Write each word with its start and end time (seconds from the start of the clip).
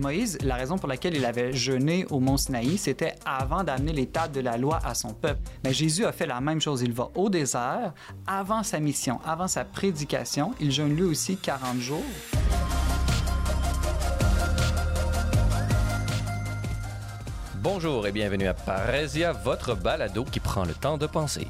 Moïse, 0.00 0.38
la 0.42 0.56
raison 0.56 0.78
pour 0.78 0.88
laquelle 0.88 1.14
il 1.14 1.24
avait 1.24 1.52
jeûné 1.52 2.06
au 2.10 2.20
mont 2.20 2.36
Sinaï, 2.36 2.78
c'était 2.78 3.14
avant 3.24 3.62
d'amener 3.62 3.92
les 3.92 4.06
tables 4.06 4.34
de 4.34 4.40
la 4.40 4.56
loi 4.56 4.80
à 4.84 4.94
son 4.94 5.12
peuple. 5.12 5.40
Mais 5.62 5.72
Jésus 5.72 6.04
a 6.04 6.12
fait 6.12 6.26
la 6.26 6.40
même 6.40 6.60
chose. 6.60 6.82
Il 6.82 6.92
va 6.92 7.10
au 7.14 7.28
désert 7.28 7.92
avant 8.26 8.62
sa 8.62 8.80
mission, 8.80 9.20
avant 9.24 9.46
sa 9.46 9.64
prédication. 9.64 10.52
Il 10.60 10.72
jeûne 10.72 10.96
lui 10.96 11.02
aussi 11.02 11.36
40 11.36 11.78
jours. 11.78 12.02
Bonjour 17.62 18.06
et 18.06 18.12
bienvenue 18.12 18.46
à 18.46 18.54
Parésia, 18.54 19.32
votre 19.32 19.74
balado 19.74 20.24
qui 20.24 20.40
prend 20.40 20.64
le 20.64 20.72
temps 20.72 20.96
de 20.96 21.06
penser. 21.06 21.46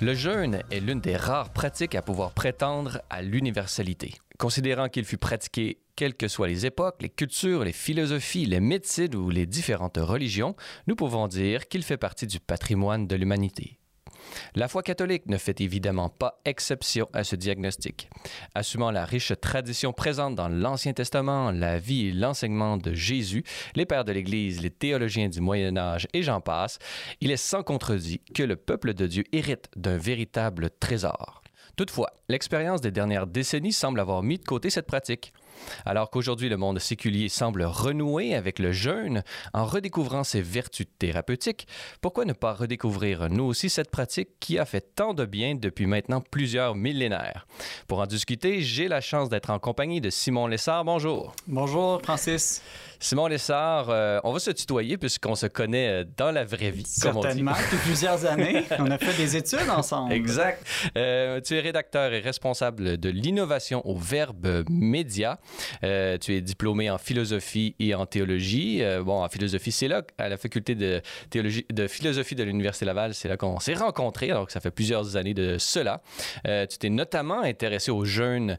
Le 0.00 0.12
jeûne 0.12 0.60
est 0.70 0.80
l'une 0.80 1.00
des 1.00 1.16
rares 1.16 1.50
pratiques 1.50 1.94
à 1.94 2.02
pouvoir 2.02 2.32
prétendre 2.32 3.00
à 3.08 3.22
l'universalité. 3.22 4.14
Considérant 4.38 4.88
qu'il 4.88 5.04
fut 5.04 5.18
pratiqué 5.18 5.78
quelles 5.96 6.14
que 6.14 6.28
soient 6.28 6.48
les 6.48 6.66
époques, 6.66 7.00
les 7.00 7.08
cultures, 7.08 7.64
les 7.64 7.72
philosophies, 7.72 8.44
les 8.44 8.60
médecines 8.60 9.14
ou 9.14 9.30
les 9.30 9.46
différentes 9.46 9.96
religions, 9.96 10.54
nous 10.86 10.94
pouvons 10.94 11.26
dire 11.26 11.68
qu'il 11.68 11.82
fait 11.82 11.96
partie 11.96 12.26
du 12.26 12.38
patrimoine 12.38 13.06
de 13.06 13.16
l'humanité. 13.16 13.78
La 14.54 14.68
foi 14.68 14.82
catholique 14.82 15.26
ne 15.26 15.36
fait 15.36 15.60
évidemment 15.60 16.08
pas 16.08 16.40
exception 16.44 17.08
à 17.12 17.24
ce 17.24 17.36
diagnostic. 17.36 18.08
Assumant 18.54 18.90
la 18.90 19.04
riche 19.04 19.32
tradition 19.40 19.92
présente 19.92 20.34
dans 20.34 20.48
l'Ancien 20.48 20.92
Testament, 20.92 21.50
la 21.50 21.78
vie 21.78 22.08
et 22.08 22.12
l'enseignement 22.12 22.76
de 22.76 22.92
Jésus, 22.92 23.44
les 23.74 23.86
pères 23.86 24.04
de 24.04 24.12
l'Église, 24.12 24.60
les 24.60 24.70
théologiens 24.70 25.28
du 25.28 25.40
Moyen 25.40 25.76
Âge 25.76 26.08
et 26.12 26.22
j'en 26.22 26.40
passe, 26.40 26.78
il 27.20 27.30
est 27.30 27.36
sans 27.36 27.62
contredit 27.62 28.20
que 28.34 28.42
le 28.42 28.56
peuple 28.56 28.94
de 28.94 29.06
Dieu 29.06 29.24
hérite 29.32 29.68
d'un 29.76 29.96
véritable 29.96 30.70
trésor. 30.70 31.42
Toutefois, 31.76 32.10
l'expérience 32.28 32.80
des 32.80 32.90
dernières 32.90 33.26
décennies 33.26 33.72
semble 33.72 34.00
avoir 34.00 34.22
mis 34.22 34.38
de 34.38 34.44
côté 34.44 34.70
cette 34.70 34.86
pratique. 34.86 35.34
Alors 35.84 36.10
qu'aujourd'hui 36.10 36.48
le 36.48 36.56
monde 36.56 36.78
séculier 36.78 37.28
semble 37.28 37.62
renouer 37.64 38.34
avec 38.34 38.58
le 38.58 38.72
jeûne 38.72 39.22
en 39.52 39.64
redécouvrant 39.64 40.24
ses 40.24 40.40
vertus 40.40 40.86
thérapeutiques, 40.98 41.66
pourquoi 42.00 42.24
ne 42.24 42.32
pas 42.32 42.54
redécouvrir 42.54 43.28
nous 43.28 43.44
aussi 43.44 43.68
cette 43.68 43.90
pratique 43.90 44.40
qui 44.40 44.58
a 44.58 44.64
fait 44.64 44.94
tant 44.94 45.14
de 45.14 45.24
bien 45.24 45.54
depuis 45.54 45.86
maintenant 45.86 46.22
plusieurs 46.22 46.74
millénaires? 46.74 47.46
Pour 47.88 48.00
en 48.00 48.06
discuter, 48.06 48.62
j'ai 48.62 48.88
la 48.88 49.00
chance 49.00 49.28
d'être 49.28 49.50
en 49.50 49.58
compagnie 49.58 50.00
de 50.00 50.10
Simon 50.10 50.46
Lessard. 50.46 50.84
Bonjour. 50.84 51.34
Bonjour, 51.46 52.00
Francis. 52.02 52.62
Simon 53.00 53.26
Lessard, 53.26 53.90
euh, 53.90 54.20
on 54.24 54.32
va 54.32 54.38
se 54.38 54.50
tutoyer 54.50 54.96
puisqu'on 54.96 55.34
se 55.34 55.46
connaît 55.46 55.88
euh, 55.88 56.04
dans 56.16 56.30
la 56.30 56.44
vraie 56.44 56.70
vie. 56.70 56.86
Certainement, 56.86 57.52
depuis 57.52 57.76
plusieurs 57.84 58.24
années. 58.24 58.64
On 58.78 58.90
a 58.90 58.98
fait 58.98 59.16
des 59.16 59.36
études 59.36 59.68
ensemble. 59.70 60.12
Exact. 60.12 60.64
Euh, 60.96 61.40
tu 61.40 61.56
es 61.56 61.60
rédacteur 61.60 62.12
et 62.12 62.20
responsable 62.20 62.98
de 62.98 63.08
l'innovation 63.08 63.86
au 63.86 63.96
Verbe 63.96 64.64
Média. 64.68 65.38
Euh, 65.84 66.18
tu 66.18 66.34
es 66.34 66.40
diplômé 66.40 66.90
en 66.90 66.98
philosophie 66.98 67.74
et 67.78 67.94
en 67.94 68.06
théologie. 68.06 68.82
Bon, 69.04 69.22
en 69.22 69.28
philosophie, 69.28 69.72
c'est 69.72 69.88
là, 69.88 70.02
à 70.18 70.28
la 70.28 70.36
faculté 70.36 70.74
de, 70.74 71.02
théologie, 71.30 71.66
de 71.72 71.86
philosophie 71.86 72.34
de 72.34 72.44
l'Université 72.44 72.84
Laval, 72.86 73.14
c'est 73.14 73.28
là 73.28 73.36
qu'on 73.36 73.60
s'est 73.60 73.74
rencontrés, 73.74 74.30
alors 74.30 74.46
que 74.46 74.52
ça 74.52 74.60
fait 74.60 74.70
plusieurs 74.70 75.16
années 75.16 75.34
de 75.34 75.56
cela. 75.58 76.02
Tu 76.44 76.78
t'es 76.78 76.90
notamment 76.90 77.40
intéressé 77.40 77.90
aux 77.90 78.04
jeunes 78.04 78.58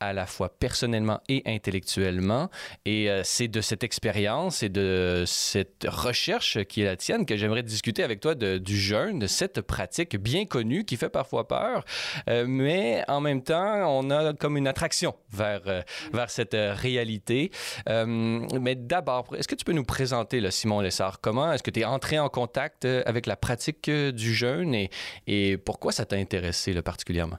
à 0.00 0.12
la 0.12 0.26
fois 0.26 0.48
personnellement 0.48 1.20
et 1.28 1.42
intellectuellement. 1.46 2.50
Et 2.84 3.10
euh, 3.10 3.22
c'est 3.24 3.48
de 3.48 3.60
cette 3.60 3.84
expérience 3.84 4.62
et 4.62 4.68
de 4.68 5.24
cette 5.26 5.86
recherche 5.88 6.62
qui 6.64 6.82
est 6.82 6.84
la 6.84 6.96
tienne 6.96 7.26
que 7.26 7.36
j'aimerais 7.36 7.62
discuter 7.62 8.02
avec 8.02 8.20
toi 8.20 8.34
du 8.34 8.78
jeûne, 8.78 9.18
de 9.18 9.26
cette 9.26 9.60
pratique 9.60 10.16
bien 10.16 10.44
connue 10.44 10.84
qui 10.84 10.96
fait 10.96 11.08
parfois 11.08 11.48
peur, 11.48 11.84
euh, 12.28 12.44
mais 12.46 13.04
en 13.08 13.20
même 13.20 13.42
temps, 13.42 13.98
on 13.98 14.10
a 14.10 14.34
comme 14.34 14.56
une 14.56 14.68
attraction 14.68 15.14
vers, 15.30 15.62
euh, 15.66 15.82
vers 16.12 16.30
cette 16.30 16.56
réalité. 16.56 17.50
mais 17.86 18.74
d'abord, 18.74 19.34
est-ce 19.36 19.48
que 19.48 19.54
tu 19.54 19.64
peux 19.64 19.72
nous 19.72 19.84
présenter, 19.84 20.40
là, 20.40 20.50
Simon 20.50 20.80
Lessard, 20.80 21.20
comment 21.20 21.52
est-ce 21.52 21.62
que 21.62 21.70
tu 21.70 21.80
es 21.80 21.84
entré 21.84 22.18
en 22.18 22.28
contact 22.28 22.84
avec 22.84 23.26
la 23.26 23.36
pratique 23.36 23.90
du 23.90 24.34
jeûne 24.34 24.74
et, 25.26 25.56
pourquoi 25.58 25.92
ça 25.92 26.04
t'a 26.04 26.16
intéressé 26.16 26.74
particulièrement? 26.82 27.38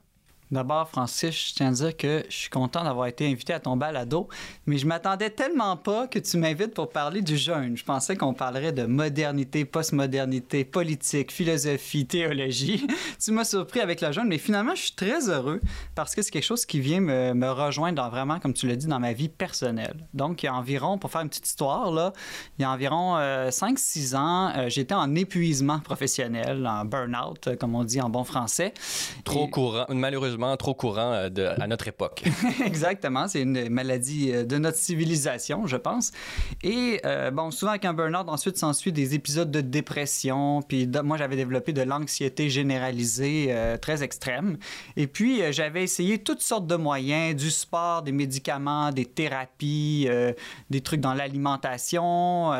D'abord, 0.49 0.87
Francis, 0.87 1.49
je 1.49 1.55
tiens 1.55 1.67
à 1.67 1.71
dire 1.71 1.97
que 1.97 2.23
je 2.29 2.35
suis 2.35 2.49
content 2.49 2.81
d'avoir 2.85 3.07
été 3.07 3.29
invité 3.29 3.51
à 3.51 3.59
ton 3.59 3.75
balado, 3.75 4.29
mais 4.65 4.77
je 4.77 4.87
m'attendais 4.87 5.29
tellement 5.29 5.75
pas 5.75 6.07
que 6.07 6.19
tu 6.19 6.37
m'invites 6.37 6.73
pour 6.73 6.89
parler 6.89 7.21
du 7.21 7.35
jeûne. 7.35 7.75
Je 7.75 7.83
pensais 7.83 8.15
qu'on 8.15 8.33
parlerait 8.33 8.71
de 8.71 8.85
modernité, 8.85 9.65
postmodernité, 9.65 10.63
politique, 10.63 11.33
philosophie, 11.33 12.05
théologie. 12.05 12.87
tu 13.23 13.31
m'as 13.31 13.43
surpris 13.43 13.81
avec 13.81 13.99
le 13.99 14.13
jeûne, 14.13 14.27
mais 14.29 14.37
finalement, 14.37 14.73
je 14.73 14.83
suis 14.83 14.95
très 14.95 15.29
heureux 15.29 15.59
parce 15.95 16.15
que 16.15 16.21
c'est 16.21 16.31
quelque 16.31 16.45
chose 16.45 16.65
qui 16.65 16.79
vient 16.79 17.01
me, 17.01 17.33
me 17.33 17.49
rejoindre 17.49 18.01
dans, 18.01 18.09
vraiment, 18.09 18.39
comme 18.39 18.53
tu 18.53 18.67
l'as 18.67 18.77
dit, 18.77 18.87
dans 18.87 19.01
ma 19.01 19.11
vie 19.11 19.29
personnelle. 19.29 20.07
Donc, 20.13 20.43
il 20.43 20.45
y 20.45 20.49
a 20.49 20.55
environ, 20.55 20.97
pour 20.97 21.11
faire 21.11 21.21
une 21.21 21.29
petite 21.29 21.47
histoire, 21.47 21.91
là, 21.91 22.13
il 22.57 22.61
y 22.61 22.65
a 22.65 22.71
environ 22.71 23.17
euh, 23.17 23.49
5-6 23.49 24.15
ans, 24.15 24.53
euh, 24.55 24.69
j'étais 24.69 24.95
en 24.95 25.13
épuisement 25.13 25.79
professionnel, 25.79 26.65
en 26.65 26.85
burn-out, 26.85 27.57
comme 27.59 27.75
on 27.75 27.83
dit 27.83 27.99
en 27.99 28.09
bon 28.09 28.23
français. 28.23 28.73
Trop 29.25 29.47
Et... 29.47 29.49
courant, 29.49 29.85
malheureusement 29.89 30.36
trop 30.57 30.73
courant 30.73 31.13
euh, 31.13 31.55
à 31.59 31.67
notre 31.67 31.87
époque. 31.87 32.23
Exactement, 32.65 33.27
c'est 33.27 33.41
une 33.41 33.69
maladie 33.69 34.31
euh, 34.33 34.43
de 34.43 34.57
notre 34.57 34.77
civilisation, 34.77 35.67
je 35.67 35.77
pense. 35.77 36.11
Et 36.63 37.01
euh, 37.05 37.31
bon, 37.31 37.51
souvent 37.51 37.71
avec 37.71 37.85
un 37.85 37.93
burn-out, 37.93 38.27
ensuite 38.29 38.57
s'ensuit 38.57 38.91
des 38.91 39.15
épisodes 39.15 39.51
de 39.51 39.61
dépression, 39.61 40.61
puis 40.61 40.89
moi 41.03 41.17
j'avais 41.17 41.35
développé 41.35 41.73
de 41.73 41.81
l'anxiété 41.81 42.49
généralisée 42.49 43.55
très 43.81 44.03
extrême. 44.03 44.57
Et 44.95 45.07
puis 45.07 45.41
j'avais 45.51 45.83
essayé 45.83 46.19
toutes 46.19 46.41
sortes 46.41 46.67
de 46.67 46.75
moyens, 46.75 47.35
du 47.35 47.49
sport, 47.49 48.01
des 48.03 48.11
médicaments, 48.11 48.91
des 48.91 49.05
thérapies, 49.05 50.07
des 50.69 50.81
trucs 50.81 51.01
dans 51.01 51.13
l'alimentation. 51.13 52.53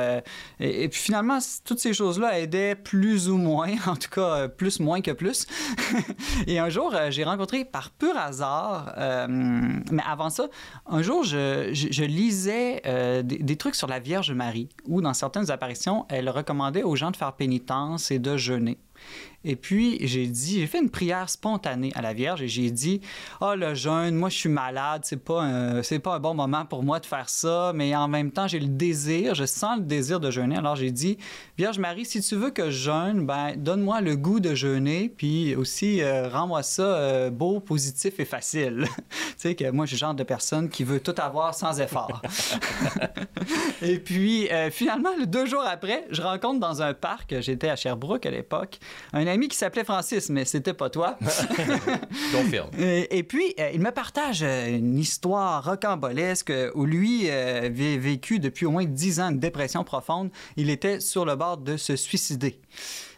Et, 0.59 0.87
puis 0.89 0.99
finalement, 0.99 1.39
toutes 1.65 1.79
ces 1.79 1.93
choses-là 1.93 2.39
aidaient 2.39 2.75
plus 2.75 3.29
ou 3.29 3.37
moins, 3.37 3.73
en 3.87 3.95
tout 3.95 4.09
cas 4.09 4.47
plus 4.47 4.79
moins 4.79 5.01
que 5.01 5.11
plus. 5.11 5.45
et 6.47 6.59
un 6.59 6.69
jour, 6.69 6.93
j'ai 7.09 7.23
rencontré 7.23 7.65
par 7.71 7.91
pur 7.91 8.15
hasard, 8.17 8.93
euh, 8.97 9.27
mais 9.29 10.03
avant 10.07 10.29
ça, 10.29 10.47
un 10.85 11.01
jour, 11.01 11.23
je, 11.23 12.03
lisais 12.03 12.81
euh, 12.85 13.21
des, 13.21 13.37
des, 13.37 13.55
trucs 13.55 13.75
sur 13.75 13.87
la 13.87 13.99
Vierge 13.99 14.31
Marie, 14.31 14.69
où 14.85 15.01
dans 15.01 15.13
certaines 15.13 15.51
apparitions, 15.51 16.05
elle 16.09 16.29
recommandait 16.29 16.83
aux 16.83 16.95
gens 16.95 17.11
de 17.11 17.17
faire 17.17 17.33
pénitence 17.33 18.11
et 18.11 18.19
de 18.19 18.37
jeûner. 18.37 18.77
Et 19.43 19.55
puis, 19.55 19.97
j'ai 20.01 20.25
dit, 20.25 20.59
j'ai 20.59 20.67
fait 20.67 20.79
une 20.79 20.89
prière 20.89 21.29
spontanée 21.29 21.91
à 21.95 22.01
la 22.01 22.13
Vierge 22.13 22.41
et 22.41 22.47
j'ai 22.47 22.71
dit, 22.71 23.01
ah, 23.39 23.51
oh, 23.51 23.55
le 23.55 23.75
jeûne, 23.75 24.15
moi, 24.15 24.29
je 24.29 24.35
suis 24.35 24.49
malade, 24.49 25.01
c'est 25.03 25.23
pas, 25.23 25.81
pas 26.03 26.15
un 26.15 26.19
bon 26.19 26.33
moment 26.33 26.65
pour 26.65 26.83
moi 26.83 26.99
de 26.99 27.05
faire 27.05 27.29
ça, 27.29 27.71
mais 27.75 27.95
en 27.95 28.07
même 28.07 28.31
temps, 28.31 28.47
j'ai 28.47 28.59
le 28.59 28.67
désir, 28.67 29.35
je 29.35 29.45
sens 29.45 29.77
le 29.77 29.83
désir 29.83 30.19
de 30.19 30.31
jeûner. 30.31 30.57
Alors, 30.57 30.75
j'ai 30.75 30.91
dit, 30.91 31.17
Vierge 31.57 31.77
Marie, 31.77 32.05
si 32.05 32.21
tu 32.21 32.35
veux 32.35 32.49
que 32.49 32.71
je 32.71 32.87
jeûne, 32.87 33.25
ben, 33.25 33.55
donne-moi 33.55 34.01
le 34.01 34.15
goût 34.15 34.39
de 34.39 34.55
jeûner, 34.55 35.13
puis 35.15 35.55
aussi, 35.55 36.01
euh, 36.01 36.29
rends-moi 36.29 36.63
ça 36.63 36.83
euh, 36.83 37.29
beau, 37.29 37.59
positif 37.59 38.19
et 38.19 38.25
facile. 38.25 38.85
tu 38.97 39.13
sais, 39.37 39.55
que 39.55 39.69
moi, 39.69 39.85
je 39.85 39.89
suis 39.89 39.97
le 39.97 39.99
genre 40.07 40.15
de 40.15 40.23
personne 40.23 40.67
qui 40.67 40.83
veut 40.83 40.99
tout 40.99 41.15
avoir 41.17 41.53
sans 41.53 41.79
effort. 41.79 42.21
et 43.83 43.99
puis, 43.99 44.49
euh, 44.51 44.71
finalement, 44.71 45.11
deux 45.25 45.45
jours 45.45 45.63
après, 45.65 46.05
je 46.09 46.21
rencontre 46.21 46.59
dans 46.59 46.81
un 46.81 46.93
parc, 46.93 47.35
j'étais 47.39 47.69
à 47.69 47.75
Sherbrooke 47.75 48.25
à 48.25 48.31
l'époque, 48.31 48.79
un 49.13 49.26
ami 49.27 49.47
qui 49.47 49.57
s'appelait 49.57 49.83
Francis, 49.83 50.29
mais 50.29 50.45
c'était 50.45 50.73
pas 50.73 50.89
toi. 50.89 51.17
Confirme. 52.31 52.69
Et, 52.79 53.17
et, 53.17 53.23
puis, 53.23 53.53
euh, 53.59 53.71
il 53.73 53.79
me 53.79 53.91
partage 53.91 54.43
une 54.43 54.97
histoire 54.97 55.63
rocambolesque 55.63 56.51
où 56.75 56.85
lui 56.85 57.29
euh, 57.29 57.65
avait 57.65 57.97
vécu 57.97 58.39
depuis 58.39 58.65
au 58.65 58.71
moins 58.71 58.85
dix 58.85 59.19
ans 59.19 59.29
une 59.29 59.39
dépression 59.39 59.83
profonde. 59.83 60.29
Il 60.55 60.69
était 60.69 60.99
sur 60.99 61.25
le 61.25 61.35
bord 61.35 61.57
de 61.57 61.77
se 61.77 61.95
suicider. 61.95 62.59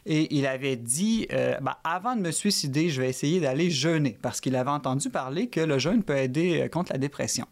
Et 0.06 0.36
il 0.36 0.48
avait 0.48 0.76
dit, 0.76 1.28
euh, 1.34 1.56
ben, 1.62 1.76
avant 1.84 2.16
de 2.16 2.22
me 2.22 2.32
suicider, 2.32 2.90
je 2.90 3.02
vais 3.02 3.10
essayer 3.10 3.40
d'aller 3.40 3.70
jeûner, 3.70 4.18
parce 4.22 4.42
qu'il 4.42 4.56
avait 4.56 4.70
entendu 4.72 5.10
parler 5.10 5.48
que 5.48 5.60
le 5.60 5.78
jeûne 5.78 6.04
peut 6.04 6.18
aider 6.18 6.68
contre 6.72 6.94
la 6.94 6.98
dépression. 6.98 7.46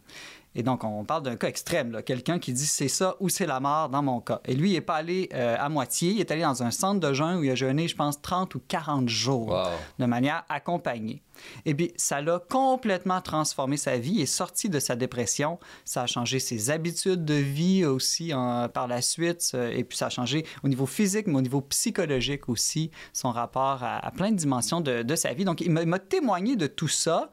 Et 0.58 0.64
donc, 0.64 0.84
on 0.84 1.06
parle 1.06 1.22
d'un 1.22 1.36
cas 1.36 1.48
extrême, 1.48 2.02
quelqu'un 2.04 2.40
qui 2.40 2.52
dit 2.52 2.66
c'est 2.66 2.88
ça 2.88 3.16
ou 3.20 3.30
c'est 3.30 3.46
la 3.46 3.60
mort 3.60 3.90
dans 3.90 4.02
mon 4.02 4.20
cas. 4.20 4.42
Et 4.46 4.56
lui, 4.56 4.72
il 4.72 4.74
n'est 4.74 4.82
pas 4.82 4.96
allé 4.96 5.30
euh, 5.36 5.56
à 5.58 5.70
moitié, 5.70 6.10
il 6.12 6.20
est 6.20 6.32
allé 6.32 6.42
dans 6.42 6.64
un 6.64 6.72
centre 6.72 7.00
de 7.00 7.14
jeûne 7.14 7.38
où 7.38 7.44
il 7.44 7.52
a 7.52 7.56
jeûné, 7.56 7.88
je 7.88 7.96
pense, 7.96 8.20
30 8.20 8.56
ou 8.56 8.62
40 8.68 9.08
jours 9.08 9.50
wow. 9.50 9.68
de 10.00 10.06
manière 10.06 10.44
accompagnée. 10.50 11.22
Et 11.66 11.76
bien, 11.76 11.90
ça 11.96 12.22
l'a 12.22 12.40
complètement 12.50 13.22
transformé 13.22 13.78
sa 13.78 13.98
vie 13.98 14.20
et 14.20 14.26
sorti 14.26 14.68
de 14.68 14.80
sa 14.80 14.96
dépression. 14.96 15.60
Ça 15.86 16.02
a 16.02 16.08
changé 16.08 16.40
ses 16.40 16.72
habitudes 16.72 17.24
de 17.24 17.36
vie 17.36 17.86
aussi 17.86 18.34
en, 18.34 18.68
par 18.68 18.88
la 18.88 19.04
suite. 19.04 19.56
Et 19.72 19.84
puis, 19.84 19.96
ça 19.96 20.08
a 20.08 20.10
changé 20.10 20.44
au 20.64 20.68
niveau 20.68 20.88
physique, 20.88 21.28
mais 21.28 21.36
au 21.36 21.42
niveau 21.42 21.62
psychologique 21.62 22.50
aussi, 22.50 22.90
son 23.14 23.32
rapport 23.32 23.84
à, 23.84 24.04
à 24.04 24.10
plein 24.10 24.32
de 24.32 24.38
dimensions 24.38 24.82
de, 24.82 25.04
de 25.04 25.16
sa 25.16 25.34
vie. 25.34 25.46
Donc, 25.46 25.62
il 25.62 25.70
m'a 25.70 26.00
témoigné 26.00 26.56
de 26.56 26.66
tout 26.66 26.88
ça. 26.88 27.30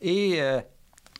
Et 0.00 0.42
euh, 0.42 0.60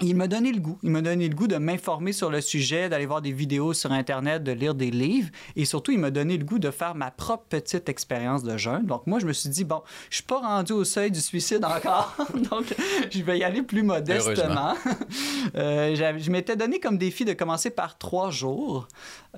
il 0.01 0.17
m'a 0.17 0.27
donné 0.27 0.51
le 0.51 0.61
goût. 0.61 0.79
Il 0.83 0.91
m'a 0.91 1.03
donné 1.03 1.29
le 1.29 1.35
goût 1.35 1.47
de 1.47 1.57
m'informer 1.57 2.13
sur 2.13 2.31
le 2.31 2.41
sujet, 2.41 2.89
d'aller 2.89 3.07
voir 3.07 3.23
des 3.23 3.31
vidéos 3.31 3.73
sur 3.73 3.93
Internet, 3.93 4.43
de 4.43 4.51
lire 4.51 4.75
des 4.75 4.91
livres. 4.91 5.31
Et 5.55 5.65
surtout, 5.65 5.93
il 5.93 5.99
m'a 5.99 6.11
donné 6.11 6.37
le 6.37 6.45
goût 6.45 6.59
de 6.59 6.71
faire 6.71 6.95
ma 6.95 7.11
propre 7.13 7.45
petite 7.49 7.89
expérience 7.89 8.43
de 8.43 8.57
jeûne. 8.57 8.87
Donc, 8.87 9.07
moi, 9.07 9.21
je 9.21 9.27
me 9.27 9.33
suis 9.33 9.49
dit, 9.51 9.65
bon, 9.65 9.83
je 10.11 10.17
suis 10.17 10.25
pas 10.25 10.41
rendu 10.41 10.73
au 10.73 10.85
seuil 10.85 11.13
du 11.13 11.21
suicide 11.21 11.65
encore. 11.65 12.17
donc, 12.51 12.75
je 13.11 13.23
vais 13.23 13.39
y 13.39 13.45
aller 13.45 13.63
plus 13.63 13.85
modestement. 13.85 14.75
euh, 15.55 15.95
je 15.95 16.31
m'étais 16.31 16.57
donné 16.57 16.81
comme 16.81 16.99
défi 16.99 17.25
de 17.25 17.33
commencer 17.33 17.71
par 17.71 17.97
trois 17.97 18.31
jours. 18.31 18.89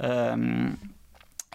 Euh, 0.03 0.70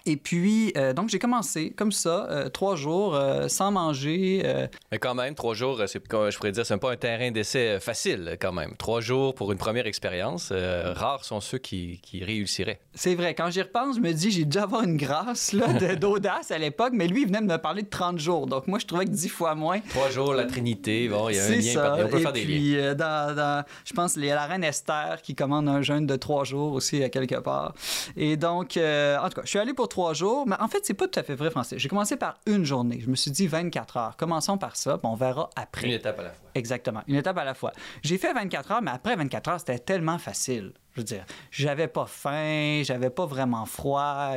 et 0.04 0.16
puis, 0.16 0.72
euh, 0.76 0.92
donc, 0.92 1.08
j'ai 1.08 1.18
commencé 1.18 1.70
comme 1.70 1.92
ça, 1.92 2.26
euh, 2.30 2.48
trois 2.48 2.74
jours, 2.74 3.14
euh, 3.14 3.48
sans 3.48 3.70
manger. 3.70 4.42
Mais 4.90 4.98
quand 4.98 5.14
même, 5.14 5.34
trois 5.34 5.54
jours, 5.54 5.80
je 5.86 6.36
pourrais 6.36 6.52
dire, 6.52 6.66
c'est 6.66 6.76
pas 6.78 6.92
un 6.92 6.96
terrain 6.96 7.30
d'essai 7.30 7.78
facile, 7.80 8.36
quand 8.40 8.52
même. 8.52 8.74
Trois 8.76 9.00
jours 9.00 9.34
pour 9.34 9.52
une 9.52 9.58
première 9.58 9.86
expérience, 9.86 10.52
rares 10.52 11.24
sont 11.24 11.40
ceux 11.40 11.58
qui, 11.58 12.00
qui, 12.02 12.24
réussiraient. 12.24 12.80
C'est 12.94 13.14
vrai. 13.14 13.34
Quand 13.34 13.50
j'y 13.50 13.62
repense, 13.62 13.96
je 13.96 14.00
me 14.00 14.12
dis, 14.12 14.30
j'ai 14.30 14.44
dû 14.44 14.58
avoir 14.58 14.82
une 14.82 14.96
grâce 14.96 15.52
là, 15.52 15.72
d'audace 15.96 16.50
à 16.50 16.58
l'époque, 16.58 16.92
mais 16.94 17.06
lui, 17.06 17.22
il 17.22 17.26
venait 17.26 17.40
de 17.40 17.46
me 17.46 17.58
parler 17.58 17.82
de 17.82 17.88
30 17.88 18.18
jours. 18.18 18.46
Donc, 18.46 18.66
moi, 18.66 18.78
je 18.78 18.86
trouvais 18.86 19.04
que 19.04 19.10
dix 19.10 19.28
fois 19.28 19.54
moins. 19.54 19.80
Trois 19.90 20.10
jours, 20.10 20.34
la 20.34 20.44
Trinité, 20.44 21.08
bon, 21.08 21.28
il 21.28 21.36
y 21.36 21.38
a 21.38 21.44
un 21.44 21.50
lien. 21.50 21.72
Ça. 21.72 21.96
On 21.98 22.08
peut 22.08 22.18
Et 22.18 22.22
faire 22.22 22.32
puis, 22.32 22.44
des 22.46 22.76
liens. 22.76 22.94
Dans, 22.94 23.34
dans, 23.34 23.64
je 23.84 23.92
pense, 23.92 24.16
il 24.16 24.24
y 24.24 24.30
a 24.30 24.34
la 24.34 24.46
reine 24.46 24.64
Esther 24.64 25.20
qui 25.22 25.34
commande 25.34 25.68
un 25.68 25.82
jeûne 25.82 26.06
de 26.06 26.16
trois 26.16 26.44
jours 26.44 26.72
aussi, 26.72 27.02
à 27.02 27.08
quelque 27.08 27.36
part. 27.36 27.74
Et 28.16 28.36
donc, 28.36 28.76
en 28.76 29.28
tout 29.28 29.34
cas, 29.34 29.42
je 29.44 29.48
suis 29.48 29.58
allé 29.58 29.72
pour 29.72 29.88
trois 29.92 30.14
jours, 30.14 30.46
mais 30.46 30.56
en 30.58 30.68
fait, 30.68 30.80
c'est 30.84 30.94
pas 30.94 31.06
tout 31.06 31.20
à 31.20 31.22
fait 31.22 31.34
vrai, 31.34 31.50
Français. 31.50 31.78
J'ai 31.78 31.88
commencé 31.88 32.16
par 32.16 32.38
une 32.46 32.64
journée. 32.64 32.98
Je 33.00 33.10
me 33.10 33.14
suis 33.14 33.30
dit 33.30 33.46
24 33.46 33.96
heures. 33.98 34.16
Commençons 34.16 34.56
par 34.56 34.74
ça, 34.74 34.96
puis 34.96 35.06
on 35.06 35.14
verra 35.14 35.50
après. 35.54 35.86
Une 35.86 35.92
étape 35.92 36.18
à 36.18 36.22
la 36.22 36.30
fois. 36.30 36.50
Exactement, 36.54 37.02
une 37.08 37.16
étape 37.16 37.36
à 37.36 37.44
la 37.44 37.52
fois. 37.52 37.72
J'ai 38.02 38.16
fait 38.16 38.32
24 38.32 38.72
heures, 38.72 38.82
mais 38.82 38.90
après 38.90 39.16
24 39.16 39.48
heures, 39.48 39.60
c'était 39.60 39.78
tellement 39.78 40.18
facile. 40.18 40.72
Je 40.94 41.00
veux 41.00 41.04
dire, 41.04 41.24
j'avais 41.50 41.88
pas 41.88 42.04
faim, 42.06 42.82
j'avais 42.84 43.08
pas 43.08 43.24
vraiment 43.24 43.64
froid. 43.64 44.32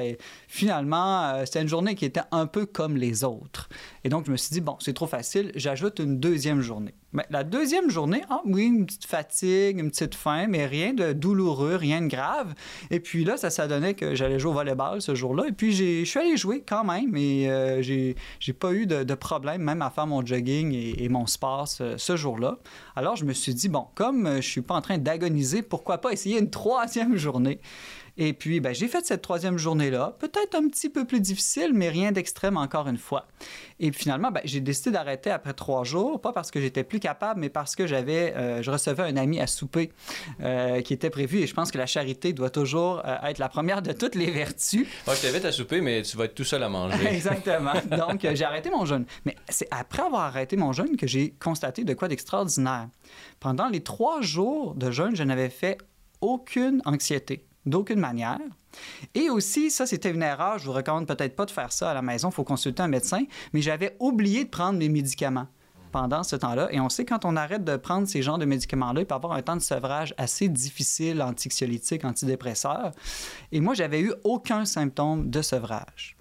Finalement, 0.47 1.23
euh, 1.23 1.45
c'était 1.45 1.61
une 1.61 1.67
journée 1.67 1.95
qui 1.95 2.05
était 2.05 2.21
un 2.31 2.47
peu 2.47 2.65
comme 2.65 2.95
les 2.95 3.25
autres. 3.25 3.67
Et 4.05 4.09
donc, 4.09 4.25
je 4.25 4.31
me 4.31 4.37
suis 4.37 4.53
dit, 4.53 4.61
bon, 4.61 4.77
c'est 4.79 4.93
trop 4.93 5.07
facile, 5.07 5.51
j'ajoute 5.55 5.99
une 5.99 6.17
deuxième 6.19 6.61
journée. 6.61 6.93
Mais 7.15 7.25
la 7.29 7.43
deuxième 7.45 7.89
journée, 7.89 8.21
ah 8.29 8.41
oui, 8.45 8.65
une 8.65 8.85
petite 8.85 9.05
fatigue, 9.05 9.79
une 9.79 9.89
petite 9.89 10.15
faim, 10.15 10.47
mais 10.49 10.65
rien 10.65 10.93
de 10.93 11.13
douloureux, 11.13 11.75
rien 11.75 12.01
de 12.01 12.07
grave. 12.07 12.53
Et 12.91 12.99
puis 12.99 13.23
là, 13.23 13.37
ça 13.37 13.49
s'adonnait 13.49 13.93
que 13.93 14.15
j'allais 14.15 14.37
jouer 14.37 14.51
au 14.51 14.53
volleyball 14.53 15.01
ce 15.01 15.15
jour-là. 15.15 15.45
Et 15.47 15.53
puis, 15.53 15.71
je 15.71 16.03
suis 16.03 16.19
allé 16.19 16.35
jouer 16.35 16.63
quand 16.67 16.83
même, 16.83 17.15
et 17.15 17.49
euh, 17.49 17.81
j'ai 17.81 18.53
pas 18.53 18.73
eu 18.73 18.85
de, 18.85 19.13
problème, 19.15 19.61
même 19.61 19.81
à 19.81 19.89
faire 19.89 20.07
mon 20.07 20.25
jogging 20.25 20.73
et, 20.73 21.07
mon 21.07 21.25
sport 21.25 21.67
ce, 21.67 22.15
jour-là. 22.15 22.57
Alors, 22.97 23.15
je 23.15 23.23
me 23.23 23.31
suis 23.31 23.53
dit, 23.53 23.69
bon, 23.69 23.87
comme 23.95 24.35
je 24.35 24.47
suis 24.47 24.61
pas 24.61 24.75
en 24.75 24.81
train 24.81 24.97
d'agoniser, 24.97 25.61
pourquoi 25.61 25.99
pas 25.99 26.11
essayer 26.11 26.37
une 26.37 26.44
troisième 26.49 27.15
journée? 27.15 27.59
Et 28.17 28.33
puis, 28.33 28.61
ben, 28.61 28.73
j'ai 28.73 28.87
fait 28.87 29.05
cette 29.05 29.21
troisième 29.21 29.57
journée-là, 29.57 30.15
peut-être 30.19 30.55
un 30.55 30.67
petit 30.69 30.89
peu 30.89 31.05
plus 31.05 31.19
difficile, 31.19 31.71
mais 31.73 31.89
rien 31.89 32.13
d'extrême 32.13 32.55
encore 32.55 32.87
une 32.87 32.97
fois. 32.97 33.27
Et 33.79 33.91
finalement, 33.91 34.31
ben, 34.31 34.39
j'ai 34.45 34.61
décidé 34.61 34.91
d'arrêter 34.91 35.31
après 35.31 35.53
trois 35.53 35.83
jours, 35.83 36.21
pas 36.21 36.31
parce 36.31 36.49
que 36.49 36.61
j'étais 36.61 36.85
plus 36.85 37.01
capable, 37.01 37.41
mais 37.41 37.49
parce 37.49 37.75
que 37.75 37.87
j'avais, 37.87 38.33
euh, 38.35 38.61
je 38.61 38.71
recevais 38.71 39.03
un 39.03 39.17
ami 39.17 39.41
à 39.41 39.47
souper 39.47 39.91
euh, 40.41 40.81
qui 40.81 40.93
était 40.93 41.09
prévu. 41.09 41.39
Et 41.39 41.47
je 41.47 41.53
pense 41.53 41.71
que 41.71 41.77
la 41.77 41.85
charité 41.85 42.31
doit 42.31 42.49
toujours 42.49 43.01
euh, 43.05 43.17
être 43.23 43.39
la 43.39 43.49
première 43.49 43.81
de 43.81 43.91
toutes 43.91 44.15
les 44.15 44.31
vertus. 44.31 44.87
Moi, 45.05 45.15
je 45.15 45.21
t'invite 45.21 45.43
à 45.43 45.51
souper, 45.51 45.81
mais 45.81 46.01
tu 46.01 46.15
vas 46.15 46.25
être 46.25 46.35
tout 46.35 46.45
seul 46.45 46.63
à 46.63 46.69
manger. 46.69 47.05
Exactement. 47.11 47.73
Donc, 47.91 48.25
j'ai 48.33 48.45
arrêté 48.45 48.69
mon 48.69 48.85
jeûne. 48.85 49.05
Mais 49.25 49.35
c'est 49.49 49.67
après 49.71 50.03
avoir 50.03 50.21
arrêté 50.21 50.55
mon 50.55 50.71
jeûne 50.71 50.95
que 50.95 51.05
j'ai 51.05 51.31
constaté 51.31 51.83
de 51.83 51.93
quoi 51.93 52.07
d'extraordinaire. 52.07 52.87
Pendant 53.41 53.67
les 53.67 53.81
trois 53.81 54.21
jours 54.21 54.73
de 54.75 54.89
jeûne, 54.89 55.17
je 55.17 55.23
n'avais 55.23 55.49
fait 55.49 55.77
aucune 56.25 56.81
anxiété 56.85 57.45
d'aucune 57.65 57.99
manière. 57.99 58.39
Et 59.13 59.29
aussi, 59.29 59.71
ça, 59.71 59.85
c'était 59.85 60.11
une 60.11 60.23
erreur. 60.23 60.57
Je 60.59 60.65
vous 60.65 60.73
recommande 60.73 61.07
peut-être 61.07 61.35
pas 61.35 61.45
de 61.45 61.51
faire 61.51 61.71
ça 61.71 61.91
à 61.91 61.93
la 61.93 62.01
maison. 62.01 62.29
Il 62.29 62.33
faut 62.33 62.43
consulter 62.43 62.81
un 62.83 62.87
médecin. 62.87 63.23
Mais 63.53 63.61
j'avais 63.61 63.95
oublié 63.99 64.43
de 64.43 64.49
prendre 64.49 64.77
mes 64.77 64.89
médicaments 64.89 65.47
pendant 65.91 66.23
ce 66.23 66.35
temps-là. 66.35 66.67
Et 66.71 66.79
on 66.79 66.89
sait 66.89 67.05
quand 67.05 67.23
on 67.25 67.35
arrête 67.35 67.63
de 67.63 67.77
prendre 67.77 68.07
ces 68.07 68.21
genres 68.21 68.37
de 68.37 68.45
médicaments-là, 68.45 69.01
il 69.01 69.05
peut 69.05 69.15
avoir 69.15 69.33
un 69.33 69.41
temps 69.41 69.55
de 69.55 69.61
sevrage 69.61 70.13
assez 70.17 70.49
difficile, 70.49 71.21
anxiolytique, 71.21 72.03
antidépresseur. 72.03 72.91
Et 73.51 73.61
moi, 73.61 73.73
j'avais 73.75 74.01
eu 74.01 74.13
aucun 74.23 74.65
symptôme 74.65 75.29
de 75.29 75.41
sevrage. 75.41 76.17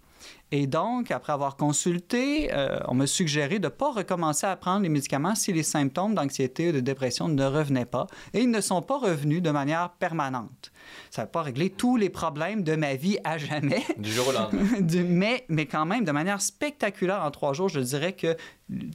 Et 0.53 0.67
donc, 0.67 1.11
après 1.11 1.33
avoir 1.33 1.57
consulté, 1.57 2.53
euh, 2.53 2.79
on 2.87 2.95
m'a 2.95 3.07
suggéré 3.07 3.59
de 3.59 3.65
ne 3.65 3.71
pas 3.71 3.91
recommencer 3.91 4.47
à 4.47 4.55
prendre 4.57 4.83
les 4.83 4.89
médicaments 4.89 5.35
si 5.35 5.53
les 5.53 5.63
symptômes 5.63 6.15
d'anxiété 6.15 6.69
ou 6.69 6.73
de 6.73 6.81
dépression 6.81 7.29
ne 7.29 7.45
revenaient 7.45 7.87
pas. 7.87 8.07
Et 8.35 8.43
ils 8.43 8.51
ne 8.51 8.61
sont 8.61 8.83
pas 8.83 8.99
revenus 8.99 9.43
de 9.43 9.51
manière 9.51 9.91
permanente. 9.91 10.71
Ça 11.11 11.23
n'a 11.23 11.27
pas 11.27 11.43
réglé 11.43 11.71
tous 11.71 11.97
les 11.97 12.11
problèmes 12.11 12.63
de 12.63 12.77
ma 12.77 12.95
vie 12.95 13.19
à 13.25 13.39
jamais. 13.39 13.83
Du 13.99 14.13
jour 14.13 14.29
au 14.29 14.33
lendemain. 14.33 14.65
mais, 15.09 15.45
mais 15.49 15.67
quand 15.67 15.87
même, 15.87 16.05
de 16.05 16.13
manière 16.13 16.41
spectaculaire, 16.41 17.23
en 17.25 17.31
trois 17.31 17.53
jours, 17.53 17.69
je 17.69 17.81
dirais 17.81 18.13
que 18.13 18.37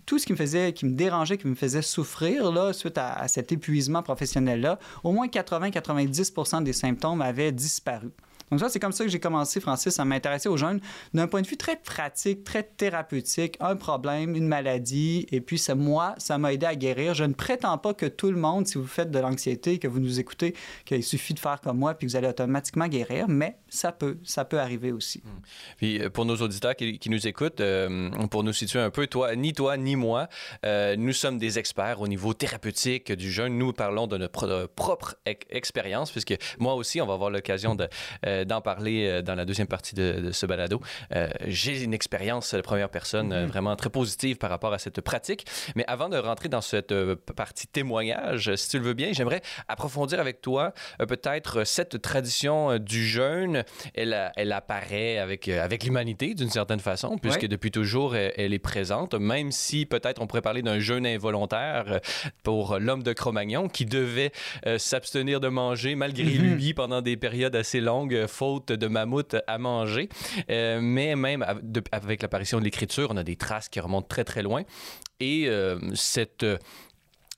tout 0.05 0.19
ce 0.19 0.25
qui 0.25 0.33
me 0.33 0.37
faisait, 0.37 0.73
qui 0.73 0.85
me 0.85 0.93
dérangeait, 0.93 1.37
qui 1.37 1.47
me 1.47 1.55
faisait 1.55 1.81
souffrir, 1.81 2.51
là, 2.51 2.73
suite 2.73 2.97
à, 2.97 3.13
à 3.13 3.27
cet 3.27 3.51
épuisement 3.51 4.03
professionnel-là, 4.03 4.79
au 5.03 5.11
moins 5.11 5.27
80-90% 5.27 6.63
des 6.63 6.73
symptômes 6.73 7.21
avaient 7.21 7.51
disparu. 7.51 8.11
Donc 8.51 8.59
ça, 8.59 8.69
c'est 8.69 8.79
comme 8.79 8.91
ça 8.91 9.03
que 9.03 9.09
j'ai 9.09 9.19
commencé, 9.19 9.59
Francis, 9.59 9.99
à 9.99 10.05
m'intéresser 10.05 10.49
aux 10.49 10.57
jeunes 10.57 10.79
d'un 11.13 11.27
point 11.27 11.41
de 11.41 11.47
vue 11.47 11.57
très 11.57 11.75
pratique, 11.75 12.43
très 12.43 12.63
thérapeutique, 12.63 13.57
un 13.59 13.75
problème, 13.75 14.35
une 14.35 14.47
maladie, 14.47 15.27
et 15.31 15.41
puis 15.41 15.57
ça, 15.57 15.75
moi, 15.75 16.15
ça 16.17 16.37
m'a 16.37 16.53
aidé 16.53 16.65
à 16.65 16.75
guérir. 16.75 17.13
Je 17.13 17.23
ne 17.23 17.33
prétends 17.33 17.77
pas 17.77 17.93
que 17.93 18.05
tout 18.05 18.31
le 18.31 18.37
monde, 18.37 18.67
si 18.67 18.77
vous 18.77 18.87
faites 18.87 19.11
de 19.11 19.19
l'anxiété, 19.19 19.79
que 19.79 19.87
vous 19.87 19.99
nous 19.99 20.19
écoutez, 20.19 20.55
qu'il 20.85 21.03
suffit 21.03 21.33
de 21.33 21.39
faire 21.39 21.61
comme 21.61 21.77
moi, 21.77 21.93
puis 21.93 22.07
que 22.07 22.11
vous 22.11 22.17
allez 22.17 22.27
automatiquement 22.27 22.87
guérir, 22.87 23.27
mais 23.27 23.57
ça 23.69 23.91
peut, 23.91 24.17
ça 24.23 24.45
peut 24.45 24.59
arriver 24.59 24.91
aussi. 24.91 25.21
Puis 25.77 25.99
pour 26.09 26.25
nos 26.25 26.35
auditeurs 26.37 26.75
qui, 26.75 26.99
qui 26.99 27.09
nous 27.09 27.27
écoutent, 27.27 27.61
euh, 27.61 28.09
pour 28.31 28.43
nous 28.43 28.53
situer 28.53 28.79
un 28.79 28.89
peu, 28.89 29.07
toi, 29.07 29.35
ni 29.35 29.53
toi 29.53 29.77
ni 29.77 29.95
moi, 29.95 30.27
euh, 30.65 30.95
nous 30.95 31.13
sommes 31.13 31.37
des 31.37 31.59
experts 31.59 32.01
au 32.01 32.07
niveau 32.07 32.33
thérapeutique 32.33 33.11
du 33.11 33.31
jeûne. 33.31 33.57
Nous 33.57 33.73
parlons 33.73 34.07
de 34.07 34.17
notre 34.17 34.67
propre 34.75 35.15
expérience, 35.25 36.11
puisque 36.11 36.35
moi 36.59 36.75
aussi, 36.75 37.01
on 37.01 37.05
va 37.05 37.13
avoir 37.13 37.29
l'occasion 37.29 37.75
de 37.75 37.87
euh, 38.25 38.38
d'en 38.45 38.61
parler 38.61 39.21
dans 39.23 39.35
la 39.35 39.45
deuxième 39.45 39.67
partie 39.67 39.95
de, 39.95 40.19
de 40.19 40.31
ce 40.31 40.45
balado. 40.45 40.81
Euh, 41.15 41.27
j'ai 41.47 41.83
une 41.83 41.93
expérience 41.93 42.53
de 42.53 42.61
première 42.61 42.89
personne 42.89 43.33
-hmm. 43.33 43.47
vraiment 43.47 43.75
très 43.75 43.89
positive 43.89 44.37
par 44.37 44.49
rapport 44.49 44.73
à 44.73 44.79
cette 44.79 45.01
pratique. 45.01 45.45
Mais 45.75 45.85
avant 45.87 46.09
de 46.09 46.17
rentrer 46.17 46.49
dans 46.49 46.61
cette 46.61 46.91
euh, 46.91 47.15
partie 47.35 47.67
témoignage, 47.67 48.55
si 48.55 48.69
tu 48.69 48.77
le 48.79 48.85
veux 48.85 48.93
bien, 48.93 49.09
j'aimerais 49.13 49.41
approfondir 49.67 50.19
avec 50.19 50.41
toi 50.41 50.73
euh, 51.01 51.05
peut-être 51.05 51.63
cette 51.65 52.01
tradition 52.01 52.77
du 52.77 53.05
jeûne. 53.05 53.63
Elle, 53.93 54.31
elle 54.35 54.51
apparaît 54.51 55.17
avec, 55.17 55.47
avec 55.47 55.83
l'humanité 55.83 56.33
d'une 56.33 56.49
certaine 56.49 56.79
façon, 56.79 57.17
puisque 57.17 57.43
ouais. 57.43 57.47
depuis 57.55 57.71
toujours, 57.71 58.15
elle, 58.15 58.33
elle, 58.37 58.53
est 58.53 58.65
présente, 58.73 59.13
même 59.15 59.51
si 59.51 59.85
peut-être 59.85 60.21
on 60.21 60.27
pourrait 60.27 60.41
parler 60.41 60.61
d'un 60.61 60.79
jeûne 60.79 61.05
involontaire 61.05 61.99
pour 62.43 62.79
l'homme 62.79 63.03
de 63.03 63.13
Cro-Magnon 63.13 63.67
qui 63.69 63.85
devait 63.85 64.31
s'abstenir 64.77 65.39
de 65.39 65.49
manger 65.61 65.95
malgré 65.95 66.23
-hmm. 66.33 66.55
lui 66.55 66.73
pendant 66.73 67.01
des 67.09 67.17
périodes 67.25 67.55
assez 67.63 67.81
longues 67.91 68.25
faute 68.29 68.71
de 68.71 68.87
mammouth 68.87 69.35
à 69.47 69.57
manger. 69.57 70.09
Euh, 70.49 70.79
mais 70.81 71.15
même 71.15 71.45
avec 71.91 72.21
l'apparition 72.21 72.59
de 72.59 72.63
l'écriture, 72.63 73.09
on 73.11 73.17
a 73.17 73.23
des 73.23 73.35
traces 73.35 73.69
qui 73.69 73.79
remontent 73.79 74.07
très 74.07 74.23
très 74.23 74.41
loin. 74.41 74.63
Et 75.19 75.47
euh, 75.47 75.79
cette 75.95 76.45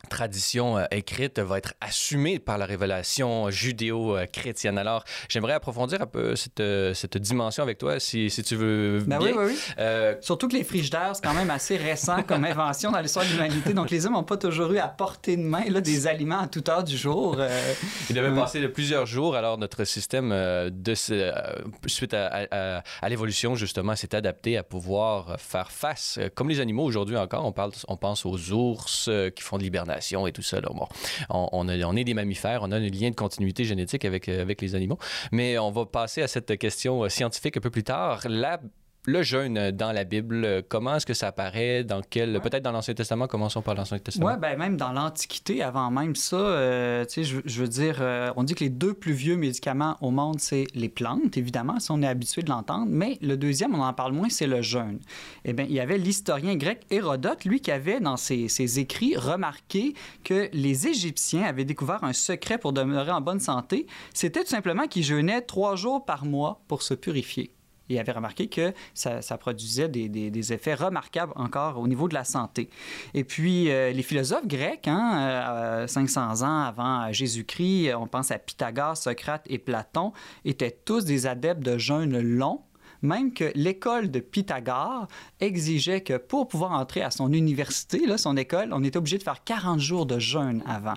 tradition 0.09 0.77
euh, 0.77 0.85
écrite 0.91 1.39
va 1.39 1.57
être 1.57 1.73
assumée 1.81 2.39
par 2.39 2.57
la 2.57 2.65
révélation 2.65 3.49
judéo-chrétienne. 3.49 4.77
Alors, 4.77 5.03
j'aimerais 5.29 5.53
approfondir 5.53 6.01
un 6.01 6.05
peu 6.07 6.35
cette, 6.35 6.59
euh, 6.59 6.93
cette 6.93 7.17
dimension 7.17 7.63
avec 7.63 7.77
toi, 7.77 7.99
si, 7.99 8.29
si 8.29 8.43
tu 8.43 8.55
veux 8.55 8.99
ben 9.05 9.19
bien. 9.19 9.31
Oui, 9.31 9.33
oui, 9.37 9.45
oui. 9.47 9.59
Euh... 9.79 10.15
Surtout 10.21 10.47
que 10.47 10.55
les 10.55 10.63
frigidaires, 10.63 11.11
c'est 11.15 11.23
quand 11.23 11.33
même 11.33 11.49
assez 11.49 11.77
récent 11.77 12.23
comme 12.23 12.45
invention 12.45 12.91
dans 12.91 12.99
l'histoire 12.99 13.25
de 13.25 13.31
l'humanité. 13.31 13.73
Donc, 13.73 13.89
les 13.89 14.05
hommes 14.05 14.13
n'ont 14.13 14.23
pas 14.23 14.37
toujours 14.37 14.71
eu 14.71 14.79
à 14.79 14.87
portée 14.87 15.37
de 15.37 15.43
main 15.43 15.63
là, 15.69 15.81
des 15.81 16.07
aliments 16.07 16.39
à 16.39 16.47
toute 16.47 16.67
heure 16.69 16.83
du 16.83 16.97
jour. 16.97 17.35
Euh... 17.37 17.73
Il 18.09 18.15
devait 18.15 18.33
passer 18.33 18.59
de 18.59 18.67
plusieurs 18.67 19.05
jours. 19.05 19.35
Alors, 19.35 19.57
notre 19.57 19.83
système, 19.83 20.29
de 20.31 20.93
suite 20.95 22.13
à, 22.13 22.47
à, 22.51 22.83
à 23.01 23.09
l'évolution, 23.09 23.55
justement, 23.55 23.95
s'est 23.95 24.15
adapté 24.15 24.57
à 24.57 24.63
pouvoir 24.63 25.39
faire 25.39 25.71
face, 25.71 26.19
comme 26.35 26.49
les 26.49 26.59
animaux 26.59 26.83
aujourd'hui 26.83 27.17
encore. 27.17 27.45
On, 27.45 27.51
parle, 27.51 27.71
on 27.87 27.97
pense 27.97 28.25
aux 28.25 28.51
ours 28.51 29.09
qui 29.35 29.43
font 29.43 29.57
de 29.57 29.63
l'hibernation 29.63 29.90
et 30.27 30.31
tout 30.31 30.41
ça. 30.41 30.61
Là. 30.61 30.69
Bon, 30.73 30.87
on, 31.29 31.67
est 31.67 32.03
des 32.03 32.13
mammifères, 32.13 32.61
on 32.63 32.71
a 32.71 32.77
un 32.77 32.79
lien 32.79 33.09
de 33.09 33.15
continuité 33.15 33.63
génétique 33.63 34.05
avec, 34.05 34.29
avec 34.29 34.61
les 34.61 34.75
animaux. 34.75 34.97
Mais 35.31 35.57
on 35.57 35.71
va 35.71 35.85
passer 35.85 36.21
à 36.21 36.27
cette 36.27 36.57
question 36.57 37.07
scientifique 37.09 37.57
un 37.57 37.61
peu 37.61 37.69
plus 37.69 37.83
tard. 37.83 38.21
La 38.27 38.59
le 39.05 39.23
jeûne 39.23 39.71
dans 39.71 39.91
la 39.91 40.03
Bible, 40.03 40.63
comment 40.69 40.95
est-ce 40.95 41.05
que 41.05 41.13
ça 41.13 41.27
apparaît? 41.27 41.83
Dans 41.83 42.01
quel, 42.07 42.39
Peut-être 42.39 42.63
dans 42.63 42.71
l'Ancien 42.71 42.93
Testament, 42.93 43.27
commençons 43.27 43.61
par 43.61 43.73
l'Ancien 43.73 43.97
Testament. 43.97 44.27
Oui, 44.27 44.39
ben 44.39 44.57
même 44.57 44.77
dans 44.77 44.91
l'Antiquité, 44.91 45.63
avant 45.63 45.89
même 45.89 46.15
ça, 46.15 46.35
euh, 46.35 47.03
tu 47.05 47.13
sais, 47.13 47.23
je, 47.23 47.39
je, 47.43 47.61
veux 47.61 47.67
dire, 47.67 47.97
euh, 47.99 48.31
on 48.35 48.43
dit 48.43 48.53
que 48.53 48.63
les 48.63 48.69
deux 48.69 48.93
plus 48.93 49.13
vieux 49.13 49.37
médicaments 49.37 49.97
au 50.01 50.11
monde, 50.11 50.39
c'est 50.39 50.65
les 50.75 50.89
plantes, 50.89 51.35
évidemment, 51.35 51.79
si 51.79 51.89
on 51.91 52.01
est 52.03 52.07
habitué 52.07 52.43
de 52.43 52.49
l'entendre, 52.49 52.87
mais 52.89 53.17
le 53.21 53.37
deuxième, 53.37 53.73
on 53.73 53.81
en 53.81 53.93
parle 53.93 54.13
moins, 54.13 54.29
c'est 54.29 54.47
le 54.47 54.61
jeûne. 54.61 54.99
Eh 55.45 55.53
bien, 55.53 55.65
il 55.65 55.73
y 55.73 55.79
avait 55.79 55.97
l'historien 55.97 56.55
grec 56.55 56.85
Hérodote, 56.91 57.45
lui, 57.45 57.59
qui 57.59 57.71
avait 57.71 57.99
dans 57.99 58.17
ses, 58.17 58.49
ses 58.49 58.79
écrits 58.79 59.15
remarqué 59.15 59.95
que 60.23 60.49
les 60.53 60.87
Égyptiens 60.87 61.43
avaient 61.43 61.65
découvert 61.65 62.03
un 62.03 62.13
secret 62.13 62.59
pour 62.59 62.71
demeurer 62.71 63.11
en 63.11 63.21
bonne 63.21 63.39
santé. 63.39 63.87
C'était 64.13 64.43
tout 64.43 64.49
simplement 64.49 64.87
qu'ils 64.87 65.03
jeûnaient 65.03 65.41
trois 65.41 65.75
jours 65.75 66.05
par 66.05 66.25
mois 66.25 66.61
pour 66.67 66.83
se 66.83 66.93
purifier 66.93 67.51
il 67.91 67.99
avait 67.99 68.11
remarqué 68.11 68.47
que 68.47 68.73
ça, 68.93 69.21
produisait 69.37 69.89
des, 69.89 70.53
effets 70.53 70.73
remarquables 70.73 71.33
encore 71.35 71.79
au 71.79 71.87
niveau 71.87 72.07
de 72.07 72.13
la 72.13 72.23
santé. 72.23 72.69
Et 73.13 73.23
puis, 73.23 73.69
euh, 73.69 73.91
les 73.91 74.03
philosophes 74.03 74.47
grecs, 74.47 74.87
hein, 74.87 75.85
500 75.87 76.21
euh, 76.21 76.45
ans 76.45 76.61
avant 76.63 77.11
Jésus-Christ, 77.11 77.93
on 77.93 78.07
pense 78.07 78.31
à 78.31 78.39
Pythagore, 78.39 78.97
Socrate 78.97 79.45
et 79.47 79.59
Platon, 79.59 80.13
étaient 80.45 80.71
tous 80.71 81.05
des 81.05 81.27
adeptes 81.27 81.63
de 81.63 81.77
jeûne 81.77 82.19
long 82.19 82.61
même 83.01 83.33
que 83.33 83.51
l'école 83.55 84.11
de 84.11 84.19
Pythagore 84.19 85.07
exigeait 85.39 86.01
que 86.01 86.17
pour 86.17 86.47
pouvoir 86.47 86.71
entrer 86.71 87.01
à 87.01 87.11
son 87.11 87.31
université, 87.33 88.05
là, 88.05 88.17
son 88.17 88.37
école, 88.37 88.69
on 88.71 88.83
était 88.83 88.97
obligé 88.97 89.17
de 89.17 89.23
faire 89.23 89.43
40 89.43 89.79
jours 89.79 90.05
de 90.05 90.19
jeûne 90.19 90.63
avant. 90.67 90.93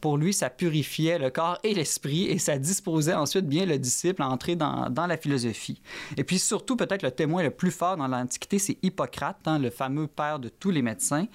pour 0.00 0.16
lui, 0.16 0.32
ça 0.32 0.50
purifiait 0.50 1.18
le 1.18 1.30
corps 1.30 1.58
et 1.64 1.74
l'esprit 1.74 2.24
et 2.24 2.38
ça 2.38 2.58
disposait 2.58 3.14
ensuite 3.14 3.46
bien 3.46 3.66
le 3.66 3.78
disciple 3.78 4.22
à 4.22 4.28
entrer 4.28 4.56
dans, 4.56 4.92
la 5.06 5.16
philosophie. 5.16 5.82
Et 6.16 6.24
puis 6.24 6.38
surtout, 6.38 6.76
peut-être 6.76 7.02
le 7.02 7.10
témoin 7.10 7.42
le 7.42 7.50
plus 7.50 7.70
fort 7.70 7.96
dans 7.96 8.06
l'Antiquité, 8.06 8.58
c'est 8.58 8.78
Hippocrate, 8.82 9.40
hein, 9.46 9.58
le 9.58 9.70
fameux 9.70 10.06
père 10.06 10.38
de 10.38 10.48
tous 10.48 10.70
les 10.70 10.82
médecins. 10.82 11.26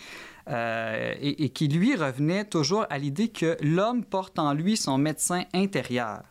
Euh, 0.50 1.14
et, 1.20 1.50
qui 1.50 1.68
lui 1.68 1.96
revenait 1.96 2.46
toujours 2.46 2.86
à 2.90 2.98
l'idée 2.98 3.28
que 3.28 3.58
l'homme 3.62 4.06
porte 4.06 4.40
en 4.40 4.54
lui 4.54 4.78
son 4.78 4.98
médecin 4.98 5.44
intérieur. 5.54 6.22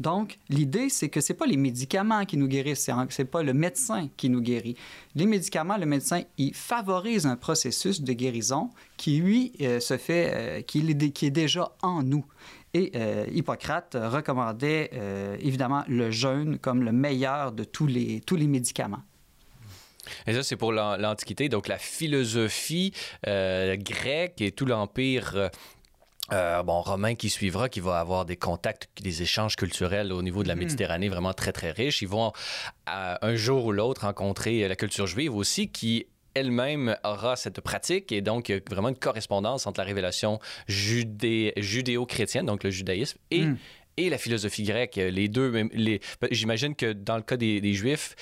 Donc, 0.00 0.38
l'idée, 0.48 0.88
c'est 0.88 1.08
que 1.08 1.20
ce 1.20 1.32
n'est 1.32 1.36
pas 1.36 1.46
les 1.46 1.56
médicaments 1.56 2.24
qui 2.24 2.36
nous 2.36 2.48
guérissent, 2.48 2.84
ce 2.86 3.22
n'est 3.22 3.28
pas 3.28 3.42
le 3.42 3.52
médecin 3.52 4.08
qui 4.16 4.28
nous 4.28 4.40
guérit. 4.40 4.76
Les 5.14 5.26
médicaments, 5.26 5.76
le 5.76 5.86
médecin, 5.86 6.22
il 6.38 6.54
favorise 6.54 7.26
un 7.26 7.36
processus 7.36 8.00
de 8.00 8.12
guérison 8.12 8.70
qui, 8.96 9.18
lui, 9.18 9.52
euh, 9.60 9.80
se 9.80 9.96
fait, 9.96 10.30
euh, 10.34 10.62
qui, 10.62 10.80
est, 10.80 11.30
déjà 11.30 11.72
en 11.82 12.02
nous. 12.02 12.24
Et 12.74 12.92
euh, 12.96 13.26
Hippocrate 13.30 13.96
recommandait 14.00 14.90
évidemment 15.40 15.84
le 15.88 16.10
jeûne 16.10 16.58
comme 16.58 16.82
le 16.82 16.92
meilleur 16.92 17.52
de 17.52 17.64
tous 17.64 17.86
les, 17.86 18.20
tous 18.20 18.36
les 18.36 18.46
médicaments. 18.46 19.02
Et 20.26 20.32
ça, 20.32 20.42
c'est 20.42 20.56
pour 20.56 20.72
l'Antiquité. 20.72 21.48
Donc, 21.48 21.68
la 21.68 21.78
philosophie 21.78 22.92
grecque 23.24 24.40
et 24.40 24.52
tout 24.52 24.64
l'Empire 24.64 25.50
euh, 26.30 26.62
bon, 26.62 26.80
Romain 26.80 27.14
qui 27.14 27.30
suivra, 27.30 27.68
qui 27.68 27.80
va 27.80 27.98
avoir 27.98 28.24
des 28.24 28.36
contacts, 28.36 28.88
des 29.02 29.22
échanges 29.22 29.56
culturels 29.56 30.12
au 30.12 30.22
niveau 30.22 30.42
de 30.42 30.48
la 30.48 30.54
hmm. 30.54 30.60
Méditerranée 30.60 31.08
vraiment 31.08 31.32
très, 31.32 31.52
très 31.52 31.72
riches. 31.72 32.00
Ils 32.02 32.08
vont 32.08 32.32
un 32.86 33.34
jour 33.34 33.66
ou 33.66 33.72
l'autre 33.72 34.02
rencontrer 34.02 34.66
la 34.68 34.76
culture 34.76 35.06
juive 35.06 35.34
aussi, 35.34 35.68
qui 35.68 36.06
elle-même 36.34 36.96
aura 37.04 37.36
cette 37.36 37.60
pratique 37.60 38.10
et 38.10 38.22
donc 38.22 38.50
vraiment 38.70 38.88
une 38.88 38.96
correspondance 38.96 39.66
entre 39.66 39.80
la 39.80 39.84
révélation 39.84 40.40
judéo-chrétienne, 40.66 42.46
donc 42.46 42.64
le 42.64 42.70
judaïsme, 42.70 43.18
et 43.30 43.44
hmm 43.44 43.58
et 43.96 44.10
la 44.10 44.18
philosophie 44.18 44.64
grecque. 44.64 44.96
Les 44.96 45.28
deux, 45.28 45.50
les, 45.72 46.00
ben, 46.20 46.28
j'imagine 46.30 46.74
que 46.74 46.92
dans 46.92 47.16
le 47.16 47.22
cas 47.22 47.36
des, 47.36 47.72
Juifs, 47.72 48.14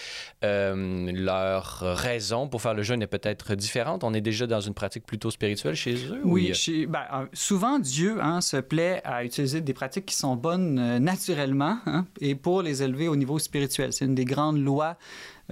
euh, 0.44 1.10
leur 1.12 1.80
raison 1.80 2.48
pour 2.48 2.62
faire 2.62 2.74
le 2.74 2.82
jeûne 2.82 3.02
est 3.02 3.06
peut-être 3.06 3.54
différente. 3.54 4.04
On 4.04 4.14
est 4.14 4.20
déjà 4.20 4.46
dans 4.46 4.60
une 4.60 4.74
pratique 4.74 5.04
plutôt 5.04 5.30
spirituelle 5.30 5.74
chez 5.74 5.94
eux. 5.94 6.20
Oui, 6.24 6.52
ben, 6.88 7.02
euh, 7.12 7.26
souvent 7.32 7.78
Dieu 7.78 8.18
hein, 8.20 8.40
se 8.40 8.56
plaît 8.58 9.00
à 9.04 9.24
utiliser 9.24 9.60
des 9.60 9.74
pratiques 9.74 10.06
qui 10.06 10.14
sont 10.14 10.36
bonnes 10.36 10.78
euh, 10.78 10.98
naturellement 10.98 11.78
hein, 11.86 12.06
et 12.20 12.34
pour 12.34 12.62
les 12.62 12.82
élever 12.82 13.08
au 13.08 13.16
niveau 13.16 13.38
spirituel. 13.38 13.92
C'est 13.92 14.04
une 14.04 14.14
des 14.14 14.24
grandes 14.24 14.62
lois 14.62 14.96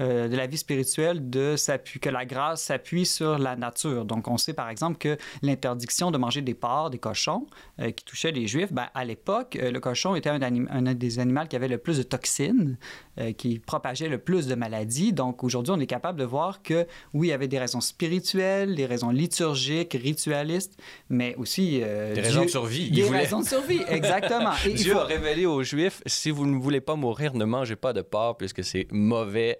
euh, 0.00 0.28
de 0.28 0.37
la 0.37 0.47
vie 0.47 0.59
spirituelle 0.59 1.28
de 1.28 1.57
que 2.00 2.09
la 2.09 2.25
grâce 2.25 2.62
s'appuie 2.62 3.07
sur 3.07 3.38
la 3.38 3.57
nature. 3.57 4.05
Donc, 4.05 4.28
on 4.28 4.37
sait 4.37 4.52
par 4.52 4.69
exemple 4.69 4.97
que 4.99 5.17
l'interdiction 5.43 6.11
de 6.11 6.19
manger 6.19 6.40
des 6.40 6.55
porcs, 6.55 6.90
des 6.90 6.99
cochons, 6.99 7.47
euh, 7.81 7.90
qui 7.90 8.05
touchait 8.05 8.31
les 8.31 8.47
Juifs, 8.47 8.73
ben, 8.73 8.88
à 8.95 9.05
l'époque, 9.05 9.59
euh, 9.61 9.73
le 9.73 9.81
cochon 9.81 10.14
était 10.14 10.31
un, 10.31 10.40
un, 10.40 10.95
des 10.95 11.19
animaux 11.19 11.47
qui 11.49 11.57
avait 11.57 11.69
le 11.69 11.78
plus 11.78 11.99
de 11.99 12.02
toxines, 12.02 12.78
qui 13.37 13.59
propageait 13.59 14.09
le 14.09 14.19
plus 14.19 14.47
de 14.47 14.55
maladies. 14.55 15.12
Donc, 15.12 15.43
aujourd'hui, 15.43 15.73
on 15.76 15.81
est 15.81 15.87
capable 15.87 16.21
de 16.21 16.25
voir 16.25 16.62
que, 16.62 16.87
oui, 17.14 17.28
il 17.28 17.31
y 17.31 17.33
avait 17.33 17.49
des 17.49 17.59
raisons 17.59 17.81
spirituelles, 17.81 18.76
des 18.76 18.87
raisons 18.87 19.11
liturgiques, 19.11 19.99
ritualistes, 20.00 20.81
mais 21.09 21.35
aussi... 21.35 21.81
des 21.81 22.21
raisons 22.21 22.45
de 22.45 22.49
survie. 22.49 22.90
Des 22.93 23.09
raisons 23.09 23.40
de 23.40 23.47
survie, 23.47 23.81
exactement. 23.88 24.52
Et 24.64 24.75
Dieu 24.75 24.97
a 24.97 25.02
révélé 25.02 25.47
aux 25.47 25.64
Juifs, 25.64 26.00
si 26.07 26.31
vous 26.31 26.47
ne 26.47 26.59
voulez 26.61 26.81
pas 26.81 26.95
mourir, 26.95 27.35
ne 27.35 27.45
mangez 27.45 27.75
pas 27.75 27.93
de 27.93 28.02
porc, 28.02 28.37
puisque 28.37 28.62
c'est 28.62 28.87
mauvais 28.93 29.59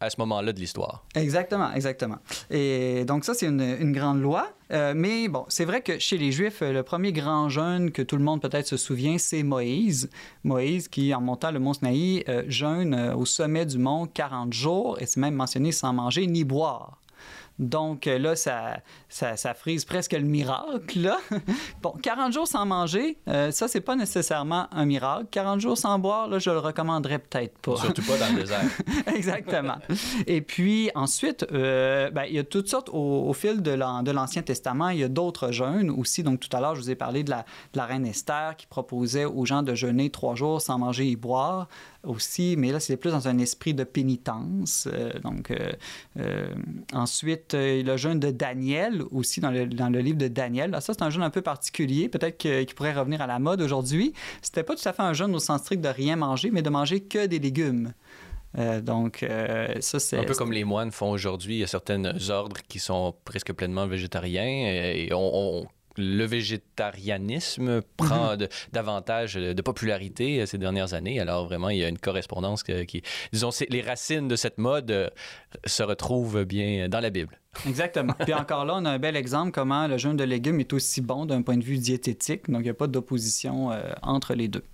à 0.00 0.10
ce 0.10 0.16
moment-là 0.20 0.52
de 0.52 0.60
l'histoire. 0.60 1.04
Exactement, 1.14 1.72
exactement. 1.72 2.18
Et 2.50 3.04
donc 3.04 3.24
ça, 3.24 3.34
c'est 3.34 3.46
une, 3.46 3.92
grande 3.92 4.20
loi. 4.20 4.52
Euh, 4.72 4.92
mais 4.94 5.28
bon, 5.28 5.44
c'est 5.48 5.64
vrai 5.64 5.80
que 5.80 5.98
chez 5.98 6.18
les 6.18 6.32
Juifs, 6.32 6.60
le 6.60 6.82
premier 6.82 7.12
grand 7.12 7.48
jeûne 7.48 7.92
que 7.92 8.02
tout 8.02 8.16
le 8.16 8.24
monde 8.24 8.42
peut-être 8.42 8.66
se 8.66 8.76
souvient, 8.76 9.16
c'est 9.18 9.42
Moïse. 9.42 10.10
Moïse 10.44 10.88
qui, 10.88 11.14
en 11.14 11.20
montant 11.20 11.50
le 11.50 11.60
mont 11.60 11.72
Sinaï, 11.72 12.24
euh, 12.28 12.42
jeûne 12.48 12.94
euh, 12.94 13.14
au 13.14 13.24
sommet 13.24 13.64
du 13.64 13.78
mont 13.78 14.06
40 14.06 14.52
jours, 14.52 14.98
et 15.00 15.06
c'est 15.06 15.20
même 15.20 15.34
mentionné 15.34 15.72
sans 15.72 15.92
manger 15.92 16.26
ni 16.26 16.44
boire. 16.44 17.00
Donc 17.58 18.06
euh, 18.06 18.18
là, 18.18 18.36
ça, 18.36 18.78
ça, 19.08 19.54
frise 19.54 19.84
presque 19.84 20.12
le 20.12 20.20
miracle. 20.20 21.00
Là. 21.00 21.18
bon, 21.82 21.94
40 22.02 22.32
jours 22.32 22.46
sans 22.46 22.66
manger, 22.66 23.18
euh, 23.28 23.50
ça, 23.50 23.66
c'est 23.68 23.80
pas 23.80 23.96
nécessairement 23.96 24.68
un 24.72 24.84
miracle. 24.84 25.26
40 25.30 25.60
jours 25.60 25.78
sans 25.78 25.98
boire, 25.98 26.28
là, 26.28 26.38
je 26.38 26.50
le 26.50 26.58
recommanderais 26.58 27.18
peut-être 27.18 27.58
pas. 27.58 27.76
Surtout 27.76 28.02
pas 28.02 28.18
dans 28.18 28.34
le 28.34 28.42
désert. 28.42 28.60
Exactement. 29.14 29.76
Et 30.26 30.42
puis 30.42 30.90
ensuite, 30.94 31.46
euh, 31.52 32.10
ben, 32.10 32.24
il 32.24 32.34
y 32.34 32.38
a 32.38 32.44
toutes 32.44 32.68
sortes, 32.68 32.90
au, 32.92 33.32
fil 33.32 33.62
de 33.62 33.72
l'Ancien 34.12 34.42
Testament, 34.42 34.90
il 34.90 34.98
y 34.98 35.04
a 35.04 35.08
d'autres 35.08 35.50
jeûnes 35.50 35.90
aussi. 35.90 36.22
Donc 36.22 36.40
tout 36.40 36.54
à 36.54 36.60
l'heure, 36.60 36.74
je 36.74 36.80
vous 36.80 36.90
ai 36.90 36.94
parlé 36.94 37.24
de 37.24 37.30
la, 37.30 37.38
de 37.72 37.78
la 37.78 37.86
reine 37.86 38.06
Esther 38.06 38.56
qui 38.56 38.66
proposait 38.66 39.24
aux 39.24 39.44
gens 39.46 39.62
de 39.62 39.74
jeûner 39.74 40.10
trois 40.10 40.34
jours 40.34 40.60
sans 40.60 40.78
manger 40.78 41.10
et 41.10 41.16
boire 41.16 41.68
aussi, 42.06 42.56
mais 42.56 42.72
là, 42.72 42.80
c'est 42.80 42.96
plus 42.96 43.10
dans 43.10 43.28
un 43.28 43.38
esprit 43.38 43.74
de 43.74 43.84
pénitence. 43.84 44.88
donc, 45.22 45.52
ensuite, 46.92 47.54
le 47.54 47.96
jeûne 47.96 48.20
de 48.20 48.30
Daniel 48.30 49.02
aussi 49.10 49.40
dans 49.40 49.50
le, 49.50 49.66
dans 49.66 49.88
le 49.88 50.00
livre 50.00 50.18
de 50.18 50.28
Daniel. 50.28 50.72
ça, 50.80 50.94
c'est 50.94 51.02
un 51.02 51.10
jeûne 51.10 51.22
un 51.22 51.30
peu 51.30 51.42
particulier, 51.42 52.08
peut-être 52.08 52.38
qu'il 52.38 52.74
pourrait 52.74 52.94
revenir 52.94 53.20
à 53.20 53.26
la 53.26 53.38
mode 53.38 53.60
aujourd'hui. 53.60 54.12
C'était 54.42 54.62
pas 54.62 54.74
tout 54.74 54.88
à 54.88 54.92
fait 54.92 55.02
un 55.02 55.12
jeûne 55.12 55.34
au 55.34 55.38
sens 55.38 55.60
strict 55.62 55.82
de 55.82 55.88
rien 55.88 56.16
manger, 56.16 56.50
mais 56.50 56.62
de 56.62 56.70
manger 56.70 57.00
que 57.00 57.26
des 57.26 57.38
légumes. 57.38 57.92
Euh, 58.58 58.80
donc, 58.80 59.22
euh, 59.22 59.68
ça, 59.80 59.98
c'est. 59.98 60.18
Un 60.18 60.24
peu 60.24 60.34
comme 60.34 60.52
les 60.52 60.64
moines 60.64 60.90
font 60.90 61.10
aujourd'hui. 61.10 61.56
Il 61.56 61.58
y 61.58 61.64
a 61.64 61.66
certains 61.66 62.02
ordres 62.30 62.60
qui 62.68 62.78
sont 62.78 63.14
presque 63.24 63.52
pleinement 63.52 63.86
végétariens 63.86 64.44
et 64.46 65.10
on, 65.12 65.66
le 65.96 66.24
végétarianisme 66.24 67.82
prend 67.96 68.36
mhm. 68.36 68.48
davantage 68.72 69.34
de 69.34 69.62
popularité 69.62 70.40
euh, 70.40 70.46
ces 70.46 70.58
dernières 70.58 70.94
années. 70.94 71.20
Alors 71.20 71.46
vraiment, 71.46 71.70
il 71.70 71.78
y 71.78 71.84
a 71.84 71.88
une 71.88 71.98
correspondance 71.98 72.62
qui, 72.62 73.02
disons, 73.32 73.50
les 73.68 73.82
racines 73.82 74.28
de 74.28 74.36
cette 74.36 74.58
mode 74.58 75.12
se 75.64 75.82
retrouvent 75.82 76.44
bien 76.44 76.88
dans 76.88 77.00
la 77.00 77.10
Bible. 77.10 77.38
Exactement. 77.66 78.14
Puis 78.20 78.34
encore 78.34 78.64
là, 78.64 78.74
on 78.76 78.84
a 78.84 78.90
un 78.90 78.98
bel 78.98 79.16
exemple 79.16 79.52
comment 79.52 79.86
le 79.86 79.98
jeûne 79.98 80.16
de 80.16 80.24
légumes 80.24 80.60
est 80.60 80.72
aussi 80.72 81.00
bon 81.00 81.26
d'un 81.26 81.42
point 81.42 81.56
de 81.56 81.64
vue 81.64 81.78
diététique. 81.78 82.50
Donc, 82.50 82.60
il 82.60 82.64
n'y 82.64 82.70
a 82.70 82.74
pas 82.74 82.86
d'opposition 82.86 83.70
euh, 83.72 83.80
entre 84.02 84.34
les 84.34 84.48
deux. 84.48 84.64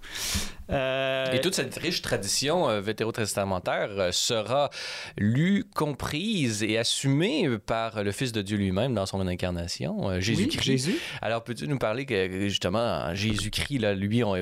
Euh, 0.70 1.30
Et 1.32 1.40
toute 1.40 1.54
cette 1.54 1.76
riche 1.76 2.02
tradition 2.02 2.68
euh, 2.68 2.80
vétérotestamentaire 2.80 3.90
euh, 3.90 4.12
sera 4.12 4.70
lue, 5.18 5.64
comprise 5.74 6.62
et 6.62 6.78
assumée 6.78 7.48
par 7.58 8.02
le 8.02 8.12
Fils 8.12 8.32
de 8.32 8.42
Dieu 8.42 8.56
lui-même 8.56 8.94
dans 8.94 9.06
son 9.06 9.26
incarnation, 9.26 10.20
Jésus-Christ. 10.20 10.62
Jésus. 10.62 10.98
Alors, 11.20 11.44
peux-tu 11.44 11.68
nous 11.68 11.78
parler 11.78 12.06
que, 12.06 12.48
justement, 12.48 13.14
Jésus-Christ, 13.14 13.78
là, 13.78 13.94
lui, 13.94 14.24
on, 14.24 14.36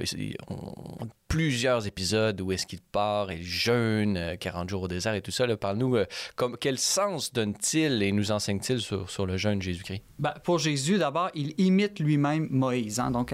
plusieurs 1.30 1.86
épisodes 1.86 2.40
où 2.40 2.50
est-ce 2.50 2.66
qu'il 2.66 2.80
part 2.80 3.30
et 3.30 3.40
jeûne 3.40 4.36
40 4.40 4.68
jours 4.68 4.82
au 4.82 4.88
désert 4.88 5.14
et 5.14 5.22
tout 5.22 5.30
ça. 5.30 5.46
Parle-nous, 5.56 5.96
comme, 6.34 6.56
quel 6.60 6.76
sens 6.76 7.32
donne-t-il 7.32 8.02
et 8.02 8.10
nous 8.10 8.32
enseigne-t-il 8.32 8.80
sur, 8.80 9.26
le 9.26 9.36
jeûne 9.36 9.62
Jésus-Christ? 9.62 10.02
Ben, 10.18 10.34
pour 10.42 10.58
Jésus, 10.58 10.98
d'abord, 10.98 11.30
il 11.34 11.54
imite 11.56 12.00
lui-même 12.00 12.48
Moïse. 12.50 12.98
Hein. 12.98 13.12
Donc, 13.12 13.32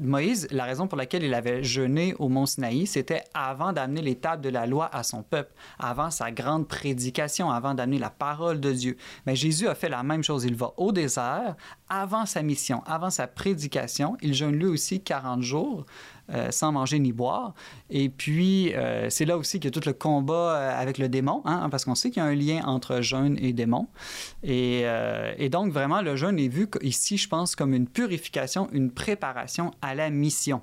Moïse, 0.00 0.48
la 0.50 0.64
raison 0.64 0.88
pour 0.88 0.98
laquelle 0.98 1.22
il 1.22 1.32
avait 1.32 1.62
jeûné 1.62 2.12
au 2.18 2.28
mont 2.28 2.44
Sinaï, 2.44 2.86
c'était 2.88 3.22
avant 3.34 3.72
d'amener 3.72 4.02
les 4.02 4.16
tables 4.16 4.42
de 4.42 4.48
la 4.48 4.66
loi 4.66 4.90
à 4.92 5.04
son 5.04 5.22
peuple, 5.22 5.52
avant 5.78 6.10
sa 6.10 6.32
grande 6.32 6.66
prédication, 6.66 7.52
avant 7.52 7.74
d'amener 7.74 8.00
la 8.00 8.10
parole 8.10 8.58
de 8.58 8.72
Dieu. 8.72 8.96
Mais 9.26 9.36
Jésus 9.36 9.68
a 9.68 9.76
fait 9.76 9.88
la 9.88 10.02
même 10.02 10.24
chose. 10.24 10.44
Il 10.44 10.56
va 10.56 10.72
au 10.76 10.90
désert 10.90 11.54
avant 11.88 12.26
sa 12.26 12.42
mission, 12.42 12.82
avant 12.84 13.10
sa 13.10 13.28
prédication. 13.28 14.16
Il 14.22 14.34
jeûne 14.34 14.56
lui 14.56 14.66
aussi 14.66 15.00
40 15.00 15.42
jours. 15.42 15.86
Sans 16.50 16.72
manger 16.72 16.98
ni 16.98 17.12
boire. 17.12 17.54
Et 17.90 18.08
puis, 18.08 18.72
c'est 19.08 19.24
là 19.24 19.36
aussi 19.36 19.60
qu'il 19.60 19.66
y 19.74 19.76
a 19.76 19.80
tout 19.80 19.86
le 19.86 19.92
combat 19.92 20.76
avec 20.76 20.98
le 20.98 21.08
démon, 21.08 21.42
hein, 21.44 21.68
parce 21.70 21.84
qu'on 21.84 21.94
sait 21.94 22.10
qu'il 22.10 22.22
y 22.22 22.26
a 22.26 22.28
un 22.28 22.34
lien 22.34 22.62
entre 22.64 23.00
jeûne 23.00 23.36
et 23.40 23.52
démon. 23.52 23.88
Et, 24.42 24.84
donc, 25.50 25.72
vraiment, 25.72 26.02
le 26.02 26.16
jeûne 26.16 26.38
est 26.38 26.48
vu 26.48 26.68
ici, 26.82 27.16
je 27.18 27.28
pense, 27.28 27.56
comme 27.56 27.74
une 27.74 27.88
purification, 27.88 28.68
une 28.72 28.90
préparation 28.90 29.72
à 29.82 29.94
la 29.94 30.10
mission. 30.10 30.62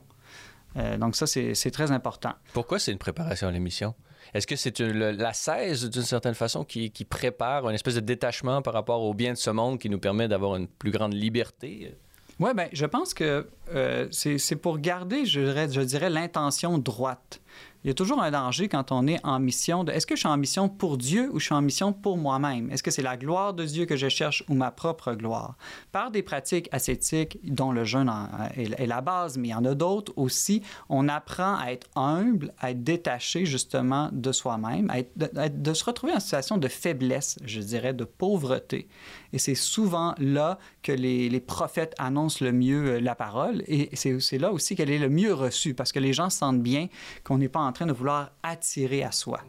donc 1.00 1.16
ça, 1.16 1.28
c'est 1.28 1.72
très 1.72 1.92
important. 1.92 2.34
Pourquoi 2.54 2.80
c'est 2.80 2.92
une 2.92 2.98
préparation 2.98 3.48
à 3.48 3.52
la 3.52 3.60
mission? 3.60 3.94
Est-ce 4.34 4.46
que 4.46 4.56
c'est 4.56 4.80
la 4.80 5.34
16, 5.34 5.90
d'une 5.90 6.04
certaine 6.04 6.36
façon, 6.36 6.64
qui, 6.64 6.90
prépare 7.10 7.68
une 7.68 7.76
espèce 7.76 7.96
de 7.96 8.00
détachement 8.00 8.62
par 8.62 8.74
rapport 8.74 9.02
au 9.02 9.14
bien 9.14 9.34
de 9.34 9.38
ce 9.38 9.50
monde 9.50 9.80
qui 9.80 9.90
nous 9.90 10.00
permet 10.00 10.28
d'avoir 10.28 10.56
une 10.56 10.68
plus 10.68 10.92
grande 10.92 11.14
liberté? 11.14 11.96
Oui, 12.40 12.54
bien, 12.56 12.70
je 12.72 12.86
pense 12.86 13.14
que 13.14 13.48
euh, 13.74 14.08
c'est 14.12 14.56
pour 14.56 14.80
garder, 14.80 15.26
je 15.26 15.82
dirais, 15.82 16.10
l'intention 16.10 16.78
droite 16.78 17.42
il 17.84 17.88
y 17.88 17.92
a 17.92 17.94
toujours 17.94 18.22
un 18.22 18.30
danger 18.30 18.68
quand 18.68 18.92
on 18.92 19.08
est 19.08 19.26
en 19.26 19.40
mission 19.40 19.86
de 19.86 19.94
est-ce 19.94 20.06
que 20.06 20.16
je 20.16 20.20
suis 20.20 20.28
en 20.28 20.36
mission 20.36 20.68
pour 20.68 20.98
Dieu 20.98 21.30
ou 21.32 21.40
je 21.40 21.46
suis 21.46 21.56
en 21.56 21.62
mission 21.62 21.94
pour 21.94 22.18
moi-même? 22.18 22.70
Est-ce 22.72 22.84
que 22.84 22.92
c'est 22.92 23.02
la 23.02 23.16
gloire 23.16 23.54
de 23.54 23.64
Dieu 23.64 23.86
que 23.86 23.96
je 23.96 24.10
cherche 24.10 24.44
ou 24.50 24.54
ma 24.54 24.70
propre 24.70 25.14
gloire? 25.14 25.56
Par 25.94 26.12
des 26.12 26.22
pratiques 26.22 26.68
ascétiques 26.74 27.40
dont 27.44 27.72
le 27.72 27.86
jeûne 27.86 28.12
est 28.58 28.86
la 28.86 29.00
base, 29.00 29.38
mais 29.38 29.50
il 29.50 29.52
y 29.52 29.56
en 29.56 29.64
a 29.64 29.76
d'autres 29.76 30.12
aussi, 30.18 30.62
on 30.90 31.08
apprend 31.08 31.56
à 31.56 31.72
être 31.72 31.88
humble, 31.96 32.54
à 32.60 32.72
être 32.72 32.84
détaché 32.84 33.46
justement 33.46 34.10
de 34.12 34.34
soi-même, 34.34 34.92
à, 34.92 35.48
de 35.48 35.74
se 35.74 35.86
retrouver 35.86 36.12
en 36.12 36.20
situation 36.20 36.58
de 36.58 36.68
faiblesse, 36.68 37.38
je 37.46 37.62
dirais, 37.62 37.94
de 37.94 38.04
pauvreté. 38.04 38.90
Et 39.34 39.40
c'est 39.40 39.56
souvent 39.56 40.16
là 40.18 40.58
que 40.84 40.92
les, 40.92 41.30
les, 41.30 41.40
prophètes 41.40 41.96
annoncent 41.98 42.44
le 42.44 42.52
mieux 42.52 42.96
euh, 42.96 43.00
la 43.00 43.16
parole. 43.16 43.64
Et 43.68 43.96
c'est 43.96 44.38
là 44.38 44.52
aussi 44.52 44.76
qu'elle 44.76 44.90
est 44.90 45.00
le 45.00 45.10
mieux 45.10 45.34
reçue 45.34 45.74
parce 45.74 45.92
que 45.92 46.00
les 46.00 46.14
gens 46.14 46.30
sentent 46.30 46.62
bien 46.62 46.88
qu'on 47.24 47.38
n'est 47.38 47.50
pas 47.50 47.60
en 47.60 47.72
train 47.72 47.86
de 47.86 47.94
vouloir 47.94 48.32
attirer 48.44 49.04
à 49.04 49.12
soi. 49.12 49.42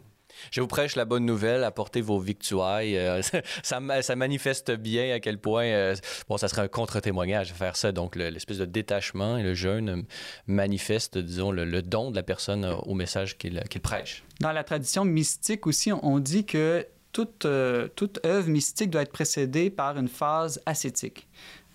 Je 0.49 0.61
vous 0.61 0.67
prêche 0.67 0.95
la 0.95 1.05
bonne 1.05 1.25
nouvelle, 1.25 1.63
apportez 1.63 2.01
vos 2.01 2.19
victuailles. 2.19 2.97
Euh, 2.97 3.21
ça, 3.63 3.79
ça, 4.01 4.15
manifeste 4.15 4.71
bien 4.71 5.13
à 5.13 5.19
quel 5.19 5.37
point, 5.37 5.65
euh, 5.65 5.95
bon, 6.27 6.37
ça 6.37 6.47
serait 6.47 6.61
un 6.61 6.67
contre-témoignage 6.67 7.49
de 7.49 7.55
faire 7.55 7.75
ça. 7.75 7.91
Donc, 7.91 8.15
l'espèce 8.15 8.57
de 8.57 8.65
détachement 8.65 9.37
et 9.37 9.43
le 9.43 9.53
jeûne 9.53 10.05
manifeste, 10.47 11.17
disons, 11.17 11.51
le, 11.51 11.81
don 11.81 12.11
de 12.11 12.15
la 12.15 12.23
personne 12.23 12.65
au 12.65 12.93
message 12.93 13.37
qu'il 13.37 13.61
prêche. 13.81 14.23
Dans 14.39 14.51
la 14.51 14.63
tradition 14.63 15.05
mystique 15.05 15.67
aussi, 15.67 15.91
on 15.91 16.19
dit 16.19 16.45
que 16.45 16.85
toute, 17.11 17.45
euh, 17.45 17.87
toute 17.95 18.19
œuvre 18.25 18.49
mystique 18.49 18.89
doit 18.89 19.01
être 19.01 19.11
précédée 19.11 19.69
par 19.69 19.97
une 19.97 20.07
phase 20.07 20.61
ascétique. 20.65 21.27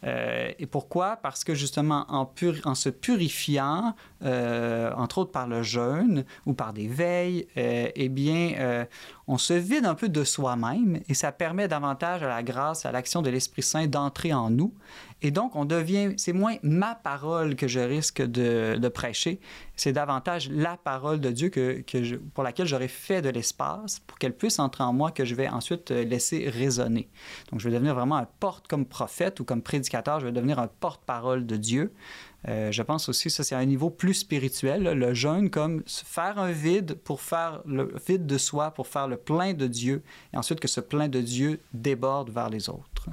Euh, 0.04 0.50
et 0.58 0.66
pourquoi? 0.66 1.16
Parce 1.16 1.42
que 1.42 1.54
justement, 1.54 2.04
en, 2.08 2.30
en 2.64 2.74
se 2.74 2.88
purifiant, 2.90 3.94
euh, 4.22 4.92
entre 4.94 5.18
autres 5.18 5.32
par 5.32 5.48
le 5.48 5.62
jeûne 5.62 6.24
ou 6.44 6.52
par 6.52 6.72
des 6.72 6.86
veilles, 6.86 7.46
eh 7.56 8.08
bien, 8.08 8.86
on 9.28 9.38
se 9.38 9.54
vide 9.54 9.86
un 9.86 9.94
peu 9.94 10.08
de 10.08 10.22
soi-même 10.22 11.00
et 11.08 11.14
ça 11.14 11.32
permet 11.32 11.66
davantage 11.66 12.22
à 12.22 12.28
la 12.28 12.42
grâce, 12.42 12.86
à 12.86 12.92
l'action 12.92 13.22
de 13.22 13.30
l'Esprit 13.30 13.62
Saint 13.62 13.86
d'entrer 13.86 14.32
en 14.32 14.50
nous. 14.50 14.72
Et 15.22 15.30
donc, 15.30 15.56
on 15.56 15.64
devient, 15.64 16.14
c'est 16.16 16.32
moins 16.32 16.56
ma 16.62 16.94
parole 16.94 17.56
que 17.56 17.66
je 17.66 17.80
risque 17.80 18.22
de, 18.22 18.88
prêcher, 18.88 19.40
c'est 19.74 19.92
davantage 19.92 20.48
la 20.50 20.76
parole 20.76 21.20
de 21.20 21.30
Dieu 21.30 21.48
que 21.48 21.82
pour 22.34 22.44
laquelle 22.44 22.66
j'aurais 22.66 22.86
fait 22.88 23.20
de 23.20 23.28
l'espace 23.28 23.98
pour 24.06 24.18
qu'elle 24.18 24.36
puisse 24.36 24.58
entrer 24.58 24.84
en 24.84 24.92
moi, 24.92 25.10
que 25.10 25.24
je 25.24 25.34
vais 25.34 25.48
ensuite 25.48 25.90
euh, 25.90 26.04
laisser 26.04 26.48
résonner. 26.48 27.08
Donc, 27.50 27.60
je 27.60 27.68
vais 27.68 27.74
devenir 27.74 27.94
vraiment 27.94 28.16
un 28.16 28.28
porte 28.38 28.68
comme 28.68 28.86
prophète 28.86 29.40
ou 29.40 29.44
comme 29.44 29.62
prédicateur, 29.62 30.20
je 30.20 30.26
vais 30.26 30.32
devenir 30.32 30.58
un 30.58 30.68
porte-parole 30.68 31.46
de 31.46 31.56
Dieu. 31.56 31.92
Euh, 32.48 32.70
je 32.70 32.82
pense 32.82 33.08
aussi, 33.08 33.30
ça 33.30 33.42
c'est 33.42 33.54
un 33.54 33.64
niveau 33.64 33.90
plus 33.90 34.14
spirituel, 34.14 34.84
le 34.84 35.14
jeûne 35.14 35.50
comme 35.50 35.82
faire 35.86 36.38
un 36.38 36.52
vide 36.52 36.94
pour 36.94 37.20
faire 37.20 37.62
le 37.66 37.92
vide 38.06 38.26
de 38.26 38.38
soi, 38.38 38.70
pour 38.70 38.86
faire 38.86 39.08
le 39.08 39.16
plein 39.16 39.52
de 39.52 39.66
Dieu, 39.66 40.02
et 40.32 40.36
ensuite 40.36 40.60
que 40.60 40.68
ce 40.68 40.80
plein 40.80 41.08
de 41.08 41.20
Dieu 41.20 41.60
déborde 41.72 42.30
vers 42.30 42.48
les 42.48 42.68
autres. 42.68 43.08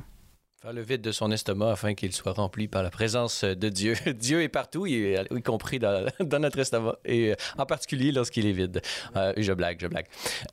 Faire 0.62 0.72
le 0.74 0.82
vide 0.82 1.02
de 1.02 1.12
son 1.12 1.32
estomac 1.32 1.72
afin 1.72 1.94
qu'il 1.94 2.14
soit 2.14 2.32
rempli 2.32 2.68
par 2.68 2.84
la 2.84 2.90
présence 2.90 3.44
de 3.44 3.70
Dieu. 3.70 3.96
Dieu 4.14 4.42
est 4.42 4.50
partout, 4.50 4.86
y 4.86 5.18
compris 5.44 5.80
dans, 5.80 6.40
notre 6.40 6.60
estomac, 6.60 6.98
et 7.04 7.36
en 7.58 7.66
particulier 7.66 8.12
lorsqu'il 8.12 8.46
est 8.46 8.54
vide. 8.54 8.82
Euh, 9.16 9.34
je 9.36 9.52
blague, 9.52 9.80
je 9.82 9.88
blague. 9.88 10.06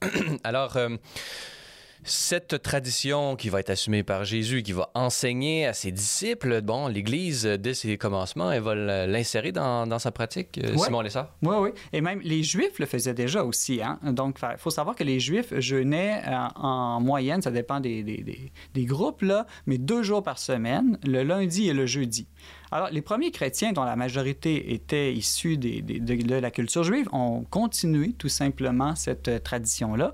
Alors, 0.45 0.77
euh, 0.77 0.97
cette 2.03 2.63
tradition 2.63 3.37
qui 3.37 3.49
va 3.49 3.61
être 3.61 3.71
assumée 3.71 4.03
par 4.03 4.25
Jésus, 4.25 4.63
qui 4.63 4.73
va 4.73 4.91
enseigner 4.95 5.67
à 5.67 5.73
ses 5.73 5.93
disciples, 5.93 6.61
bon, 6.63 6.89
l'Église, 6.89 7.45
dès 7.45 7.75
ses 7.75 7.99
commencements, 7.99 8.51
elle 8.51 8.63
va 8.63 8.75
l'insérer 9.07 9.53
dans, 9.53 9.99
sa 9.99 10.11
pratique, 10.11 10.59
euh, 10.59 10.77
Simon 10.77 11.03
Lessard? 11.03 11.35
Oui, 11.43 11.57
oui. 11.61 11.71
Et 11.93 12.01
même 12.01 12.21
les 12.23 12.43
Juifs 12.43 12.79
le 12.79 12.87
faisaient 12.87 13.15
déjà 13.15 13.45
aussi. 13.45 13.83
Hein? 13.83 13.99
Donc, 14.03 14.39
il 14.43 14.59
faut 14.59 14.71
savoir 14.71 14.97
que 14.97 15.05
les 15.05 15.21
Juifs 15.21 15.53
jeûnaient 15.59 16.23
euh, 16.27 16.49
en 16.57 17.01
moyenne, 17.01 17.43
ça 17.43 17.51
dépend 17.51 17.81
des, 17.81 18.03
des, 18.03 18.53
des 18.75 18.85
groupes, 18.85 19.23
là, 19.23 19.47
mais 19.67 19.79
deux 19.79 20.03
jours 20.03 20.23
par 20.23 20.39
semaine, 20.39 20.99
le 21.05 21.23
lundi 21.23 21.69
et 21.69 21.75
le 21.75 21.87
jeudi. 21.87 22.27
Alors, 22.73 22.89
les 22.91 23.03
premiers 23.03 23.31
chrétiens, 23.31 23.73
dont 23.73 23.83
la 23.83 23.97
majorité 23.97 24.73
était 24.75 25.13
issue 25.13 25.57
de, 25.57 26.41
la 26.41 26.51
culture 26.51 26.85
juive, 26.85 27.09
ont 27.13 27.45
continué 27.51 28.13
tout 28.13 28.29
simplement 28.29 28.95
cette 28.95 29.29
euh, 29.29 29.39
tradition-là, 29.39 30.13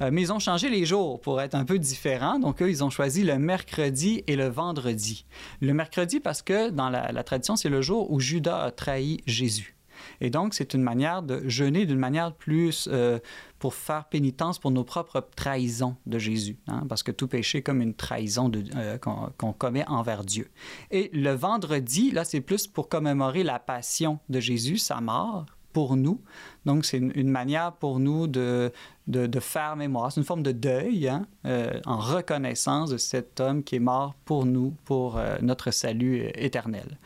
euh, 0.00 0.10
mais 0.12 0.22
ils 0.22 0.32
ont 0.32 0.40
changé 0.40 0.68
les 0.68 0.84
jours 0.84 1.20
pour 1.20 1.40
être 1.40 1.54
un 1.54 1.64
peu 1.64 1.78
différents. 1.78 2.38
Donc, 2.38 2.60
eux, 2.60 2.70
ils 2.70 2.82
ont 2.82 2.90
choisi 2.90 3.22
le 3.22 3.38
mercredi 3.38 4.24
et 4.26 4.36
le 4.36 4.48
vendredi. 4.48 5.26
Le 5.60 5.74
mercredi 5.74 6.18
parce 6.18 6.42
que 6.42 6.70
dans 6.70 6.90
la 6.90 7.22
tradition, 7.22 7.56
c'est 7.56 7.68
le 7.68 7.82
jour 7.82 8.10
où 8.10 8.18
Judas 8.20 8.64
a 8.64 8.70
trahi 8.70 9.18
Jésus. 9.26 9.76
Et 10.22 10.30
donc, 10.30 10.54
c'est 10.54 10.72
une 10.72 10.82
manière 10.82 11.20
de 11.20 11.42
jeûner 11.48 11.84
d'une 11.84 11.98
manière 11.98 12.32
plus 12.32 12.88
euh, 12.90 13.18
pour 13.58 13.74
faire 13.74 14.04
pénitence 14.04 14.60
pour 14.60 14.70
nos 14.70 14.84
propres 14.84 15.28
trahisons 15.34 15.96
de 16.06 16.16
Jésus, 16.20 16.56
hein, 16.68 16.84
parce 16.88 17.02
que 17.02 17.10
tout 17.10 17.26
péché 17.26 17.58
est 17.58 17.62
comme 17.62 17.82
une 17.82 17.92
trahison 17.92 18.50
euh, 18.76 18.98
qu'on 18.98 19.52
commet 19.52 19.84
envers 19.88 20.22
Dieu. 20.22 20.48
Et 20.92 21.10
le 21.12 21.32
vendredi, 21.32 22.12
là, 22.12 22.24
c'est 22.24 22.40
plus 22.40 22.68
pour 22.68 22.88
commémorer 22.88 23.42
la 23.42 23.58
passion 23.58 24.20
de 24.28 24.38
Jésus, 24.38 24.78
sa 24.78 25.00
mort 25.00 25.46
pour 25.72 25.96
nous. 25.96 26.20
Donc, 26.64 26.84
c'est 26.84 26.98
une, 26.98 27.28
manière 27.28 27.72
pour 27.72 27.98
nous 27.98 28.26
de, 28.28 28.72
de, 29.08 29.40
faire 29.40 29.74
mémoire. 29.76 30.12
C'est 30.12 30.20
une 30.20 30.26
forme 30.26 30.42
de 30.42 30.52
deuil 30.52 31.08
hein, 31.08 31.26
euh, 31.44 31.80
en 31.86 31.98
reconnaissance 31.98 32.90
de 32.90 32.98
cet 32.98 33.40
homme 33.40 33.64
qui 33.64 33.76
est 33.76 33.80
mort 33.80 34.14
pour 34.24 34.46
nous, 34.46 34.74
pour 34.84 35.18
euh, 35.18 35.36
notre 35.42 35.70
salut 35.70 36.22
euh, 36.22 36.30
éternel. 36.34 36.98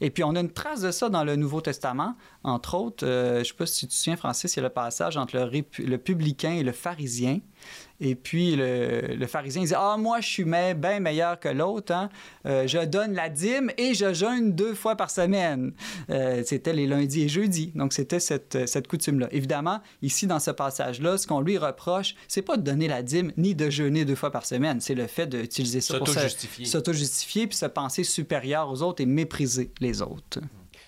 Et 0.00 0.10
puis, 0.10 0.24
on 0.24 0.34
a 0.34 0.40
une 0.40 0.50
trace 0.50 0.80
de 0.80 0.90
ça 0.90 1.10
dans 1.10 1.24
le 1.24 1.36
Nouveau 1.36 1.60
Testament. 1.60 2.14
Entre 2.42 2.74
autres, 2.74 3.06
je 3.06 3.38
ne 3.38 3.44
sais 3.44 3.54
pas 3.54 3.66
si 3.66 3.80
tu 3.80 3.88
te 3.88 3.92
souviens, 3.92 4.16
Francis, 4.16 4.54
il 4.54 4.56
y 4.56 4.60
a 4.60 4.62
le 4.64 4.70
passage 4.70 5.16
entre 5.16 5.36
le, 5.36 5.84
le 5.84 5.98
publicain 5.98 6.52
et 6.52 6.62
le 6.62 6.72
pharisien. 6.72 7.40
Et 8.00 8.16
puis 8.16 8.56
le, 8.56 9.26
pharisien 9.28 9.62
dit 9.62 9.74
Ah, 9.76 9.96
moi, 9.96 10.20
je 10.20 10.26
suis 10.26 10.44
bien 10.44 10.98
meilleur 10.98 11.38
que 11.38 11.48
l'autre. 11.48 11.92
Hein. 11.92 12.08
Je 12.44 12.84
donne 12.84 13.14
la 13.14 13.28
dîme 13.28 13.70
et 13.78 13.94
je 13.94 14.12
jeûne 14.12 14.56
deux 14.56 14.74
fois 14.74 14.96
par 14.96 15.08
semaine. 15.08 15.72
C'était 16.44 16.72
les 16.72 16.88
lundis 16.88 17.22
et 17.22 17.28
jeudis. 17.28 17.70
Donc, 17.76 17.92
c'était 17.92 18.18
cette, 18.18 18.66
cette 18.66 18.88
coutume-là. 19.02 19.28
Évidemment, 19.32 19.80
ici, 20.00 20.26
dans 20.26 20.38
ce 20.38 20.50
passage-là, 20.50 21.18
ce 21.18 21.26
qu'on 21.26 21.40
lui 21.40 21.58
reproche, 21.58 22.14
c'est 22.28 22.42
pas 22.42 22.56
de 22.56 22.62
donner 22.62 22.88
la 22.88 23.02
dîme 23.02 23.32
ni 23.36 23.54
de 23.54 23.68
jeûner 23.68 24.04
deux 24.04 24.14
fois 24.14 24.30
par 24.30 24.46
semaine. 24.46 24.80
C'est 24.80 24.94
le 24.94 25.06
fait 25.06 25.26
d'utiliser 25.26 25.80
ça 25.80 25.98
pour 25.98 26.08
s'auto-justifier 26.08 27.46
puis 27.46 27.56
se 27.56 27.66
penser 27.66 28.04
supérieur 28.04 28.70
aux 28.70 28.82
autres 28.82 29.02
et 29.02 29.06
mépriser 29.06 29.72
les 29.80 30.02
autres. 30.02 30.40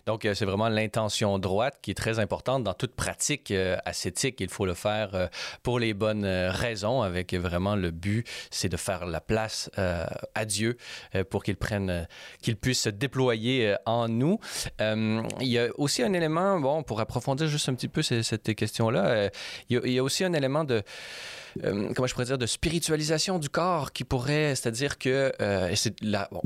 Donc, 0.07 0.25
euh, 0.25 0.35
c'est 0.35 0.45
vraiment 0.45 0.69
l'intention 0.69 1.39
droite 1.39 1.79
qui 1.81 1.91
est 1.91 1.95
très 1.95 2.19
importante 2.19 2.65
dans 2.65 2.75
toute 2.75 2.95
pratique 2.95 3.51
euh, 3.51 3.77
ascétique. 3.85 4.41
Il 4.41 4.49
faut 4.49 4.67
le 4.67 4.75
faire 4.75 5.15
euh, 5.15 5.27
pour 5.63 5.79
les 5.79 5.95
bonnes 5.95 6.27
raisons, 6.27 7.03
avec 7.03 7.35
vraiment 7.35 7.77
le 7.77 7.91
but, 7.91 8.27
c'est 8.51 8.69
de 8.69 8.77
faire 8.77 9.07
la 9.07 9.21
place 9.21 9.71
à 9.77 10.45
Dieu 10.45 10.77
pour 11.31 11.43
qu'il 11.43 11.57
prenne, 11.57 12.07
qu'il 12.43 12.57
puisse 12.57 12.83
se 12.83 12.89
déployer 12.89 13.75
en 13.87 14.09
nous. 14.09 14.39
il 14.81 15.27
y 15.41 15.59
a 15.59 15.69
aussi 15.77 16.03
un 16.03 16.13
élément, 16.13 16.61
bon, 16.61 16.83
pour 16.83 17.01
approfondir 17.01 17.49
juste 17.49 17.69
un 17.69 17.75
petit 17.75 17.89
peu 17.89 18.03
cette, 18.03 18.55
question-là, 18.55 19.31
il, 19.69 19.93
y 19.93 19.99
a 19.99 20.03
aussi 20.03 20.25
un 20.25 20.33
élément 20.33 20.65
de 20.65 20.83
comment 21.63 22.07
je 22.07 22.13
pourrais 22.13 22.27
dire, 22.27 22.39
de 22.39 22.47
spiritualisation 22.47 23.39
du 23.39 23.49
corps 23.49 23.93
qui 23.93 24.05
pourrait, 24.05 24.55
c'est-à-dire 24.55 24.99
que 24.99 25.33
c'est 25.75 26.01
là, 26.03 26.29
bon, 26.31 26.43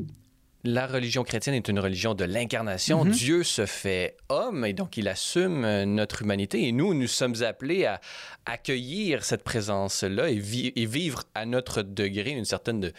la 0.65 0.87
religion 0.87 1.23
chrétienne 1.23 1.55
est 1.55 1.69
une 1.69 1.79
religion 1.79 2.15
de 2.15 2.25
l'incarnation. 2.25 3.05
Mhm. 3.05 3.13
Dieu 3.13 3.43
se 3.45 3.65
fait 3.65 4.17
homme 4.29 4.65
et 4.65 4.73
donc 4.73 4.97
il 4.97 5.07
assume 5.09 5.65
euh, 5.65 5.85
notre 5.85 6.23
humanité. 6.23 6.67
Et 6.67 6.73
nous, 6.73 6.95
nous 6.95 7.07
sommes 7.07 7.43
appelés 7.43 7.85
à 7.85 8.01
accueillir 8.45 9.25
cette 9.25 9.45
présence-là 9.45 10.31
et, 10.31 10.39
vivre 10.39 11.25
à 11.35 11.45
notre 11.45 11.83
degré 11.83 12.31
une 12.31 12.45
certaine, 12.45 12.93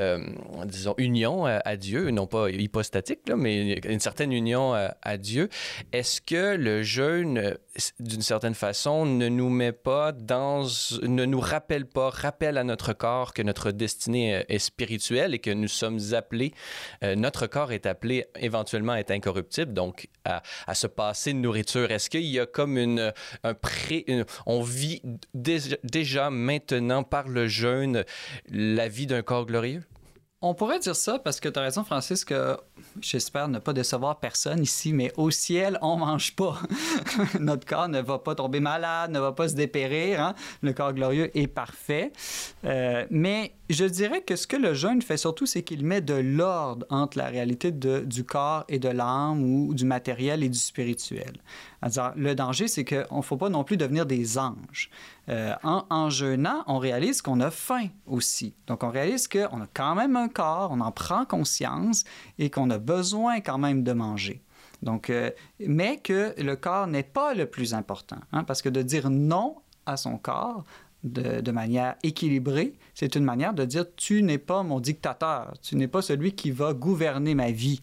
euh, 0.00 0.26
disons, 0.64 0.94
union 0.96 1.44
à, 1.44 1.76
Dieu, 1.76 2.10
non 2.10 2.26
pas 2.26 2.50
hypostatique, 2.50 3.20
mais 3.36 3.74
une 3.74 4.00
certaine 4.00 4.32
union 4.32 4.72
à, 4.74 5.16
Dieu. 5.18 5.50
Est-ce 5.92 6.20
que 6.20 6.56
le 6.56 6.82
jeûne, 6.82 7.56
d'une 8.00 8.22
certaine 8.22 8.54
façon, 8.54 9.04
ne 9.04 9.28
nous 9.28 9.50
met 9.50 9.72
pas 9.72 10.12
dans, 10.12 10.66
ne 11.02 11.24
nous 11.24 11.40
rappelle 11.40 11.84
pas, 11.84 12.08
rappelle 12.08 12.56
à 12.56 12.64
notre 12.64 12.94
corps 12.94 13.34
que 13.34 13.42
notre 13.42 13.72
destinée 13.72 14.44
est 14.48 14.58
spirituelle 14.58 15.34
et 15.34 15.38
que 15.38 15.50
nous 15.50 15.68
sommes 15.68 16.00
appelés 16.12 16.54
notre 17.02 17.46
corps 17.46 17.72
est 17.72 17.86
appelé 17.86 18.26
éventuellement 18.38 18.92
à 18.92 18.98
être 18.98 19.10
incorruptible, 19.10 19.72
donc 19.72 20.08
à, 20.24 20.42
se 20.74 20.86
passer 20.86 21.32
de 21.32 21.38
nourriture. 21.38 21.90
Est-ce 21.90 22.10
qu'il 22.10 22.22
y 22.22 22.40
a 22.40 22.46
comme 22.46 22.78
une, 22.78 23.12
un 23.42 23.54
pré... 23.54 24.04
on 24.46 24.62
vit 24.62 25.02
déjà 25.34 26.30
maintenant 26.30 27.02
par 27.02 27.28
le 27.28 27.46
jeûne 27.46 28.04
la 28.48 28.88
vie 28.88 29.06
d'un 29.06 29.22
corps 29.22 29.46
glorieux? 29.46 29.82
On 30.42 30.52
pourrait 30.52 30.78
dire 30.78 30.94
ça 30.94 31.18
parce 31.18 31.40
que 31.40 31.48
tu 31.48 31.58
as 31.58 31.62
raison, 31.62 31.82
Francis, 31.82 32.22
que 32.22 32.58
j'espère 33.00 33.48
ne 33.48 33.58
pas 33.58 33.72
décevoir 33.72 34.20
personne 34.20 34.62
ici, 34.62 34.92
mais 34.92 35.10
au 35.16 35.30
ciel, 35.30 35.78
on 35.80 35.96
mange 35.96 36.36
pas. 36.36 36.60
Notre 37.40 37.66
corps 37.66 37.88
ne 37.88 38.02
va 38.02 38.18
pas 38.18 38.34
tomber 38.34 38.60
malade, 38.60 39.12
ne 39.12 39.18
va 39.18 39.32
pas 39.32 39.48
se 39.48 39.54
dépérir. 39.54 40.20
Hein. 40.20 40.34
Le 40.60 40.74
corps 40.74 40.92
glorieux 40.92 41.30
est 41.36 41.46
parfait. 41.46 42.12
Euh, 42.66 43.06
mais 43.08 43.54
je 43.70 43.86
dirais 43.86 44.20
que 44.20 44.36
ce 44.36 44.46
que 44.46 44.56
le 44.56 44.74
jeûne 44.74 45.00
fait 45.00 45.16
surtout, 45.16 45.46
c'est 45.46 45.62
qu'il 45.62 45.86
met 45.86 46.02
de 46.02 46.14
l'ordre 46.14 46.84
entre 46.90 47.16
la 47.16 47.28
réalité 47.28 47.72
du 47.72 48.24
corps 48.24 48.64
et 48.68 48.78
de 48.78 48.90
l'âme 48.90 49.42
ou 49.42 49.72
du 49.72 49.86
matériel 49.86 50.44
et 50.44 50.50
du 50.50 50.58
spirituel. 50.58 51.32
Le 51.82 52.34
danger, 52.34 52.68
c'est 52.68 52.84
qu'il 52.84 53.06
ne 53.10 53.22
faut 53.22 53.36
pas 53.36 53.48
non 53.48 53.64
plus 53.64 53.76
devenir 53.76 54.06
des 54.06 54.38
anges. 54.38 54.90
Euh, 55.28 55.54
en, 55.62 55.84
en, 55.90 56.10
jeûnant, 56.10 56.64
on 56.66 56.78
réalise 56.78 57.22
qu'on 57.22 57.40
a 57.40 57.50
faim 57.50 57.88
aussi. 58.06 58.54
Donc, 58.66 58.82
on 58.82 58.90
réalise 58.90 59.28
qu'on 59.28 59.60
a 59.60 59.66
quand 59.72 59.94
même 59.94 60.16
un 60.16 60.28
corps, 60.28 60.70
on 60.72 60.80
en 60.80 60.92
prend 60.92 61.24
conscience 61.24 62.04
et 62.38 62.50
qu'on 62.50 62.70
a 62.70 62.78
besoin 62.78 63.40
quand 63.40 63.58
même 63.58 63.82
de 63.82 63.92
manger. 63.92 64.42
Donc, 64.82 65.10
euh, 65.10 65.30
mais 65.60 65.98
que 65.98 66.34
le 66.40 66.54
corps 66.56 66.86
n'est 66.86 67.02
pas 67.02 67.34
le 67.34 67.46
plus 67.46 67.74
important, 67.74 68.18
hein, 68.32 68.44
parce 68.44 68.62
que 68.62 68.68
de 68.68 68.82
dire 68.82 69.10
non 69.10 69.56
à 69.86 69.96
son 69.96 70.18
corps, 70.18 70.64
de, 71.04 71.50
manière 71.52 71.94
équilibrée, 72.02 72.74
c'est 72.94 73.14
une 73.14 73.24
manière 73.24 73.54
de 73.54 73.64
dire 73.64 73.84
tu 73.96 74.22
n'es 74.22 74.38
pas 74.38 74.62
mon 74.62 74.80
dictateur, 74.80 75.54
tu 75.62 75.76
n'es 75.76 75.88
pas 75.88 76.02
celui 76.02 76.32
qui 76.32 76.50
va 76.50 76.72
gouverner 76.72 77.34
ma 77.34 77.50
vie. 77.50 77.80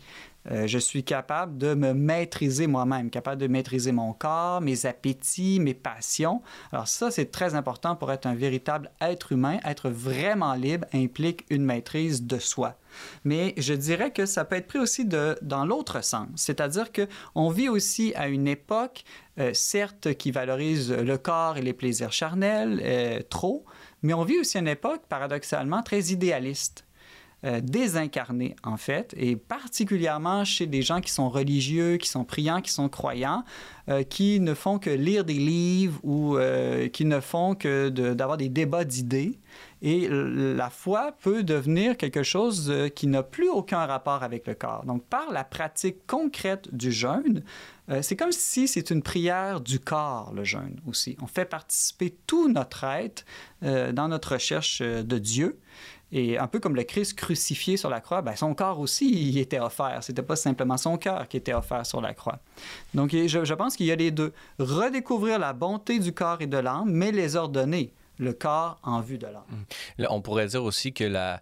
Euh, 0.52 0.68
je 0.68 0.78
suis 0.78 1.04
capable 1.04 1.58
de 1.58 1.74
me 1.74 1.94
maîtriser 1.94 2.68
moi-même, 2.68 3.10
capable 3.10 3.42
de 3.42 3.48
maîtriser 3.48 3.92
mon 3.92 4.14
corps, 4.14 4.62
mes 4.62 4.86
appétits, 4.86 5.60
mes 5.60 5.74
passions. 5.74 6.42
Alors 6.72 6.88
ça, 6.88 7.12
c'est 7.12 7.32
très 7.32 7.56
important 7.56 7.96
pour 7.96 8.12
être 8.12 8.26
un 8.26 8.36
véritable 8.36 8.92
être 9.02 9.32
humain. 9.32 9.60
Être 9.66 9.90
vraiment 9.90 10.54
libre 10.54 10.86
implique 10.94 11.46
une 11.50 11.64
maîtrise 11.64 12.24
de 12.24 12.40
soi. 12.40 12.78
Mais 13.24 13.54
je 13.58 13.74
dirais 13.74 14.12
que 14.12 14.26
ça 14.26 14.46
peut 14.46 14.56
être 14.56 14.68
pris 14.68 14.80
aussi 14.80 15.06
de, 15.06 15.38
dans 15.42 15.66
l'autre 15.66 16.04
sens, 16.04 16.28
c'est-à-dire 16.36 16.90
qu'on 16.92 17.50
vit 17.50 17.70
aussi 17.70 18.14
à 18.16 18.28
une 18.28 18.48
époque, 18.48 19.04
euh, 19.40 19.52
certes, 19.54 20.14
qui 20.14 20.32
valorise 20.32 20.92
le 20.92 21.18
corps 21.18 21.58
et 21.58 21.62
les 21.62 21.74
plaisirs 21.74 22.12
charnels 22.12 22.80
euh, 22.84 23.20
trop, 23.28 23.66
mais 24.04 24.14
on 24.14 24.24
vit 24.24 24.38
aussi 24.40 24.58
à 24.58 24.62
une 24.62 24.68
époque, 24.68 25.02
paradoxalement, 25.10 25.82
très 25.82 26.12
idéaliste. 26.12 26.86
Euh, 27.46 27.60
désincarnée, 27.62 28.56
en 28.64 28.78
fait, 28.78 29.14
et 29.18 29.36
particulièrement 29.36 30.46
chez 30.46 30.66
des 30.66 30.82
gens 30.82 31.02
qui 31.02 31.12
sont 31.12 31.30
religieux, 31.30 31.98
qui 31.98 32.08
sont 32.08 32.24
priants, 32.24 32.62
qui 32.62 32.72
sont 32.72 32.88
croyants, 32.88 33.44
qui 34.10 34.40
ne 34.40 34.54
font 34.54 34.80
que 34.80 34.90
lire 34.90 35.26
des 35.26 35.34
livres 35.34 36.00
ou 36.04 36.38
qui 36.94 37.04
ne 37.04 37.20
font 37.20 37.54
que 37.54 37.90
d'avoir 37.90 38.38
des 38.38 38.48
débats 38.48 38.86
d'idées. 38.86 39.38
Et 39.86 40.08
la 40.10 40.70
foi 40.70 41.12
peut 41.22 41.44
devenir 41.44 41.98
quelque 41.98 42.24
chose 42.24 42.70
euh, 42.70 42.88
qui 42.88 43.06
n'a 43.06 43.22
plus 43.22 43.50
aucun 43.50 43.86
rapport 43.86 44.24
avec 44.24 44.48
le 44.48 44.54
corps. 44.54 44.86
Donc, 44.86 45.04
par 45.04 45.30
la 45.34 45.44
pratique 45.44 46.08
concrète 46.08 46.74
du 46.74 46.90
jeûne, 46.90 47.44
euh, 47.90 48.02
c'est 48.02 48.16
comme 48.16 48.32
si 48.32 48.70
c'est 48.70 48.92
une 48.92 49.04
prière 49.04 49.60
du 49.60 49.80
corps, 49.82 50.32
le 50.34 50.46
jeûne 50.46 50.80
aussi. 50.88 51.18
On 51.22 51.28
fait 51.28 51.44
participer 51.44 52.16
tout 52.28 52.48
notre 52.48 52.86
être 52.86 53.26
euh, 53.64 53.92
dans 53.92 54.08
notre 54.08 54.36
recherche 54.36 54.82
de 54.82 55.18
Dieu. 55.18 55.60
Et 56.16 56.38
un 56.38 56.46
peu 56.46 56.60
comme 56.60 56.76
le 56.76 56.84
Christ 56.84 57.16
crucifié 57.16 57.76
sur 57.76 57.90
la 57.90 58.00
croix, 58.00 58.22
ben 58.22 58.36
son 58.36 58.54
corps 58.54 58.80
aussi 58.80 59.10
il 59.10 59.38
était 59.40 59.60
offert. 59.60 59.98
C'était 60.02 60.22
pas 60.22 60.36
simplement 60.36 60.78
son 60.78 60.98
cœur 60.98 61.28
qui 61.28 61.38
était 61.38 61.56
offert 61.56 61.86
sur 61.86 62.02
la 62.02 62.14
croix. 62.14 62.40
Donc, 62.94 63.12
je, 63.12 63.44
je 63.44 63.54
pense 63.56 63.76
qu'il 63.76 63.88
y 63.88 63.92
a 63.92 63.96
les 63.96 64.12
deux. 64.12 64.32
Redécouvrir 64.60 65.40
la 65.40 65.54
bonté 65.54 65.98
du 65.98 66.14
corps 66.14 66.42
et 66.42 66.48
de 66.48 66.58
l'âme, 66.58 66.92
mais 66.92 67.12
les 67.12 67.36
ordonner 67.36 67.92
le 68.20 68.34
corps 68.34 68.80
en 68.84 69.02
vue 69.02 69.18
de 69.18 69.26
l'âme. 69.26 69.66
On 70.10 70.22
pourrait 70.22 70.46
dire 70.46 70.64
aussi 70.64 70.94
que 70.94 71.04
la, 71.04 71.42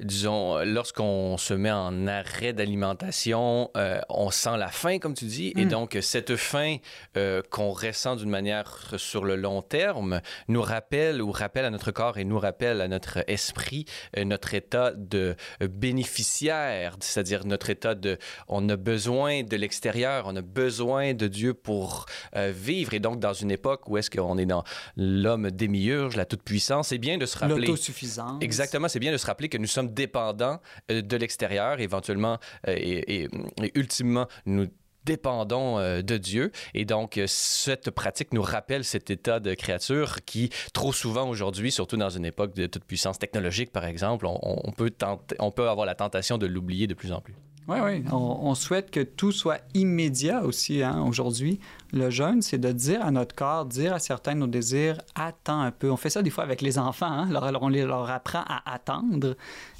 disons, 0.00 0.58
lorsqu'on 0.64 1.36
se 1.36 1.54
met 1.54 1.70
en 1.70 2.06
arrêt 2.06 2.52
d'alimentation, 2.52 3.70
euh, 3.76 4.00
on 4.08 4.30
sent 4.30 4.56
la 4.56 4.68
faim, 4.68 4.98
comme 4.98 5.14
tu 5.14 5.26
dis, 5.26 5.52
et 5.56 5.64
mm. 5.64 5.68
donc 5.68 5.98
cette 6.00 6.36
faim 6.36 6.76
euh, 7.16 7.42
qu'on 7.50 7.72
ressent 7.72 8.16
d'une 8.16 8.30
manière 8.30 8.94
sur 8.96 9.24
le 9.24 9.36
long 9.36 9.62
terme 9.62 10.20
nous 10.48 10.62
rappelle 10.62 11.22
ou 11.22 11.30
rappelle 11.30 11.64
à 11.64 11.70
notre 11.70 11.90
corps 11.90 12.18
et 12.18 12.24
nous 12.24 12.38
rappelle 12.38 12.80
à 12.80 12.88
notre 12.88 13.24
esprit 13.28 13.84
euh, 14.16 14.24
notre 14.24 14.54
état 14.54 14.92
de 14.92 15.36
bénéficiaire, 15.60 16.96
c'est-à-dire 17.00 17.44
notre 17.44 17.70
état 17.70 17.94
de, 17.94 18.18
on 18.48 18.68
a 18.68 18.76
besoin 18.76 19.42
de 19.42 19.56
l'extérieur, 19.56 20.24
on 20.26 20.36
a 20.36 20.42
besoin 20.42 21.14
de 21.14 21.28
Dieu 21.28 21.54
pour 21.54 22.06
vivre, 22.34 22.94
et 22.94 23.00
donc 23.00 23.20
dans 23.20 23.32
une 23.32 23.50
époque 23.50 23.88
où 23.88 23.96
est-ce 23.96 24.10
qu'on 24.10 24.38
est 24.38 24.46
dans 24.46 24.64
l'homme 24.96 25.50
démiurge, 25.50 26.16
la 26.16 26.24
toute-puissance, 26.24 26.88
c'est 26.88 26.98
bien 26.98 27.18
de 27.18 27.26
se 27.26 27.38
rappeler... 27.38 27.66
L'autosuffisance. 27.66 28.42
Exactement, 28.42 28.88
c'est 28.88 28.98
bien 28.98 29.12
de 29.12 29.16
se 29.16 29.26
rappeler 29.26 29.48
que 29.48 29.58
nous 29.58 29.66
sommes 29.66 29.83
dépendants 29.84 30.60
euh, 30.90 31.02
de 31.02 31.16
l'extérieur, 31.16 31.80
éventuellement 31.80 32.38
euh, 32.68 32.74
et, 32.76 33.28
ultimement, 33.74 34.26
nous 34.46 34.66
dépendons 35.04 35.78
euh, 35.78 36.02
de 36.02 36.16
Dieu. 36.16 36.50
Et 36.72 36.84
donc, 36.84 37.20
cette 37.26 37.90
pratique 37.90 38.32
nous 38.32 38.42
rappelle 38.42 38.84
cet 38.84 39.10
état 39.10 39.40
de 39.40 39.54
créature 39.54 40.24
qui, 40.24 40.50
trop 40.72 40.92
souvent 40.92 41.28
aujourd'hui, 41.28 41.70
surtout 41.70 41.96
dans 41.96 42.10
une 42.10 42.24
époque 42.24 42.54
de 42.54 42.66
toute 42.66 42.84
puissance 42.84 43.18
technologique, 43.18 43.70
par 43.72 43.84
exemple, 43.84 44.26
on, 44.26 44.72
peut, 44.72 44.92
on 45.38 45.50
peut 45.50 45.68
avoir 45.68 45.86
la 45.86 45.94
tentation 45.94 46.38
de 46.38 46.46
l'oublier 46.46 46.86
de 46.86 46.94
plus 46.94 47.12
en 47.12 47.20
plus. 47.20 47.34
Oui, 47.66 47.78
oui. 47.82 48.04
On, 48.12 48.54
souhaite 48.54 48.90
que 48.90 49.00
tout 49.00 49.32
soit 49.32 49.60
immédiat 49.72 50.42
aussi 50.42 50.82
hein, 50.82 51.02
aujourd'hui. 51.08 51.60
Le 51.94 52.10
jeûne, 52.10 52.42
c'est 52.42 52.58
de 52.58 52.70
dire 52.72 53.02
à 53.04 53.10
notre 53.10 53.34
corps, 53.34 53.64
dire 53.64 53.94
à 53.94 53.98
certains 53.98 54.34
de 54.34 54.40
nos 54.40 54.46
désirs, 54.46 55.00
attends 55.14 55.62
un 55.62 55.70
peu. 55.70 55.90
On 55.90 55.96
fait 55.96 56.10
ça 56.10 56.22
des 56.22 56.28
fois 56.28 56.44
avec 56.44 56.60
les 56.60 56.78
enfants. 56.78 57.06
Hein? 57.06 57.34
Alors, 57.34 57.62
on 57.62 57.70
leur 57.70 58.10
apprend 58.10 58.44
à 58.46 58.74
attendre 58.74 59.34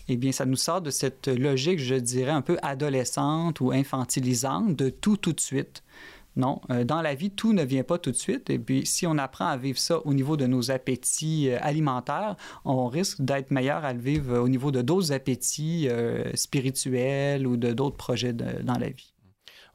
eh 0.09 0.17
bien, 0.17 0.33
ça 0.33 0.45
nous 0.45 0.57
sort 0.57 0.83
de 0.83 0.91
cette 0.91 1.29
logique, 1.29 1.79
je 1.79 1.95
dirais, 1.95 2.31
un 2.31 2.43
peu 2.43 2.59
adolescente 2.63 3.61
ou 3.61 3.71
infantilisante 3.73 4.77
de 4.77 4.91
tout 4.91 5.17
tout 5.17 5.33
de 5.33 5.41
suite. 5.41 5.83
Non, 6.37 6.61
euh, 6.71 6.85
dans 6.85 7.01
la 7.01 7.15
vie, 7.15 7.31
tout 7.31 7.53
ne 7.53 7.63
vient 7.63 7.85
pas 7.85 7.99
tout 7.99 8.11
de 8.11 8.17
suite. 8.17 8.51
Et 8.51 8.59
puis, 8.59 8.85
si 8.87 9.07
on 9.07 9.19
apprend 9.19 9.47
à 9.47 9.57
vivre 9.57 9.79
ça 9.79 10.05
au 10.05 10.15
niveau 10.15 10.37
de 10.37 10.47
nos 10.47 10.71
appétits 10.71 11.49
euh, 11.49 11.59
alimentaires, 11.61 12.37
on 12.65 12.89
risque 12.89 13.23
d'être 13.23 13.51
meilleur 13.51 13.85
à 13.85 13.93
le 13.93 14.01
vivre 14.01 14.39
au 14.39 14.49
niveau 14.49 14.71
de 14.73 14.83
d'autres 14.83 15.13
appétits 15.13 15.89
euh, 15.89 16.25
spirituels 16.35 17.47
ou 17.47 17.57
de 17.57 17.73
d'autres 17.73 17.97
projets 17.97 18.33
dans 18.33 18.79
la 18.79 18.91
vie. 18.91 19.14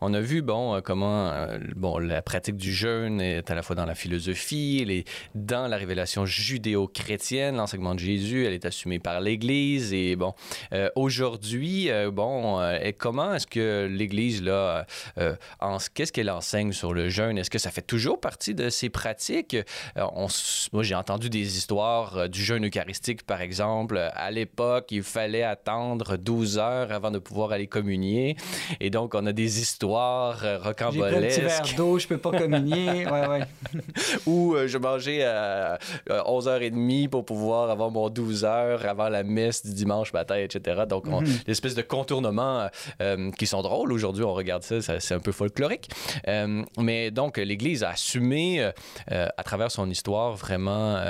On 0.01 0.13
a 0.13 0.21
vu, 0.21 0.41
bon, 0.41 0.75
euh, 0.75 0.81
comment 0.81 1.27
euh, 1.27 1.57
bon, 1.75 1.97
la 1.97 2.21
pratique 2.21 2.55
du 2.55 2.73
jeûne 2.73 3.19
est 3.19 3.51
à 3.51 3.55
la 3.55 3.61
fois 3.61 3.75
dans 3.75 3.85
la 3.85 3.95
philosophie, 3.95 4.79
elle 4.81 4.91
est 4.91 5.05
dans 5.35 5.67
la 5.67 5.75
révélation 5.75 6.25
judéo-chrétienne, 6.25 7.57
l'enseignement 7.57 7.95
de 7.95 7.99
Jésus, 7.99 8.45
elle 8.45 8.53
est 8.53 8.63
assumée 8.63 8.99
par 8.99 9.19
l'Église. 9.19 9.91
Et 9.91 10.15
bon, 10.15 10.33
euh, 10.71 10.89
aujourd'hui, 10.95 11.89
bon, 12.13 12.59
comment 12.97 13.33
est-ce 13.33 13.47
que 13.47 13.87
l'Église, 13.91 14.41
là, 14.41 14.85
qu'est-ce 15.93 16.13
qu'elle 16.13 16.29
enseigne 16.29 16.71
sur 16.71 16.93
le 16.93 17.09
jeûne? 17.09 17.37
Est-ce 17.37 17.49
que 17.49 17.57
ça 17.57 17.71
fait 17.71 17.81
toujours 17.81 18.21
partie 18.21 18.55
de 18.55 18.69
ses 18.69 18.89
pratiques? 18.89 19.57
Moi, 19.95 20.83
j'ai 20.83 20.95
entendu 20.95 21.29
des 21.29 21.57
histoires 21.57 22.29
du 22.29 22.41
jeûne 22.41 22.65
eucharistique, 22.65 23.23
par 23.23 23.41
exemple. 23.41 23.97
À 23.97 24.31
l'époque, 24.31 24.87
il 24.91 25.03
fallait 25.03 25.43
attendre 25.43 26.15
12 26.17 26.57
heures 26.57 26.91
avant 26.91 27.11
de 27.11 27.19
pouvoir 27.19 27.51
aller 27.51 27.67
communier. 27.67 28.37
Et 28.79 28.89
donc, 28.89 29.13
on 29.15 29.25
a 29.25 29.33
des 29.33 29.59
histoires 29.59 29.88
euh, 29.97 30.57
rocambolesque. 30.59 31.41
J'ai 31.41 31.45
un 31.45 31.49
petit 31.49 31.65
verre 31.67 31.75
d'eau, 31.77 31.99
je 31.99 32.07
peux 32.07 32.17
pas 32.17 32.31
communier. 32.31 32.89
Ouais, 33.09 33.27
ouais. 33.27 33.41
Ou 34.25 34.53
euh, 34.53 34.67
je 34.67 34.77
mangeais 34.77 35.23
à 35.23 35.79
11h30 36.07 37.09
pour 37.09 37.25
pouvoir 37.25 37.69
avoir 37.69 37.89
mon 37.89 38.09
12h 38.09 38.85
avant 38.85 39.09
la 39.09 39.23
messe 39.23 39.65
du 39.65 39.73
dimanche 39.73 40.13
matin, 40.13 40.35
etc. 40.35 40.81
Donc, 40.87 41.05
mm 41.07 41.19
l'espèce 41.47 41.75
de 41.75 41.81
contournements 41.81 42.69
euh, 43.01 43.31
qui 43.31 43.47
sont 43.47 43.61
drôles. 43.61 43.91
Aujourd'hui, 43.91 44.23
on 44.23 44.33
regarde 44.33 44.63
ça, 44.63 44.99
c'est 44.99 45.13
un 45.13 45.19
peu 45.19 45.31
folklorique. 45.31 45.89
mais 46.77 47.11
donc, 47.11 47.37
l'Église 47.37 47.83
a 47.83 47.91
assumé 47.91 48.69
à 49.07 49.43
travers 49.43 49.71
son 49.71 49.89
histoire 49.89 50.35
vraiment 50.35 51.01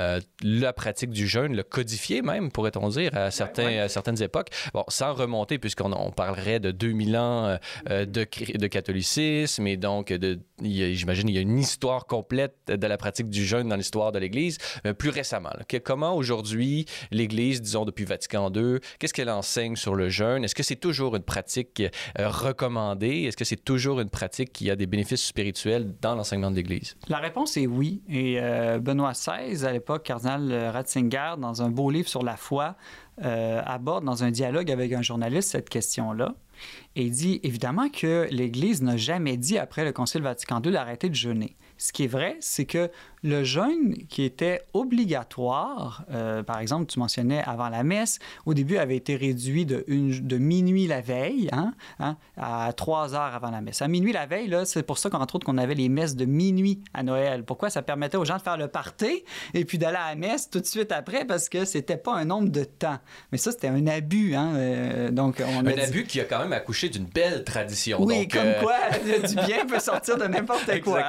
la 0.42 0.72
pratique 0.72 1.10
du 1.10 1.26
jeûne, 1.26 1.54
le 1.54 1.62
codifié 1.62 2.22
même, 2.22 2.50
pourrait-on 2.50 2.88
dire, 2.88 3.10
à, 3.14 3.30
certains, 3.30 3.80
à 3.80 3.88
certaines 3.88 4.22
époques. 4.22 4.48
Bon, 4.72 4.84
sans 4.88 5.12
remonter, 5.12 5.58
puisqu'on 5.58 5.92
on 5.92 6.10
parlerait 6.10 6.60
de 6.60 6.70
2000 6.70 7.16
ans 7.16 7.58
de, 7.88 8.04
de 8.04 8.66
catholicisme 8.70 9.66
et 9.66 9.76
donc, 9.76 10.14
j'imagine, 10.62 11.28
il 11.28 11.34
y 11.34 11.38
a 11.38 11.40
une 11.40 11.58
histoire 11.58 12.06
complète 12.06 12.56
de 12.68 12.86
la 12.86 12.96
pratique 12.96 13.28
du 13.28 13.44
jeûne 13.44 13.68
dans 13.68 13.76
l'histoire 13.76 14.12
de 14.12 14.18
l'Église. 14.18 14.58
Euh, 14.86 14.94
plus 14.94 15.10
récemment, 15.10 15.50
comment 15.84 16.14
aujourd'hui 16.14 16.86
l'Église, 17.10 17.60
disons 17.60 17.84
depuis 17.84 18.04
Vatican 18.04 18.50
II, 18.52 18.78
qu'est-ce 18.98 19.14
qu'elle 19.14 19.30
enseigne 19.30 19.76
sur 19.76 19.94
le 19.94 20.08
jeûne? 20.08 20.44
Est-ce 20.44 20.54
que 20.54 20.62
c'est 20.62 20.76
toujours 20.76 21.16
une 21.16 21.22
pratique 21.22 21.82
euh, 22.18 22.28
recommandée? 22.28 23.22
Est-ce 23.22 23.36
que 23.36 23.44
c'est 23.44 23.62
toujours 23.62 24.00
une 24.00 24.10
pratique 24.10 24.52
qui 24.52 24.70
a 24.70 24.76
des 24.76 24.86
bénéfices 24.86 25.24
spirituels 25.24 25.94
dans 26.00 26.14
l'enseignement 26.14 26.50
de 26.50 26.56
l'Église? 26.56 26.96
La 27.08 27.18
réponse 27.18 27.56
est 27.56 27.66
oui. 27.66 28.02
Et 28.08 28.40
euh, 28.40 28.78
Benoît 28.78 29.12
XVI, 29.12 29.64
à 29.64 29.72
l'époque, 29.72 30.04
cardinal 30.04 30.70
Ratzinger, 30.72 31.34
dans 31.38 31.62
un 31.62 31.70
beau 31.70 31.90
livre 31.90 32.08
sur 32.08 32.22
la 32.22 32.36
foi, 32.36 32.76
aborde 33.20 34.04
dans 34.04 34.24
un 34.24 34.30
dialogue 34.30 34.70
avec 34.70 34.92
un 34.92 35.02
journaliste 35.02 35.50
cette 35.50 35.68
question-là. 35.68 36.34
Et 36.96 37.04
il 37.04 37.10
dit 37.10 37.40
évidemment 37.42 37.88
que 37.88 38.28
l'Église 38.30 38.82
n'a 38.82 38.96
jamais 38.96 39.36
dit 39.36 39.58
après 39.58 39.84
le 39.84 39.92
Concile 39.92 40.22
Vatican 40.22 40.60
II 40.62 40.72
d'arrêter 40.72 41.08
de 41.08 41.14
jeûner. 41.14 41.56
Ce 41.78 41.92
qui 41.92 42.04
est 42.04 42.08
vrai, 42.08 42.36
c'est 42.40 42.66
que 42.66 42.90
le 43.22 43.44
jeûne 43.44 43.94
qui 44.08 44.22
était 44.22 44.62
obligatoire, 44.72 46.04
euh, 46.10 46.42
par 46.42 46.58
exemple, 46.58 46.86
tu 46.86 46.98
mentionnais 46.98 47.42
avant 47.44 47.68
la 47.68 47.82
messe, 47.82 48.18
au 48.46 48.54
début 48.54 48.78
avait 48.78 48.96
été 48.96 49.16
réduit 49.16 49.66
de, 49.66 49.84
de 49.88 50.38
minuit 50.38 50.86
la 50.86 51.00
veille 51.00 51.48
hein, 51.52 51.74
hein, 51.98 52.16
à 52.36 52.72
trois 52.72 53.14
heures 53.14 53.34
avant 53.34 53.50
la 53.50 53.60
messe. 53.60 53.82
À 53.82 53.88
minuit 53.88 54.12
la 54.12 54.26
veille, 54.26 54.54
c'est 54.64 54.82
pour 54.82 54.98
ça 54.98 55.10
qu'entre 55.10 55.34
autres 55.34 55.46
qu'on 55.46 55.58
avait 55.58 55.74
les 55.74 55.88
messes 55.88 56.16
de 56.16 56.24
minuit 56.24 56.82
à 56.94 57.02
Noël. 57.02 57.44
Pourquoi? 57.44 57.68
Ça 57.68 57.82
permettait 57.82 58.16
aux 58.16 58.24
gens 58.24 58.36
de 58.36 58.42
faire 58.42 58.56
le 58.56 58.68
party 58.68 59.24
et 59.54 59.64
puis 59.64 59.78
d'aller 59.78 59.98
à 59.98 60.10
la 60.10 60.14
messe 60.14 60.48
tout 60.48 60.60
de 60.60 60.66
suite 60.66 60.92
après? 60.92 61.24
Parce 61.24 61.48
que 61.48 61.64
c'était 61.64 61.96
pas 61.96 62.14
un 62.14 62.24
nombre 62.24 62.48
de 62.48 62.64
temps. 62.64 62.98
Mais 63.32 63.38
ça, 63.38 63.52
c'était 63.52 63.68
un 63.68 63.86
abus. 63.86 64.34
Hein, 64.34 64.54
euh, 64.54 65.10
donc 65.10 65.42
on 65.46 65.66
un 65.66 65.78
abus 65.78 66.04
qui 66.04 66.20
a 66.20 66.24
quand 66.24 66.38
même 66.38 66.52
accouché 66.52 66.88
d'une 66.88 67.04
belle 67.04 67.44
tradition. 67.44 68.02
Oui, 68.02 68.20
donc, 68.20 68.32
comme 68.32 68.46
euh, 68.46 68.60
quoi 68.60 68.78
du 69.28 69.34
bien 69.34 69.66
peut 69.66 69.78
sortir 69.78 70.16
de 70.16 70.24
n'importe 70.24 70.80
quoi. 70.80 71.04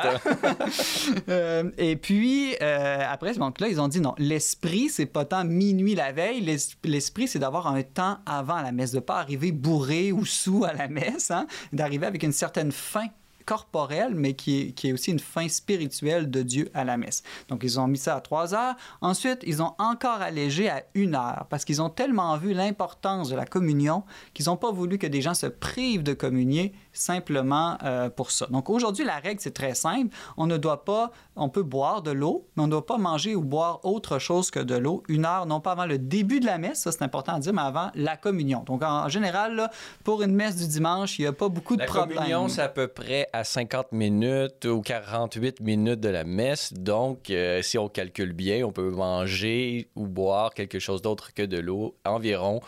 et 1.78 1.96
puis, 2.02 2.56
euh, 2.62 3.04
après, 3.08 3.34
donc 3.34 3.60
là, 3.60 3.68
ils 3.68 3.80
ont 3.80 3.88
dit 3.88 4.02
non, 4.02 4.14
l'esprit, 4.18 4.90
c'est 4.90 5.06
pas 5.06 5.26
tant 5.26 5.44
minuit 5.44 5.96
la 5.96 6.12
veille. 6.12 6.42
L'esprit, 6.84 7.28
c'est 7.28 7.40
d'avoir 7.40 7.68
un 7.68 7.82
temps 7.84 8.18
avant 8.26 8.62
la 8.62 8.72
messe, 8.72 8.92
de 8.92 9.00
pas 9.00 9.20
arriver 9.20 9.52
bourré 9.52 10.12
ou 10.12 10.26
sous 10.26 10.66
à 10.66 10.74
la 10.74 10.88
messe, 10.90 11.32
hein, 11.32 11.48
d'arriver 11.74 12.06
avec 12.06 12.24
une 12.24 12.32
certaine 12.32 12.72
faim 12.72 13.08
corporelle, 13.52 14.16
mais 14.16 14.34
qui 14.34 14.62
est, 14.62 14.72
qui 14.72 14.88
est, 14.88 14.94
aussi 14.94 15.12
une 15.12 15.20
fin 15.20 15.50
spirituelle 15.50 16.32
de 16.32 16.42
Dieu 16.42 16.72
à 16.74 16.86
la 16.86 16.96
messe. 16.96 17.22
Donc, 17.50 17.66
ils 17.66 17.82
ont 17.82 17.88
mis 17.88 17.98
ça 17.98 18.16
à 18.16 18.22
trois 18.22 18.54
heures. 18.54 18.76
Ensuite, 19.02 19.40
ils 19.46 19.62
ont 19.62 19.74
encore 19.78 20.22
allégé 20.22 20.70
à 20.70 20.84
une 20.94 21.16
heure 21.16 21.48
parce 21.50 21.66
qu'ils 21.66 21.82
ont 21.82 21.90
tellement 21.90 22.38
vu 22.38 22.54
l'importance 22.54 23.28
de 23.28 23.36
la 23.36 23.46
communion 23.46 24.04
qu'ils 24.34 24.46
n'ont 24.46 24.56
pas 24.56 24.72
voulu 24.72 24.98
que 24.98 25.08
des 25.08 25.22
gens 25.22 25.34
se 25.34 25.48
privent 25.48 26.02
de 26.02 26.14
communier 26.14 26.72
simplement 26.94 27.78
euh, 27.84 28.10
pour 28.10 28.32
ça. 28.32 28.48
Donc 28.48 28.70
aujourd'hui, 28.70 29.04
la 29.04 29.20
règle, 29.20 29.42
c'est 29.42 29.54
très 29.54 29.76
simple. 29.76 30.16
On 30.38 30.48
ne 30.48 30.56
doit 30.56 30.86
pas, 30.86 31.12
on 31.36 31.50
peut 31.50 31.64
boire 31.64 32.02
de 32.02 32.12
l'eau, 32.12 32.48
mais 32.56 32.64
on 32.64 32.68
ne 32.68 32.72
doit 32.72 32.86
pas 32.86 32.98
manger 32.98 33.36
ou 33.36 33.42
boire 33.42 33.84
autre 33.84 34.18
chose 34.18 34.50
que 34.50 34.60
de 34.60 34.76
l'eau 34.76 35.04
une 35.08 35.26
heure, 35.26 35.46
non 35.46 35.60
pas 35.60 35.72
avant 35.72 35.86
le 35.86 35.98
début 35.98 36.40
de 36.40 36.46
la 36.46 36.58
messe, 36.58 36.82
ça 36.82 36.92
c'est 36.92 37.04
important 37.04 37.34
à 37.34 37.40
dire, 37.40 37.54
mais 37.54 37.62
avant 37.62 37.92
la 37.96 38.18
communion. 38.18 38.64
Donc 38.66 38.84
en, 38.84 39.10
général, 39.10 39.70
pour 40.04 40.22
une 40.22 40.34
messe 40.34 40.56
du 40.56 40.68
dimanche, 40.68 41.20
il 41.20 41.24
n'y 41.24 41.28
a 41.28 41.34
pas 41.34 41.50
beaucoup 41.50 41.76
de 41.76 41.84
problèmes. 41.84 42.10
La 42.10 42.16
communion, 42.16 42.48
c'est 42.48 42.62
à 42.62 42.70
peu 42.70 42.88
près 42.88 43.28
à 43.34 43.41
50 43.44 43.92
minutes 43.92 44.66
ou 44.66 44.82
48 44.82 45.60
minutes 45.62 46.00
de 46.00 46.10
la 46.10 46.24
messe. 46.24 46.74
Donc, 46.74 47.30
euh, 47.30 47.62
si 47.62 47.78
on 47.78 47.88
calcule 47.90 48.34
bien, 48.34 48.66
on 48.66 48.72
peut 48.72 48.90
manger 48.90 49.90
ou 49.96 50.08
boire 50.08 50.54
quelque 50.54 50.80
chose 50.80 51.02
d'autre 51.02 51.34
que 51.34 51.44
de 51.44 51.58
l'eau 51.58 51.96
environ 52.06 52.62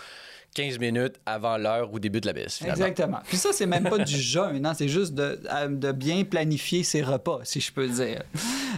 15 0.54 0.80
minutes 0.80 1.16
avant 1.26 1.58
l'heure 1.58 1.92
ou 1.94 2.00
début 2.00 2.22
de 2.22 2.28
la 2.28 2.34
messe. 2.34 2.62
Exactement. 2.62 3.20
Puis 3.26 3.38
ça, 3.38 3.50
c'est 3.54 3.66
même 3.66 3.84
pas 3.84 3.98
du 3.98 4.18
jeûne, 4.22 4.66
hein? 4.66 4.74
c'est 4.74 4.88
juste 4.88 5.14
de, 5.14 5.40
de, 5.68 5.92
bien 5.92 6.24
planifier 6.24 6.84
ses 6.84 7.02
repas, 7.02 7.40
si 7.44 7.60
je 7.60 7.72
peux 7.72 7.88
dire. 7.88 8.24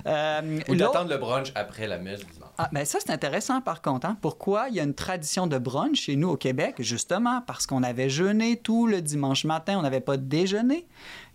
Euh, 0.06 0.60
ou 0.68 0.76
d'attendre 0.76 1.10
le 1.10 1.18
brunch 1.18 1.52
après 1.56 1.88
la 1.88 1.98
messe 1.98 2.22
Ah, 2.58 2.70
mais 2.72 2.82
ben 2.82 2.86
ça, 2.86 3.00
c'est 3.02 3.12
intéressant 3.12 3.62
par 3.62 3.82
contre. 3.82 4.08
Hein? 4.08 4.18
Pourquoi 4.22 4.68
il 4.70 4.76
y 4.76 4.80
a 4.80 4.84
une 4.84 4.94
tradition 4.94 5.48
de 5.48 5.58
brunch 5.58 6.02
chez 6.02 6.16
nous 6.16 6.30
au 6.30 6.38
Québec? 6.38 6.76
Justement, 6.80 7.42
parce 7.42 7.66
qu'on 7.66 7.84
avait 7.84 8.10
jeûné 8.10 8.58
tout 8.58 8.88
le 8.88 9.02
dimanche 9.02 9.46
matin, 9.46 9.78
on 9.78 9.82
n'avait 9.82 10.02
pas 10.02 10.18
déjeuné. 10.18 10.88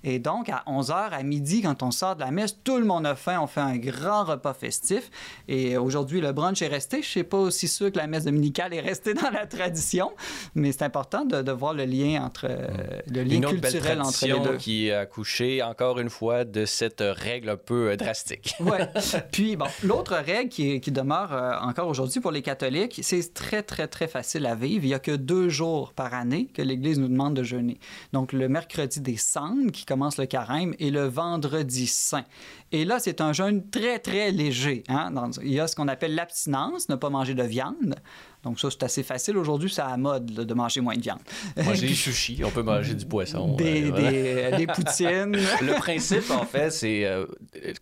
Et 0.05 0.19
donc, 0.19 0.49
à 0.49 0.63
11h, 0.67 1.11
à 1.11 1.23
midi, 1.23 1.63
quand 1.63 1.83
on 1.83 1.91
sort 1.91 2.17
de 2.17 2.21
la 2.21 2.31
messe, 2.31 2.57
tout 2.65 2.79
le 2.79 2.85
monde 2.85 3.07
a 3.07 3.15
faim. 3.15 3.39
On 3.43 3.47
fait 3.47 3.61
un 3.61 3.77
grand 3.77 4.25
repas 4.25 4.55
festif. 4.55 5.11
Et 5.49 5.77
aujourd'hui, 5.77 6.21
le 6.21 6.33
brunch 6.33 6.63
est 6.63 6.69
resté. 6.69 7.03
Je 7.03 7.09
ne 7.09 7.13
sais 7.13 7.25
pas 7.25 7.39
aussi 7.39 7.69
sûr 7.69 7.93
que 7.93 7.99
la 7.99 8.07
messe 8.07 8.25
dominicale 8.25 8.73
est 8.75 8.81
restée 8.81 9.15
dans 9.15 9.31
la 9.31 9.47
tradition, 9.47 10.13
mais 10.55 10.73
c'est 10.73 10.83
important 10.83 11.25
de, 11.25 11.51
voir 11.51 11.75
le 11.75 11.85
lien 11.85 12.23
entre 12.23 12.47
euh, 12.49 12.69
le 13.09 13.25
lien 13.25 13.41
culturel 13.41 14.01
entre 14.01 14.25
les 14.25 14.39
deux. 14.39 14.57
qui 14.57 14.91
a 14.91 15.01
accouché 15.01 15.63
encore 15.63 15.99
une 15.99 16.09
fois 16.09 16.45
de 16.45 16.65
cette 16.65 17.03
règle 17.03 17.51
un 17.51 17.57
peu 17.57 17.91
euh, 17.91 17.97
drastique. 17.97 18.55
oui. 18.61 18.79
Puis, 19.33 19.57
bon, 19.57 19.67
l'autre 19.83 20.15
règle 20.15 20.49
qui, 20.49 20.81
demeure 20.91 21.33
euh, 21.33 21.53
encore 21.61 21.89
aujourd'hui 21.89 22.21
pour 22.21 22.31
les 22.31 22.43
catholiques, 22.43 23.01
c'est 23.03 23.35
très, 23.35 23.63
très, 23.63 23.89
très 23.89 24.09
facile 24.09 24.47
à 24.47 24.55
vivre. 24.55 24.85
Il 24.85 24.89
n'y 24.89 24.95
a 24.95 24.99
que 24.99 25.13
deux 25.13 25.49
jours 25.49 25.93
par 25.93 26.15
année 26.15 26.49
que 26.55 26.63
l'Église 26.63 26.99
nous 26.99 27.09
demande 27.09 27.35
de 27.35 27.43
jeûner. 27.43 27.79
Donc, 28.13 28.33
le 28.33 28.49
mercredi 28.49 29.01
des 29.01 29.17
cendres, 29.17 29.71
qui 29.73 29.85
commence 29.91 30.19
le 30.19 30.27
carême, 30.27 30.73
et 30.79 30.93
le 30.93 31.09
vendredi 31.09 31.89
saint. 31.89 32.25
Et 32.71 32.85
là, 32.85 33.01
c'est 33.01 33.21
un 33.21 33.33
jeûne 33.33 33.69
très, 33.71 33.99
très 33.99 34.31
léger. 34.31 34.85
Hein? 34.89 35.13
il 35.43 35.51
y 35.51 35.59
a 35.59 35.67
ce 35.67 35.75
qu'on 35.75 35.89
appelle 35.89 36.15
l'abstinence, 36.15 36.89
ne 36.89 36.95
pas 36.95 37.11
manger 37.11 37.35
de 37.35 37.43
viande. 37.43 37.97
Donc 38.43 38.59
ça, 38.59 38.71
c'est 38.71 38.83
assez 38.83 39.03
facile. 39.03 39.37
Aujourd'hui, 39.37 39.71
c'est 39.71 39.83
à 39.83 39.91
la 39.91 39.97
mode 39.97 40.27
de 40.27 40.55
manger 40.55 40.81
moins 40.81 40.97
de 40.97 41.03
viande. 41.03 41.21
Manger 41.57 41.87
du 41.89 41.95
sushi, 41.95 42.41
on 42.45 42.51
peut 42.51 42.63
manger 42.63 42.95
du 42.95 43.05
poisson. 43.05 43.55
Des, 43.57 43.91
euh, 43.91 44.57
des, 44.57 44.67
poutines. 44.67 45.37
Le 45.61 45.79
principe, 45.79 46.31
en 46.31 46.47
fait, 46.47 46.71
c'est 46.71 47.05
euh, 47.05 47.27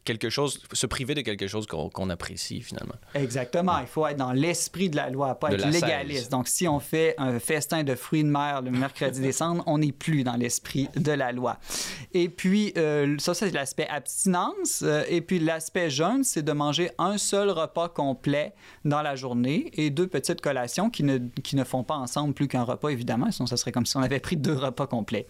quelque 0.05 0.31
chose, 0.31 0.61
se 0.73 0.87
priver 0.87 1.15
de 1.15 1.21
quelque 1.21 1.47
chose 1.47 1.67
qu'on 1.67 2.11
apprécie, 2.11 2.61
finalement. 2.61 2.97
Exactement. 3.15 3.79
Il 3.79 3.87
faut 3.87 4.07
être 4.07 4.17
dans 4.17 4.33
l'esprit 4.33 4.91
de 4.91 4.97
la 4.97 5.11
loi, 5.11 5.37
pas 5.37 5.53
être 5.53 5.69
légaliste. 5.69 6.33
Donc, 6.33 6.49
si 6.49 6.67
on 6.67 6.81
fait 6.81 7.15
un 7.19 7.39
festin 7.39 7.85
de 7.85 7.95
fruits 7.95 8.25
de 8.25 8.29
mer 8.29 8.63
le 8.63 8.71
mercredi 8.71 9.21
décembre, 9.29 9.63
on 9.67 9.79
n'est 9.79 9.93
plus 9.93 10.25
dans 10.25 10.37
l'esprit 10.37 10.89
de 10.97 11.13
la 11.13 11.31
loi. 11.31 11.59
Et 12.15 12.29
puis, 12.29 12.73
euh, 12.77 13.17
ça, 13.19 13.35
c'est 13.35 13.51
l'aspect 13.53 13.87
abstinence. 13.89 14.85
et 15.09 15.21
puis, 15.21 15.39
l'aspect 15.39 15.89
jeûne, 15.89 16.25
c'est 16.25 16.43
de 16.43 16.53
manger 16.53 16.91
un 16.99 17.17
seul 17.17 17.51
repas 17.51 17.89
complet 17.89 18.55
dans 18.85 19.03
la 19.03 19.15
journée 19.15 19.71
et 19.75 19.91
deux 19.91 20.09
petites 20.09 20.41
qui 20.91 21.03
ne, 21.03 21.19
qui 21.43 21.57
ne 21.57 21.65
font 21.65 21.85
pas 21.85 21.97
ensemble 21.97 22.35
plus 22.35 22.49
qu'un 22.49 22.63
repas, 22.63 22.89
évidemment, 22.89 23.31
sinon 23.31 23.47
ça 23.47 23.57
serait 23.57 23.73
comme 23.73 23.87
si 23.87 23.97
on 23.97 24.03
avait 24.03 24.21
pris 24.21 24.37
deux 24.37 24.55
repas 24.55 24.87
complets. 24.87 25.27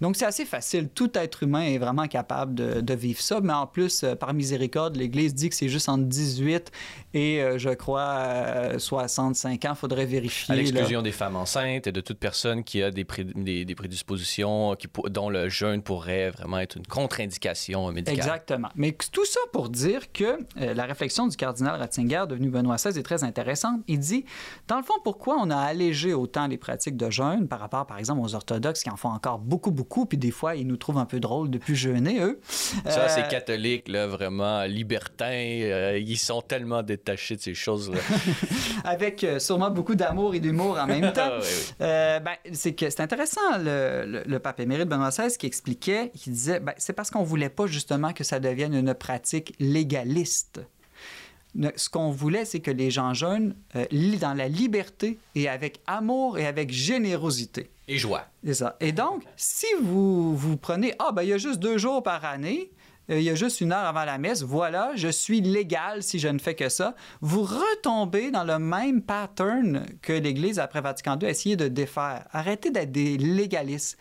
Donc 0.00 0.16
c'est 0.16 0.26
assez 0.26 0.44
facile. 0.44 0.88
Tout 0.88 1.16
être 1.16 1.42
humain 1.42 1.62
est 1.62 1.78
vraiment 1.78 2.06
capable 2.06 2.54
de, 2.54 2.80
de 2.80 2.94
vivre 2.94 3.20
ça, 3.20 3.40
mais 3.40 3.52
en 3.52 3.66
plus, 3.66 4.02
euh, 4.02 4.14
par 4.14 4.34
miséricorde, 4.34 4.96
l'Église 4.96 5.34
dit 5.34 5.48
que 5.48 5.54
c'est 5.54 5.68
juste 5.68 5.88
entre 5.88 6.04
18 6.04 6.70
et, 7.18 7.42
euh, 7.42 7.58
je 7.58 7.70
crois, 7.70 8.78
65 8.78 9.64
euh, 9.64 9.68
ans. 9.68 9.72
Il 9.72 9.76
faudrait 9.76 10.06
vérifier. 10.06 10.52
À 10.52 10.56
l'exclusion 10.56 11.02
des 11.02 11.12
femmes 11.12 11.36
enceintes 11.36 11.86
et 11.86 11.92
de 11.92 12.00
toute 12.00 12.18
personne 12.18 12.64
qui 12.64 12.82
a 12.82 12.90
des, 12.90 13.06
des, 13.34 13.64
des 13.64 13.74
prédispositions 13.74 14.76
qui, 14.76 14.88
dont 15.10 15.28
le 15.28 15.48
jeûne 15.48 15.82
pourrait 15.82 16.30
vraiment 16.30 16.58
être 16.58 16.76
une 16.76 16.86
contre-indication 16.86 17.90
médicale. 17.92 18.16
Exactement. 18.16 18.68
Mais 18.76 18.96
tout 19.12 19.24
ça 19.24 19.40
pour 19.52 19.68
dire 19.68 20.12
que 20.12 20.38
la 20.56 20.84
réflexion 20.84 21.26
du 21.26 21.36
cardinal 21.36 21.78
Ratzinger, 21.80 22.24
devenu 22.28 22.50
Benoît 22.50 22.76
XVI, 22.76 22.98
est 22.98 23.02
très 23.02 23.24
intéressante. 23.24 23.80
Il 23.86 23.98
dit 23.98 24.24
dans 24.66 24.76
le 24.76 24.82
fond, 24.82 24.94
pourquoi 25.04 25.36
on 25.40 25.50
a 25.50 25.56
allégé 25.56 26.14
autant 26.14 26.46
les 26.46 26.58
pratiques 26.58 26.96
de 26.96 27.10
jeûne 27.10 27.48
par 27.48 27.60
rapport, 27.60 27.86
par 27.86 27.98
exemple, 27.98 28.20
aux 28.22 28.34
orthodoxes 28.34 28.82
qui 28.82 28.90
en 28.90 28.96
font 28.96 29.08
encore 29.08 29.38
beaucoup, 29.38 29.70
beaucoup, 29.70 30.06
puis 30.06 30.18
des 30.18 30.30
fois, 30.30 30.56
ils 30.56 30.66
nous 30.66 30.76
trouvent 30.76 30.98
un 30.98 31.06
peu 31.06 31.20
drôles 31.20 31.50
de 31.50 31.58
plus 31.58 31.76
jeûner, 31.76 32.20
eux? 32.20 32.40
Ça, 32.48 33.08
c'est 33.08 33.24
euh, 33.24 33.28
catholique, 33.28 33.88
là, 33.88 34.06
vraiment 34.06 34.64
libertins. 34.64 35.26
Euh, 35.62 35.98
ils 35.98 36.18
sont 36.18 36.42
tellement 36.42 36.82
détachés 37.08 37.36
de 37.36 37.40
ces 37.40 37.54
choses-là. 37.54 37.98
Avec 38.84 39.24
euh, 39.24 39.38
sûrement 39.38 39.70
beaucoup 39.70 39.94
d'amour 39.94 40.34
et 40.34 40.40
d'humour 40.40 40.78
en 40.78 40.86
même 40.86 41.12
temps. 41.12 41.30
ben, 41.78 42.36
c'est 42.52 42.74
que 42.74 42.90
c'est 42.90 43.00
intéressant, 43.00 43.58
le, 43.58 44.22
le, 44.26 44.38
pape 44.38 44.60
émérite 44.60 44.88
Benoît 44.88 45.10
XVI 45.10 45.36
qui 45.36 45.46
expliquait, 45.46 46.10
qui 46.14 46.30
disait, 46.30 46.60
ben, 46.60 46.74
c'est 46.76 46.92
parce 46.92 47.10
qu'on 47.10 47.22
voulait 47.22 47.48
pas 47.48 47.66
justement 47.66 48.12
que 48.12 48.24
ça 48.24 48.40
devienne 48.40 48.74
une 48.74 48.94
pratique 48.94 49.54
légaliste 49.58 50.60
ce 51.76 51.88
qu'on 51.88 52.10
voulait, 52.10 52.44
c'est 52.44 52.60
que 52.60 52.70
les 52.70 52.90
gens 52.90 53.14
jeunes 53.14 53.54
euh, 53.74 53.84
dans 54.20 54.34
la 54.34 54.48
liberté 54.48 55.18
et 55.34 55.48
avec 55.48 55.80
amour 55.86 56.38
et 56.38 56.46
avec 56.46 56.70
générosité. 56.70 57.70
Et 57.88 57.98
joie. 57.98 58.26
C'est 58.44 58.54
ça. 58.54 58.76
Et 58.80 58.92
donc, 58.92 59.22
si 59.36 59.66
vous, 59.82 60.36
vous 60.36 60.56
prenez, 60.56 60.94
ah, 60.98 61.10
ben 61.12 61.22
il 61.22 61.30
y 61.30 61.32
a 61.32 61.38
juste 61.38 61.58
deux 61.58 61.78
jours 61.78 62.02
par 62.02 62.24
année, 62.24 62.70
euh, 62.70 62.77
il 63.08 63.22
y 63.22 63.30
a 63.30 63.34
juste 63.34 63.60
une 63.60 63.72
heure 63.72 63.84
avant 63.84 64.04
la 64.04 64.18
messe, 64.18 64.42
voilà, 64.42 64.92
je 64.94 65.08
suis 65.08 65.40
légal 65.40 66.02
si 66.02 66.18
je 66.18 66.28
ne 66.28 66.38
fais 66.38 66.54
que 66.54 66.68
ça, 66.68 66.94
vous 67.20 67.42
retombez 67.42 68.30
dans 68.30 68.44
le 68.44 68.58
même 68.58 69.02
pattern 69.02 69.86
que 70.02 70.12
l'Église 70.12 70.58
après 70.58 70.80
Vatican 70.80 71.18
II 71.18 71.26
a 71.26 71.30
essayé 71.30 71.56
de 71.56 71.68
défaire. 71.68 72.26
Arrêtez 72.32 72.70
d'être 72.70 72.92
des 72.92 73.16
légalistes. 73.16 73.98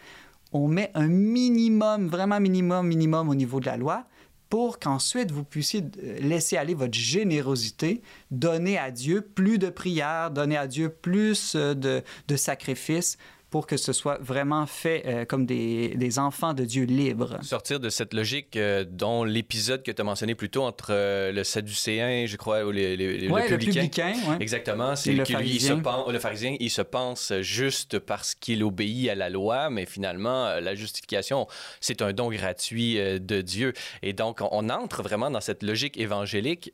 On 0.51 0.67
met 0.67 0.91
un 0.93 1.07
minimum, 1.07 2.07
vraiment 2.07 2.39
minimum, 2.39 2.87
minimum 2.87 3.29
au 3.29 3.35
niveau 3.35 3.59
de 3.59 3.65
la 3.65 3.77
loi 3.77 4.05
pour 4.49 4.79
qu'ensuite 4.79 5.31
vous 5.31 5.43
puissiez 5.43 5.83
euh, 6.03 6.19
laisser 6.19 6.57
aller 6.57 6.73
votre 6.73 6.97
générosité, 6.97 8.01
donner 8.31 8.77
à 8.77 8.91
Dieu 8.91 9.21
plus 9.21 9.57
de 9.57 9.69
prières, 9.69 10.31
donner 10.31 10.57
à 10.57 10.67
Dieu 10.67 10.89
plus 10.89 11.55
euh, 11.55 11.73
de, 11.73 12.01
de 12.27 12.35
sacrifices 12.35 13.17
pour 13.49 13.65
que 13.65 13.77
ce 13.77 13.93
soit 13.93 14.17
vraiment 14.19 14.65
fait 14.65 15.03
euh, 15.05 15.25
comme 15.25 15.45
des, 15.45 15.95
des, 15.95 16.19
enfants 16.19 16.53
de 16.53 16.65
Dieu 16.65 16.83
libres. 16.83 17.38
Sortir 17.43 17.79
de 17.79 17.89
cette 17.89 18.13
logique 18.13 18.57
euh, 18.57 18.83
dont 18.83 19.23
l'épisode 19.23 19.83
que 19.83 19.91
tu 19.91 20.01
as 20.01 20.03
mentionné 20.03 20.36
plus 20.36 20.49
tôt 20.49 20.63
entre 20.63 20.89
euh, 20.91 21.31
le 21.31 21.43
Sadducéen, 21.43 22.25
je 22.25 22.36
crois, 22.36 22.65
ou 22.65 22.71
les, 22.71 22.97
les, 22.97 23.29
ouais, 23.29 23.47
le 23.47 23.57
publicain. 23.57 24.13
ouais. 24.27 24.38
Exactement. 24.39 24.95
C'est 24.95 25.13
le 25.13 25.23
pharisien. 25.23 25.39
Lui, 25.39 25.55
il 25.55 25.62
se 25.62 25.73
pense, 25.73 26.12
le 26.12 26.19
pharisien, 26.19 26.55
il 26.60 26.69
se 26.69 26.81
pense 26.81 27.33
juste 27.39 27.99
parce 27.99 28.36
qu'il 28.36 28.63
obéit 28.63 29.10
à 29.10 29.15
la 29.15 29.29
loi, 29.29 29.69
mais 29.69 29.86
finalement, 29.86 30.60
la 30.60 30.75
justification, 30.75 31.47
c'est 31.79 32.01
un 32.01 32.12
don 32.12 32.29
gratuit 32.29 32.95
de 32.95 33.41
Dieu. 33.41 33.73
Et 34.01 34.13
donc, 34.13 34.41
on, 34.41 34.49
on 34.51 34.69
entre 34.69 35.03
vraiment 35.03 35.29
dans 35.29 35.41
cette 35.41 35.63
logique 35.63 35.97
évangélique 35.97 36.73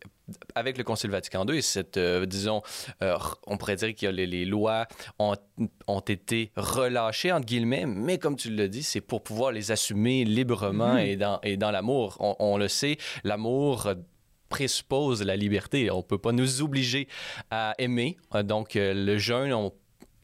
avec 0.56 0.78
le 0.78 0.84
Concile 0.84 1.12
Vatican 1.12 1.46
II 1.46 1.58
et 1.58 1.62
cette, 1.62 2.00
disons, 2.00 2.62
on 3.46 3.58
pourrait 3.58 3.76
dire 3.76 3.94
que 3.94 4.08
les, 4.08 4.26
les, 4.26 4.46
lois 4.46 4.88
ont, 5.20 5.36
ont 5.88 6.00
été 6.00 6.52
relâchées, 6.64 7.32
entre 7.32 7.46
guillemets, 7.46 7.86
mais 7.86 8.18
comme 8.18 8.36
tu 8.36 8.50
l'as 8.50 8.68
dit, 8.68 8.84
c'est 8.84 9.02
pour 9.02 9.22
pouvoir 9.24 9.52
les 9.52 9.72
assumer 9.72 10.24
librement 10.26 10.94
Mhm. 10.94 11.00
et 11.00 11.16
dans, 11.18 11.40
et 11.44 11.58
dans 11.58 11.72
l'amour. 11.72 12.18
On, 12.20 12.36
on 12.40 12.58
le 12.58 12.68
sait, 12.68 12.98
l'amour 13.24 13.90
présuppose 14.50 15.24
la 15.24 15.36
liberté. 15.36 15.90
On 15.92 16.04
peut 16.04 16.18
pas 16.18 16.32
nous 16.32 16.62
obliger 16.62 17.08
à 17.50 17.74
aimer. 17.80 18.18
Euh, 18.36 18.44
Donc, 18.44 18.76
euh, 18.76 18.94
le 18.94 19.18
jeûne, 19.18 19.54
on 19.54 19.72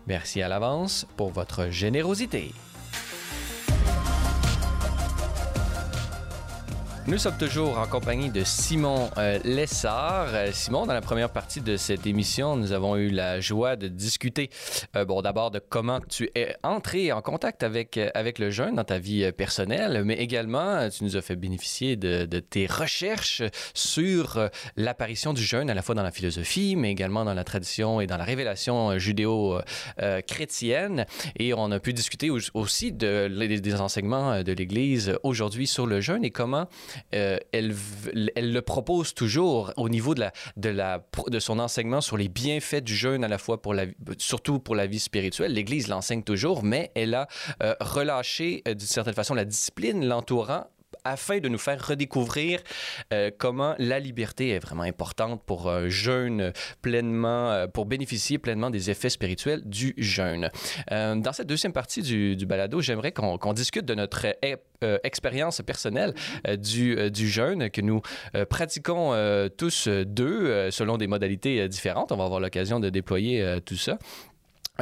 Merci 0.06 0.42
à 0.42 0.48
l'avance 0.48 1.06
pour 1.16 1.30
votre 1.30 1.68
générosité. 1.68 2.52
Nous 7.08 7.18
sommes 7.18 7.36
toujours 7.36 7.78
en 7.78 7.86
compagnie 7.88 8.30
de 8.30 8.44
Simon 8.44 9.10
euh, 9.18 9.40
Lessard. 9.44 10.28
Euh, 10.34 10.50
Simon, 10.52 10.86
dans 10.86 10.94
la 10.94 11.00
première 11.00 11.30
partie 11.30 11.60
de 11.60 11.76
cette 11.76 12.06
émission, 12.06 12.54
nous 12.56 12.70
avons 12.70 12.94
eu 12.96 13.10
la 13.10 13.40
joie 13.40 13.74
de 13.74 13.88
discuter, 13.88 14.50
euh, 14.94 15.04
bon, 15.04 15.20
d'abord 15.20 15.50
de 15.50 15.58
comment 15.58 15.98
tu 16.00 16.30
es 16.36 16.54
entré 16.62 17.10
en 17.10 17.20
contact 17.20 17.64
avec, 17.64 17.98
euh, 17.98 18.08
avec 18.14 18.38
le 18.38 18.50
jeûne 18.50 18.76
dans 18.76 18.84
ta 18.84 19.00
vie 19.00 19.32
personnelle, 19.32 20.02
mais 20.04 20.14
également, 20.14 20.88
tu 20.90 21.02
nous 21.02 21.16
as 21.16 21.22
fait 21.22 21.34
bénéficier 21.34 21.96
de, 21.96 22.24
de 22.24 22.38
tes 22.38 22.66
recherches 22.66 23.42
sur 23.74 24.48
l'apparition 24.76 25.32
du 25.32 25.42
jeûne, 25.42 25.70
à 25.70 25.74
la 25.74 25.82
fois 25.82 25.96
dans 25.96 26.04
la 26.04 26.12
philosophie, 26.12 26.76
mais 26.76 26.92
également 26.92 27.24
dans 27.24 27.34
la 27.34 27.44
tradition 27.44 28.00
et 28.00 28.06
dans 28.06 28.16
la 28.16 28.24
révélation 28.24 28.96
judéo-chrétienne. 28.96 31.06
Et 31.36 31.52
on 31.52 31.72
a 31.72 31.80
pu 31.80 31.92
discuter 31.92 32.30
au- 32.30 32.38
aussi 32.54 32.92
de, 32.92 33.26
des- 33.26 33.80
enseignements 33.80 34.44
de 34.44 34.52
l'Église 34.52 35.18
aujourd'hui 35.24 35.66
sur 35.66 35.86
le 35.86 36.00
jeûne 36.00 36.24
et 36.24 36.30
comment 36.30 36.68
euh, 37.14 37.38
elle, 37.52 37.74
le 38.36 38.60
propose 38.60 39.14
toujours 39.14 39.72
au 39.76 39.88
niveau 39.88 40.14
de, 40.14 41.38
son 41.38 41.58
enseignement 41.58 42.00
sur 42.00 42.16
les 42.16 42.28
bienfaits 42.28 42.82
du 42.82 42.94
jeûne, 42.94 43.24
à 43.24 43.28
la 43.28 43.38
fois 43.38 43.60
pour 43.60 43.74
la, 43.74 43.86
surtout 44.18 44.58
pour 44.58 44.74
la 44.74 44.86
vie 44.86 45.00
spirituelle. 45.00 45.52
L'Église 45.52 45.88
l'enseigne 45.88 46.22
toujours, 46.22 46.62
mais 46.62 46.90
elle 46.94 47.14
a 47.14 47.28
euh, 47.62 47.74
relâché 47.80 48.62
euh, 48.68 48.74
d'une 48.74 48.86
certaine 48.86 49.14
façon 49.14 49.34
la 49.34 49.44
discipline 49.44 50.04
l'entourant 50.06 50.66
afin 51.04 51.38
de 51.38 51.48
nous 51.48 51.58
faire 51.58 51.86
redécouvrir 51.86 52.60
euh, 53.12 53.30
comment 53.36 53.74
la 53.78 53.98
liberté 53.98 54.50
est 54.50 54.58
vraiment 54.58 54.82
importante 54.82 55.42
pour 55.44 55.70
un 55.70 55.88
jeûne 55.88 56.52
pleinement, 56.80 57.50
euh, 57.50 57.66
pour 57.66 57.86
bénéficier 57.86 58.38
pleinement 58.38 58.70
des 58.70 58.90
effets 58.90 59.10
spirituels 59.10 59.62
du 59.64 59.94
jeûne. 59.98 60.50
Euh, 60.90 61.14
dans 61.16 61.32
cette 61.32 61.46
deuxième 61.46 61.72
partie 61.72 62.02
du, 62.02 62.46
balado, 62.46 62.80
j'aimerais 62.80 63.12
qu'on 63.12 63.52
discute 63.52 63.84
de 63.84 63.94
notre 63.94 64.26
euh, 64.26 64.56
euh, 64.82 64.98
expérience 65.04 65.62
personnelle 65.62 66.14
euh, 66.46 66.56
du, 66.56 66.96
euh, 66.98 67.10
du 67.10 67.28
jeûne 67.28 67.70
que 67.70 67.80
nous 67.80 68.02
euh, 68.34 68.44
pratiquons 68.44 69.12
euh, 69.12 69.48
tous 69.48 69.86
euh, 69.86 70.04
deux 70.04 70.46
euh, 70.46 70.70
selon 70.70 70.96
des 70.96 71.06
modalités 71.06 71.60
euh, 71.60 71.68
différentes. 71.68 72.12
On 72.12 72.16
va 72.16 72.24
avoir 72.24 72.40
l'occasion 72.40 72.80
de 72.80 72.90
déployer 72.90 73.42
euh, 73.42 73.60
tout 73.60 73.76
ça. 73.76 73.98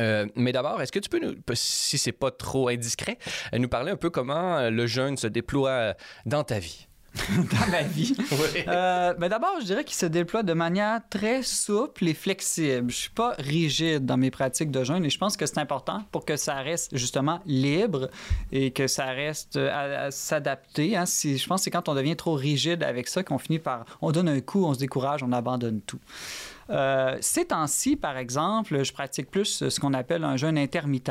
Euh, 0.00 0.26
mais 0.34 0.52
d'abord, 0.52 0.80
est-ce 0.82 0.90
que 0.92 0.98
tu 0.98 1.08
peux 1.08 1.20
nous, 1.20 1.34
si 1.54 1.98
c'est 1.98 2.12
pas 2.12 2.30
trop 2.30 2.68
indiscret, 2.68 3.18
euh, 3.54 3.58
nous 3.58 3.68
parler 3.68 3.92
un 3.92 3.96
peu 3.96 4.10
comment 4.10 4.56
euh, 4.58 4.70
le 4.70 4.86
jeûne 4.86 5.16
se 5.16 5.26
déploie 5.26 5.94
dans 6.26 6.42
ta 6.42 6.58
vie? 6.58 6.86
dans 7.36 7.66
ma 7.72 7.82
vie? 7.82 8.14
Oui. 8.30 8.62
Euh, 8.68 9.14
ben 9.14 9.28
D'abord, 9.28 9.56
je 9.60 9.64
dirais 9.66 9.82
qu'il 9.82 9.96
se 9.96 10.06
déploie 10.06 10.44
de 10.44 10.52
manière 10.52 11.00
très 11.10 11.42
souple 11.42 12.06
et 12.06 12.14
flexible. 12.14 12.88
Je 12.92 12.96
suis 12.96 13.10
pas 13.10 13.34
rigide 13.36 14.06
dans 14.06 14.16
mes 14.16 14.30
pratiques 14.30 14.70
de 14.70 14.84
jeûne 14.84 15.04
et 15.04 15.10
je 15.10 15.18
pense 15.18 15.36
que 15.36 15.44
c'est 15.44 15.58
important 15.58 16.04
pour 16.12 16.24
que 16.24 16.36
ça 16.36 16.54
reste 16.62 16.96
justement 16.96 17.40
libre 17.46 18.10
et 18.52 18.70
que 18.70 18.86
ça 18.86 19.06
reste 19.06 19.56
à, 19.56 20.04
à 20.04 20.10
s'adapter. 20.12 20.96
Hein. 20.96 21.04
Si- 21.04 21.36
Je 21.36 21.46
pense 21.48 21.62
que 21.62 21.64
c'est 21.64 21.70
quand 21.72 21.88
on 21.88 21.94
devient 21.96 22.14
trop 22.14 22.34
rigide 22.34 22.84
avec 22.84 23.08
ça 23.08 23.24
qu'on 23.24 23.38
finit 23.38 23.58
par... 23.58 23.84
On 24.02 24.12
donne 24.12 24.28
un 24.28 24.40
coup, 24.40 24.64
on 24.64 24.72
se 24.74 24.78
décourage, 24.78 25.24
on 25.24 25.32
abandonne 25.32 25.80
tout. 25.80 25.98
Euh, 26.70 27.16
ces 27.20 27.46
temps-ci, 27.46 27.96
par 27.96 28.16
exemple, 28.16 28.82
je 28.84 28.92
pratique 28.92 29.30
plus 29.30 29.68
ce 29.68 29.80
qu'on 29.80 29.94
appelle 29.94 30.24
un 30.24 30.36
jeûne 30.36 30.56
intermittent. 30.58 31.10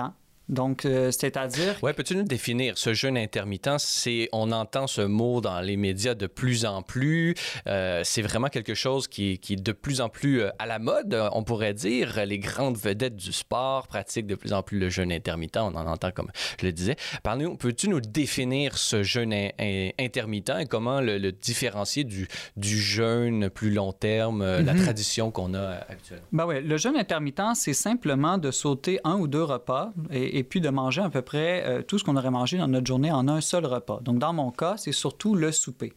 Donc, 0.49 0.85
euh, 0.85 1.11
c'est-à-dire 1.11 1.77
Ouais, 1.83 1.93
peux-tu 1.93 2.15
nous 2.15 2.23
définir 2.23 2.77
ce 2.77 2.93
jeûne 2.93 3.17
intermittent? 3.17 3.69
C'est, 3.77 4.29
on 4.33 4.51
entend 4.51 4.87
ce 4.87 5.01
mot 5.01 5.41
dans 5.41 5.61
les 5.61 5.77
médias 5.77 6.15
de 6.15 6.27
plus 6.27 6.65
en 6.65 6.81
plus. 6.81 7.35
Euh, 7.67 8.01
c'est 8.03 8.21
vraiment 8.23 8.47
quelque 8.47 8.73
chose 8.73 9.07
qui, 9.07 9.33
est- 9.33 9.37
qui 9.37 9.53
est 9.53 9.63
de 9.63 9.71
plus 9.71 10.01
en 10.01 10.09
plus 10.09 10.41
euh, 10.41 10.49
à 10.59 10.65
la 10.65 10.79
mode, 10.79 11.17
on 11.33 11.43
pourrait 11.43 11.73
dire. 11.73 12.19
Les 12.25 12.39
grandes 12.39 12.77
vedettes 12.77 13.15
du 13.15 13.31
sport 13.31 13.87
pratiquent 13.87 14.27
de 14.27 14.35
plus 14.35 14.53
en 14.53 14.63
plus 14.63 14.79
le 14.79 14.89
jeûne 14.89 15.11
intermittent. 15.11 15.57
On 15.57 15.75
en 15.75 15.85
entend 15.87 16.11
comme 16.11 16.29
je 16.59 16.65
le 16.65 16.71
disais. 16.71 16.95
Parle-nous, 17.23 17.55
peux-tu 17.55 17.87
nous 17.89 18.01
définir 18.01 18.77
ce 18.77 19.03
jeûne 19.03 19.33
in- 19.33 19.49
in- 19.59 19.89
intermittent 19.99 20.51
et 20.59 20.65
comment 20.65 20.99
le, 21.01 21.17
le 21.17 21.31
différencier 21.31 22.03
du, 22.03 22.27
du 22.57 22.79
jeûne 22.79 23.49
plus 23.49 23.69
long 23.71 23.91
terme, 23.93 24.43
la 24.43 24.73
Mhm. 24.73 24.81
tradition 24.83 25.31
qu'on 25.31 25.53
a 25.53 25.75
actuellement? 25.89 26.25
Ben 26.31 26.45
oui, 26.47 26.61
le 26.63 26.77
jeûne 26.77 26.95
intermittent, 26.97 27.41
c'est 27.55 27.73
simplement 27.73 28.37
de 28.37 28.49
sauter 28.51 28.99
un 29.03 29.15
ou 29.17 29.27
deux 29.27 29.43
repas 29.43 29.91
et, 30.11 30.38
et 30.38 30.38
puis 30.43 30.61
de 30.61 30.69
manger 30.69 31.01
à 31.01 31.09
peu 31.09 31.21
près 31.21 31.83
tout 31.87 31.97
ce 31.99 32.03
qu'on 32.03 32.15
aurait 32.15 32.31
mangé 32.31 32.57
dans 32.57 32.67
notre 32.67 32.87
journée 32.87 33.11
en 33.11 33.27
un 33.27 33.41
seul 33.41 33.65
repas. 33.65 33.99
Donc, 34.01 34.19
dans 34.19 34.33
mon 34.33 34.51
cas, 34.51 34.75
c'est 34.77 34.91
surtout 34.91 35.35
le 35.35 35.51
souper. 35.51 35.93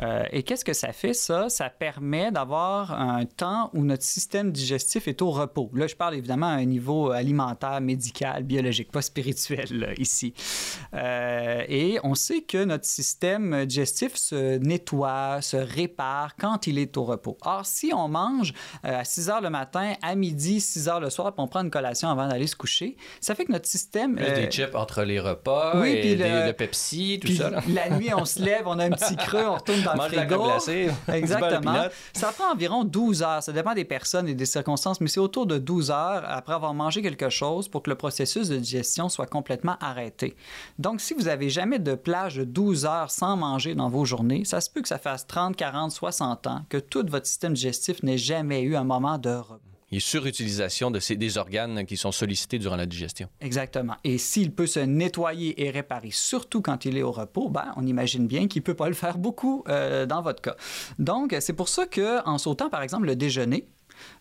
Euh, 0.00 0.24
et 0.32 0.42
qu'est-ce 0.42 0.64
que 0.64 0.72
ça 0.72 0.92
fait, 0.92 1.12
ça? 1.12 1.48
Ça 1.48 1.68
permet 1.68 2.30
d'avoir 2.30 2.92
un 2.92 3.24
temps 3.26 3.70
où 3.74 3.84
notre 3.84 4.02
système 4.02 4.50
digestif 4.50 5.06
est 5.06 5.20
au 5.20 5.30
repos. 5.30 5.70
Là, 5.74 5.86
je 5.86 5.94
parle 5.94 6.14
évidemment 6.14 6.46
à 6.46 6.54
un 6.54 6.64
niveau 6.64 7.10
alimentaire, 7.10 7.80
médical, 7.80 8.42
biologique, 8.42 8.90
pas 8.90 9.02
spirituel 9.02 9.94
ici. 9.98 10.32
Euh, 10.94 11.62
et 11.68 11.98
on 12.04 12.14
sait 12.14 12.42
que 12.42 12.64
notre 12.64 12.86
système 12.86 13.66
digestif 13.66 14.14
se 14.14 14.58
nettoie, 14.58 15.42
se 15.42 15.56
répare 15.56 16.36
quand 16.36 16.66
il 16.66 16.78
est 16.78 16.96
au 16.96 17.04
repos. 17.04 17.36
Or, 17.42 17.66
si 17.66 17.92
on 17.94 18.08
mange 18.08 18.54
euh, 18.84 19.00
à 19.00 19.04
6 19.04 19.28
heures 19.28 19.40
le 19.40 19.50
matin, 19.50 19.94
à 20.00 20.14
midi, 20.14 20.60
6 20.60 20.88
heures 20.88 21.00
le 21.00 21.10
soir, 21.10 21.32
puis 21.34 21.42
on 21.42 21.48
prend 21.48 21.62
une 21.62 21.70
collation 21.70 22.08
avant 22.08 22.28
d'aller 22.28 22.46
se 22.46 22.56
coucher, 22.56 22.96
ça 23.20 23.34
fait 23.34 23.44
que 23.44 23.52
notre 23.52 23.68
système... 23.68 24.16
Plus 24.16 24.32
des 24.32 24.50
chips 24.50 24.74
entre 24.74 25.02
les 25.02 25.20
repas, 25.20 25.80
oui, 25.80 25.90
et 25.90 26.16
le, 26.16 26.52
Pepsi, 26.52 27.20
tout 27.20 27.32
ça. 27.32 27.50
La 27.68 27.90
nuit, 27.90 28.12
on 28.14 28.24
se 28.24 28.42
lève, 28.42 28.62
on 28.66 28.78
a 28.78 28.84
un 28.84 28.90
petit 28.90 29.16
creux, 29.36 29.46
on 29.46 29.54
retourne 29.54 29.82
dans 29.82 29.94
le 29.94 30.00
frigo. 30.00 30.44
Exactement. 31.12 31.84
ça 32.12 32.32
prend 32.32 32.52
environ 32.52 32.84
12 32.84 33.22
heures. 33.22 33.42
Ça 33.42 33.52
dépend 33.52 33.74
des 33.74 33.84
personnes 33.84 34.28
et 34.28 34.34
des 34.34 34.46
circonstances, 34.46 35.00
mais 35.00 35.08
c'est 35.08 35.20
autour 35.20 35.46
de 35.46 35.58
12 35.58 35.90
heures 35.90 36.24
après 36.26 36.54
avoir 36.54 36.74
mangé 36.74 37.02
quelque 37.02 37.30
chose 37.30 37.68
pour 37.68 37.82
que 37.82 37.90
le 37.90 37.96
processus 37.96 38.48
de 38.48 38.56
digestion 38.56 39.08
soit 39.08 39.26
complètement 39.26 39.76
arrêté. 39.80 40.36
Donc, 40.78 41.00
si 41.00 41.14
vous 41.14 41.28
avez 41.28 41.50
jamais 41.50 41.78
de 41.78 41.94
plage 41.94 42.36
de 42.36 42.44
12 42.44 42.86
heures 42.86 43.10
sans 43.10 43.36
manger 43.36 43.74
dans 43.74 43.88
vos 43.88 44.04
journées, 44.04 44.44
ça 44.44 44.60
se 44.60 44.70
peut 44.70 44.82
que 44.82 44.88
ça 44.88 44.98
fasse 44.98 45.26
30, 45.26 45.56
40, 45.56 45.90
60 45.90 46.46
ans 46.46 46.62
que 46.68 46.78
tout 46.78 47.04
votre 47.08 47.26
système 47.26 47.54
digestif 47.54 48.02
n'ait 48.02 48.18
jamais 48.18 48.62
eu 48.62 48.76
un 48.76 48.84
moment 48.84 49.18
de 49.18 49.30
repos 49.30 49.71
il 49.92 50.00
de 50.90 51.00
ces, 51.00 51.16
des 51.16 51.38
organes 51.38 51.84
qui 51.84 51.98
sont 51.98 52.12
sollicités 52.12 52.58
durant 52.58 52.76
la 52.76 52.86
digestion. 52.86 53.28
Exactement. 53.40 53.94
Et 54.04 54.16
s'il 54.16 54.50
peut 54.50 54.66
se 54.66 54.80
nettoyer 54.80 55.62
et 55.62 55.70
réparer, 55.70 56.10
surtout 56.10 56.62
quand 56.62 56.86
il 56.86 56.96
est 56.96 57.02
au 57.02 57.12
repos, 57.12 57.50
ben, 57.50 57.72
on 57.76 57.86
imagine 57.86 58.26
bien 58.26 58.48
qu'il 58.48 58.60
ne 58.60 58.64
peut 58.64 58.74
pas 58.74 58.88
le 58.88 58.94
faire 58.94 59.18
beaucoup 59.18 59.64
euh, 59.68 60.06
dans 60.06 60.22
votre 60.22 60.40
cas. 60.40 60.56
Donc, 60.98 61.36
c'est 61.40 61.52
pour 61.52 61.68
ça 61.68 61.86
qu'en 61.86 62.38
sautant, 62.38 62.70
par 62.70 62.82
exemple, 62.82 63.06
le 63.06 63.16
déjeuner, 63.16 63.66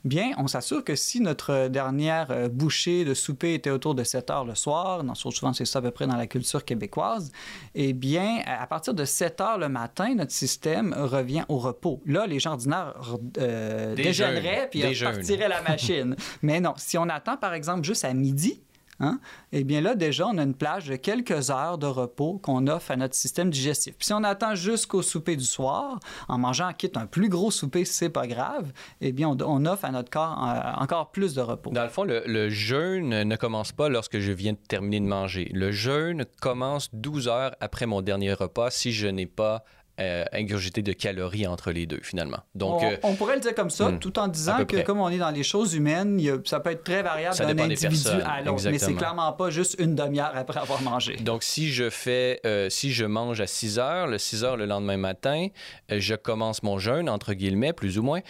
bien, 0.03 0.31
on 0.37 0.47
s'assure 0.47 0.83
que 0.83 0.95
si 0.95 1.21
notre 1.21 1.67
dernière 1.67 2.31
euh, 2.31 2.49
bouchée 2.49 3.05
de 3.05 3.13
souper 3.13 3.53
était 3.53 3.69
autour 3.69 3.95
de 3.95 4.03
7 4.03 4.29
heures 4.29 4.45
le 4.45 4.55
soir, 4.55 5.03
dans, 5.03 5.15
souvent 5.15 5.53
c'est 5.53 5.65
ça 5.65 5.79
à 5.79 5.81
peu 5.81 5.91
près 5.91 6.07
dans 6.07 6.15
la 6.15 6.27
culture 6.27 6.65
québécoise, 6.65 7.31
eh 7.75 7.93
bien, 7.93 8.41
à 8.45 8.67
partir 8.67 8.93
de 8.93 9.05
7 9.05 9.41
heures 9.41 9.57
le 9.57 9.69
matin, 9.69 10.13
notre 10.15 10.31
système 10.31 10.93
revient 10.97 11.43
au 11.49 11.57
repos. 11.57 12.01
Là, 12.05 12.27
les 12.27 12.39
gens 12.39 12.51
ordinaires 12.51 12.93
euh, 13.37 13.95
déjeuneraient 13.95 14.67
puis 14.69 14.81
partiraient 14.81 15.49
la 15.49 15.61
machine. 15.61 16.15
Mais 16.41 16.59
non, 16.59 16.73
si 16.77 16.97
on 16.97 17.09
attend 17.09 17.37
par 17.37 17.53
exemple 17.53 17.83
juste 17.83 18.05
à 18.05 18.13
midi, 18.13 18.61
Hein? 19.01 19.19
Eh 19.51 19.63
bien 19.63 19.81
là, 19.81 19.95
déjà, 19.95 20.27
on 20.27 20.37
a 20.37 20.43
une 20.43 20.53
plage 20.53 20.87
de 20.87 20.95
quelques 20.95 21.49
heures 21.49 21.79
de 21.79 21.87
repos 21.87 22.39
qu'on 22.41 22.67
offre 22.67 22.91
à 22.91 22.95
notre 22.95 23.15
système 23.15 23.49
digestif. 23.49 23.95
Puis 23.97 24.05
si 24.05 24.13
on 24.13 24.23
attend 24.23 24.53
jusqu'au 24.53 25.01
souper 25.01 25.35
du 25.35 25.43
soir, 25.43 25.99
en 26.27 26.37
mangeant 26.37 26.71
quitte 26.73 26.97
un 26.97 27.07
plus 27.07 27.27
gros 27.27 27.49
souper, 27.49 27.83
c'est 27.83 28.09
pas 28.09 28.27
grave, 28.27 28.71
eh 29.01 29.11
bien, 29.11 29.27
on, 29.29 29.65
offre 29.65 29.85
à 29.85 29.91
notre 29.91 30.11
corps 30.11 30.43
euh, 30.43 30.83
encore 30.83 31.11
plus 31.11 31.33
de 31.33 31.41
repos. 31.41 31.71
Dans 31.71 31.83
le 31.83 31.89
fond, 31.89 32.03
le, 32.03 32.23
le, 32.27 32.49
jeûne 32.49 33.23
ne 33.23 33.35
commence 33.35 33.71
pas 33.71 33.89
lorsque 33.89 34.19
je 34.19 34.31
viens 34.31 34.53
de 34.53 34.59
terminer 34.67 34.99
de 34.99 35.05
manger. 35.05 35.49
Le 35.53 35.71
jeûne 35.71 36.25
commence 36.39 36.89
12 36.93 37.27
heures 37.27 37.55
après 37.59 37.87
mon 37.87 38.01
dernier 38.01 38.33
repas 38.33 38.69
si 38.69 38.91
je 38.91 39.07
n'ai 39.07 39.25
pas 39.25 39.63
euh, 40.01 40.25
ingurgité 40.33 40.81
de 40.81 40.93
calories 40.93 41.45
entre 41.45 41.71
les 41.71 41.85
deux, 41.85 41.99
finalement. 42.01 42.39
Donc, 42.55 42.81
on, 43.03 43.11
euh, 43.11 43.15
pourrait 43.15 43.35
le 43.35 43.41
dire 43.41 43.53
comme 43.53 43.69
ça, 43.69 43.89
hmm. 43.89 43.99
tout 43.99 44.17
en 44.17 44.27
disant 44.27 44.65
que 44.65 44.81
comme 44.81 44.99
on 44.99 45.09
est 45.09 45.19
dans 45.19 45.29
les 45.29 45.43
choses 45.43 45.75
humaines, 45.75 46.19
ça 46.45 46.59
peut 46.59 46.71
être 46.71 46.83
très 46.83 47.03
variable 47.03 47.37
d'un 47.37 47.63
individu 47.63 48.09
à 48.25 48.41
l'autre, 48.41 48.67
mais 48.69 48.79
c'est 48.79 48.93
clairement 48.93 49.31
pas 49.33 49.49
juste 49.49 49.75
une 49.79 49.95
demi-heure 49.95 50.31
après 50.33 50.59
avoir 50.59 50.81
mangé. 50.81 51.17
Donc, 51.17 51.43
si 51.43 51.71
je 51.71 51.89
fais, 51.89 52.41
euh, 52.45 52.69
si 52.69 52.91
je 52.91 53.05
mange 53.05 53.39
à 53.41 53.47
6 53.47 53.79
heures, 53.79 54.07
le 54.07 54.17
6 54.17 54.43
heures 54.43 54.57
le 54.57 54.65
lendemain 54.65 54.97
matin, 54.97 55.47
je 55.89 56.15
commence 56.15 56.63
mon 56.63 56.79
jeûne, 56.79 57.09
entre 57.09 57.33
guillemets, 57.33 57.73
plus 57.73 57.99
ou 57.99 58.03
moins, 58.03 58.21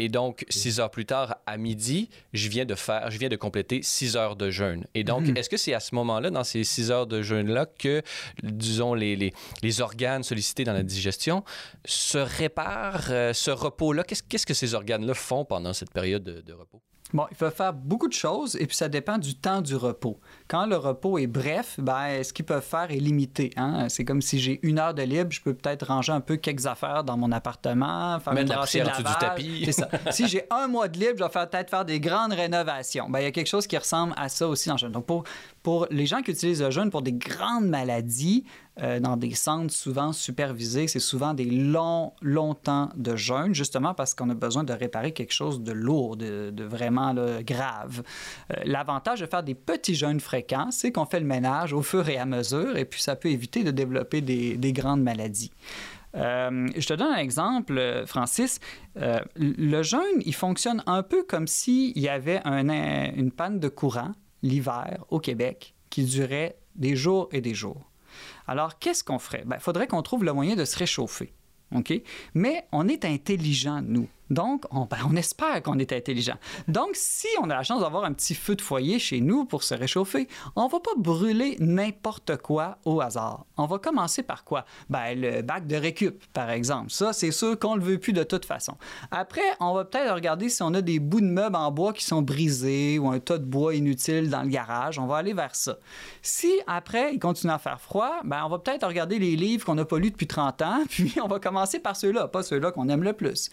et 0.00 0.08
donc, 0.08 0.46
six 0.48 0.80
heures 0.80 0.90
plus 0.90 1.04
tard, 1.04 1.36
à 1.44 1.58
midi, 1.58 2.08
je 2.32 2.48
viens 2.48 2.64
de 2.64 2.74
faire, 2.74 3.10
je 3.10 3.18
viens 3.18 3.28
de 3.28 3.36
compléter 3.36 3.82
six 3.82 4.16
heures 4.16 4.34
de 4.34 4.48
jeûne. 4.48 4.86
Et 4.94 5.04
donc, 5.04 5.26
mhm. 5.26 5.36
est-ce 5.36 5.50
que 5.50 5.58
c'est 5.58 5.74
à 5.74 5.80
ce 5.80 5.94
moment-là, 5.94 6.30
dans 6.30 6.42
ces 6.42 6.64
six 6.64 6.90
heures 6.90 7.06
de 7.06 7.20
jeûne-là, 7.20 7.66
que, 7.66 8.00
disons, 8.42 8.94
les, 8.94 9.14
les, 9.14 9.34
les, 9.62 9.80
organes 9.82 10.22
sollicités 10.22 10.64
dans 10.64 10.72
la 10.72 10.82
digestion 10.82 11.44
se 11.84 12.16
réparent, 12.16 13.10
euh, 13.10 13.34
ce 13.34 13.50
repos-là? 13.50 14.02
Qu'est-ce, 14.02 14.46
que 14.46 14.54
ces 14.54 14.72
organes-là 14.72 15.12
font 15.12 15.44
pendant 15.44 15.74
cette 15.74 15.92
période 15.92 16.24
de 16.24 16.52
repos? 16.54 16.80
Bon, 17.12 17.26
il 17.30 17.36
faut 17.36 17.50
faire 17.50 17.72
beaucoup 17.72 18.08
de 18.08 18.12
choses 18.12 18.56
et 18.56 18.66
puis 18.66 18.76
ça 18.76 18.88
dépend 18.88 19.18
du 19.18 19.34
temps 19.34 19.60
du 19.60 19.74
repos. 19.74 20.18
Quand 20.48 20.66
le 20.66 20.76
repos 20.76 21.18
est 21.18 21.26
bref, 21.26 21.76
ben, 21.78 22.22
ce 22.22 22.32
qu'ils 22.32 22.44
peuvent 22.44 22.64
faire 22.64 22.90
est 22.90 23.00
limité. 23.00 23.50
Hein? 23.56 23.88
C'est 23.88 24.04
comme 24.04 24.22
si 24.22 24.38
j'ai 24.38 24.60
une 24.62 24.78
heure 24.78 24.94
de 24.94 25.02
libre, 25.02 25.30
je 25.32 25.40
peux 25.40 25.54
peut-être 25.54 25.86
ranger 25.86 26.12
un 26.12 26.20
peu 26.20 26.36
quelques 26.36 26.66
affaires 26.66 27.04
dans 27.04 27.16
mon 27.16 27.32
appartement, 27.32 28.18
faire 28.20 28.32
Mettre 28.32 28.50
la 28.52 28.58
poussière 28.58 28.96
du 28.96 29.02
tapis. 29.02 29.62
C'est 29.64 29.72
ça. 29.72 29.88
si 30.10 30.28
j'ai 30.28 30.44
un 30.50 30.68
mois 30.68 30.88
de 30.88 30.98
libre, 30.98 31.14
je 31.18 31.24
vais 31.24 31.46
peut-être 31.46 31.70
faire 31.70 31.84
des 31.84 32.00
grandes 32.00 32.32
rénovations. 32.32 33.08
Ben, 33.08 33.20
il 33.20 33.24
y 33.24 33.28
a 33.28 33.32
quelque 33.32 33.48
chose 33.48 33.66
qui 33.66 33.76
ressemble 33.76 34.14
à 34.16 34.28
ça 34.28 34.46
aussi 34.46 34.68
dans 34.68 34.74
le 34.74 34.78
jeûne. 34.78 34.92
Donc, 34.92 35.06
pour, 35.06 35.24
pour 35.62 35.86
les 35.90 36.06
gens 36.06 36.22
qui 36.22 36.30
utilisent 36.30 36.62
le 36.62 36.70
jeûne 36.70 36.90
pour 36.90 37.02
des 37.02 37.12
grandes 37.12 37.66
maladies, 37.66 38.44
euh, 38.82 38.98
dans 38.98 39.16
des 39.16 39.34
centres 39.34 39.72
souvent 39.72 40.12
supervisés. 40.12 40.88
C'est 40.88 41.00
souvent 41.00 41.34
des 41.34 41.44
longs, 41.44 42.12
longs 42.22 42.54
temps 42.54 42.88
de 42.96 43.14
jeûne, 43.14 43.54
justement 43.54 43.92
parce 43.92 44.14
qu'on 44.14 44.30
a 44.30 44.34
besoin 44.34 44.64
de 44.64 44.72
réparer 44.72 45.12
quelque 45.12 45.32
chose 45.32 45.62
de 45.62 45.72
lourd, 45.72 46.16
de, 46.16 46.52
vraiment 46.64 47.14
grave. 47.42 48.02
Euh, 48.52 48.56
l'avantage 48.64 49.20
de 49.20 49.26
faire 49.26 49.42
des 49.42 49.54
petits 49.54 49.94
jeûnes 49.94 50.20
fréquents, 50.20 50.70
c'est 50.70 50.92
qu'on 50.92 51.04
fait 51.04 51.20
le 51.20 51.26
ménage 51.26 51.72
au 51.72 51.82
fur 51.82 52.08
et 52.08 52.16
à 52.16 52.24
mesure, 52.24 52.76
et 52.76 52.84
puis 52.84 53.02
ça 53.02 53.16
peut 53.16 53.28
éviter 53.28 53.64
de 53.64 53.70
développer 53.70 54.20
des, 54.20 54.72
grandes 54.72 55.02
maladies. 55.02 55.50
Euh, 56.16 56.68
je 56.76 56.86
te 56.86 56.94
donne 56.94 57.12
un 57.12 57.18
exemple, 57.18 58.04
Francis. 58.06 58.60
le 58.96 59.82
jeûne, 59.82 60.22
il 60.24 60.34
fonctionne 60.34 60.82
un 60.86 61.02
peu 61.02 61.22
comme 61.22 61.46
s'il 61.46 61.98
y 61.98 62.08
avait 62.08 62.40
une 62.44 63.30
panne 63.30 63.58
de 63.58 63.68
courant 63.68 64.12
l'hiver 64.42 65.04
au 65.10 65.18
Québec 65.18 65.74
qui 65.90 66.04
durait 66.04 66.56
des 66.76 66.96
jours 66.96 67.28
et 67.32 67.40
des 67.40 67.54
jours. 67.54 67.89
Alors, 68.50 68.80
qu'est-ce 68.80 69.04
qu'on 69.04 69.20
ferait? 69.20 69.42
Il 69.44 69.48
ben, 69.48 69.60
faudrait 69.60 69.86
qu'on 69.86 70.02
trouve 70.02 70.24
le 70.24 70.32
moyen 70.32 70.56
de 70.56 70.64
se 70.64 70.76
réchauffer. 70.76 71.32
Mais 72.34 72.66
on 72.72 72.88
est 72.88 73.04
intelligent, 73.04 73.80
nous. 73.80 74.08
Donc, 74.30 74.64
ben, 74.72 74.98
on, 75.08 75.16
espère 75.16 75.62
qu'on 75.62 75.78
est 75.78 75.92
intelligent. 75.92 76.36
Donc, 76.68 76.90
si 76.94 77.26
on 77.42 77.50
a 77.50 77.54
la 77.54 77.62
chance 77.62 77.80
d'avoir 77.80 78.04
un 78.04 78.12
petit 78.12 78.34
feu 78.34 78.54
de 78.54 78.62
foyer 78.62 78.98
chez 78.98 79.20
nous 79.20 79.44
pour 79.44 79.62
se 79.64 79.74
réchauffer, 79.74 80.28
on 80.56 80.68
va 80.68 80.80
pas 80.80 80.92
brûler 80.96 81.56
n'importe 81.58 82.36
quoi 82.36 82.78
au 82.84 83.00
hasard. 83.00 83.44
On 83.56 83.66
va 83.66 83.78
commencer 83.78 84.22
par 84.22 84.44
quoi? 84.44 84.64
Ben, 84.88 85.20
le 85.20 85.42
bac 85.42 85.66
de 85.66 85.76
récup, 85.76 86.24
par 86.32 86.50
exemple. 86.50 86.90
Ça, 86.90 87.12
c'est 87.12 87.32
sûr 87.32 87.58
qu'on 87.58 87.74
le 87.74 87.82
veut 87.82 87.98
plus 87.98 88.12
de 88.12 88.22
toute 88.22 88.44
façon. 88.44 88.76
Après, 89.10 89.42
on 89.58 89.74
va 89.74 89.84
peut-être 89.84 90.14
regarder 90.14 90.48
si 90.48 90.62
on 90.62 90.74
a 90.74 90.80
des 90.80 90.98
bouts 90.98 91.20
de 91.20 91.26
meubles 91.26 91.56
en 91.56 91.70
bois 91.70 91.92
qui 91.92 92.04
sont 92.04 92.22
brisés 92.22 92.98
ou 92.98 93.08
un 93.08 93.18
tas 93.18 93.38
de 93.38 93.44
bois 93.44 93.74
inutile 93.74 94.30
dans 94.30 94.42
le 94.42 94.48
garage. 94.48 94.98
On 94.98 95.06
va 95.06 95.16
aller 95.16 95.32
vers 95.32 95.54
ça. 95.54 95.78
Si 96.22 96.52
après, 96.66 97.14
il 97.14 97.18
continue 97.18 97.52
à 97.52 97.58
faire 97.58 97.80
froid, 97.80 98.20
ben, 98.24 98.42
on 98.44 98.48
va 98.48 98.58
peut-être 98.58 98.86
regarder 98.86 99.18
les 99.18 99.36
livres 99.36 99.64
qu'on 99.64 99.74
n'a 99.74 99.84
pas 99.84 99.98
lus 99.98 100.10
depuis 100.10 100.26
30 100.26 100.62
ans, 100.62 100.82
puis 100.88 101.14
on 101.22 101.26
va 101.26 101.40
commencer 101.40 101.78
par 101.78 101.96
ceux-là, 101.96 102.28
pas 102.28 102.42
ceux-là 102.42 102.72
qu'on 102.72 102.88
aime 102.88 103.02
le 103.02 103.12
plus. 103.12 103.50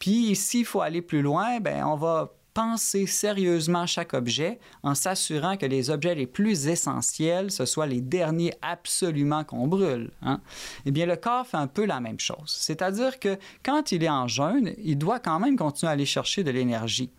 Puis 0.00 0.34
s'il 0.34 0.64
faut 0.64 0.80
aller 0.80 1.02
plus 1.02 1.22
loin, 1.22 1.60
ben 1.60 1.84
on 1.84 1.94
va 1.94 2.32
penser 2.54 3.06
sérieusement 3.06 3.86
chaque 3.86 4.14
objet 4.14 4.58
en 4.82 4.94
s'assurant 4.94 5.56
que 5.56 5.66
les 5.66 5.90
objets 5.90 6.14
les 6.14 6.26
plus 6.26 6.68
essentiels, 6.68 7.50
ce 7.50 7.64
soient 7.64 7.86
les 7.86 8.00
derniers 8.00 8.52
absolument 8.62 9.44
qu'on 9.44 9.66
brûle. 9.66 10.10
Hein? 10.22 10.40
Eh 10.86 10.90
bien, 10.90 11.06
le 11.06 11.16
corps 11.16 11.46
fait 11.46 11.56
un 11.56 11.66
peu 11.66 11.84
la 11.84 12.00
même 12.00 12.20
chose. 12.20 12.46
C'est-à-dire 12.46 13.18
que 13.18 13.38
quand 13.62 13.92
il 13.92 14.04
est 14.04 14.10
en 14.10 14.28
jeûne, 14.28 14.72
il 14.82 14.98
doit 14.98 15.20
quand 15.20 15.38
même 15.40 15.56
continuer 15.56 15.90
à 15.90 15.92
aller 15.92 16.06
chercher 16.06 16.44
de 16.44 16.50
l'énergie. 16.50 17.10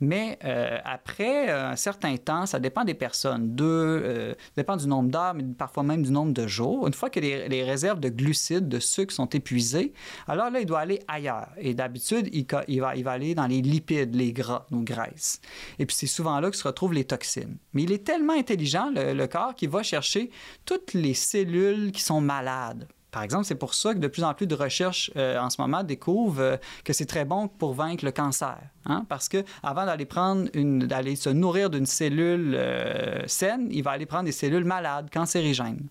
Mais 0.00 0.38
euh, 0.44 0.78
après 0.84 1.50
un 1.50 1.76
certain 1.76 2.16
temps, 2.16 2.46
ça 2.46 2.58
dépend 2.58 2.84
des 2.84 2.94
personnes. 2.94 3.54
Deux, 3.54 3.64
euh, 3.64 4.34
dépend 4.56 4.76
du 4.76 4.86
nombre 4.86 5.10
d'heures, 5.10 5.34
mais 5.34 5.44
parfois 5.56 5.82
même 5.82 6.02
du 6.02 6.10
nombre 6.10 6.32
de 6.32 6.46
jours. 6.46 6.86
Une 6.86 6.94
fois 6.94 7.10
que 7.10 7.20
les, 7.20 7.62
réserves 7.62 8.00
de 8.00 8.08
glucides, 8.08 8.68
de 8.68 8.78
sucre 8.78 9.12
sont 9.12 9.28
épuisées, 9.28 9.92
alors 10.26 10.50
là, 10.50 10.60
il 10.60 10.66
doit 10.66 10.80
aller 10.80 11.00
ailleurs. 11.08 11.48
Et 11.58 11.74
d'habitude, 11.74 12.28
il, 12.32 12.80
va, 12.80 13.10
aller 13.10 13.34
dans 13.34 13.46
les 13.46 13.60
lipides, 13.60 14.14
les 14.14 14.32
gras, 14.32 14.66
graisses. 14.84 15.40
Et 15.78 15.86
puis 15.86 15.96
c'est 15.96 16.06
souvent 16.06 16.38
là 16.40 16.50
que 16.50 16.56
se 16.56 16.66
retrouvent 16.66 16.92
les 16.92 17.04
toxines. 17.04 17.56
Mais 17.72 17.82
il 17.82 17.92
est 17.92 18.04
tellement 18.04 18.34
intelligent, 18.34 18.90
le, 18.94 19.14
le 19.14 19.26
corps, 19.26 19.54
qu'il 19.54 19.70
va 19.70 19.82
chercher 19.82 20.30
toutes 20.64 20.94
les 20.94 21.14
cellules 21.14 21.92
qui 21.92 22.02
sont 22.02 22.20
malades 22.20 22.86
par 23.10 23.22
exemple, 23.22 23.44
c'est 23.44 23.56
pour 23.56 23.74
ça 23.74 23.92
que 23.92 23.98
de 23.98 24.08
plus 24.08 24.24
en 24.24 24.34
plus 24.34 24.46
de 24.46 24.54
recherches 24.54 25.10
euh, 25.16 25.38
en 25.38 25.50
ce 25.50 25.60
moment 25.60 25.82
découvrent 25.82 26.40
euh, 26.40 26.56
que 26.84 26.92
c'est 26.92 27.06
très 27.06 27.24
bon 27.24 27.48
pour 27.48 27.74
vaincre 27.74 28.04
le 28.04 28.12
cancer. 28.12 28.58
Hein? 28.86 29.04
Parce 29.08 29.28
que 29.28 29.44
avant 29.62 29.84
d'aller 29.86 30.04
prendre 30.04 30.48
une, 30.54 30.80
d'aller 30.80 31.16
se 31.16 31.30
nourrir 31.30 31.70
d'une 31.70 31.86
cellule 31.86 32.54
euh, 32.54 33.26
saine, 33.26 33.68
il 33.70 33.82
va 33.82 33.92
aller 33.92 34.06
prendre 34.06 34.24
des 34.24 34.32
cellules 34.32 34.64
malades, 34.64 35.10
cancérigènes. 35.12 35.88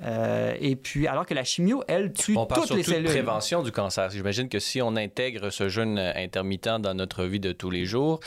Et 0.00 0.76
puis, 0.76 1.06
alors 1.06 1.26
que 1.26 1.34
la 1.34 1.44
chimio, 1.44 1.82
elle, 1.88 2.12
tue 2.12 2.36
on 2.36 2.46
toutes 2.46 2.70
les 2.70 2.82
cellules. 2.82 3.04
de 3.04 3.08
prévention 3.08 3.62
du 3.62 3.72
cancer. 3.72 4.10
J'imagine 4.10 4.48
que 4.48 4.58
si 4.58 4.80
on 4.80 4.96
intègre 4.96 5.50
ce 5.50 5.68
jeûne 5.68 5.98
intermittent 5.98 6.68
dans 6.80 6.94
notre 6.94 7.24
vie 7.24 7.40
de 7.40 7.52
tous 7.52 7.70
les 7.70 7.84
jours, 7.84 8.20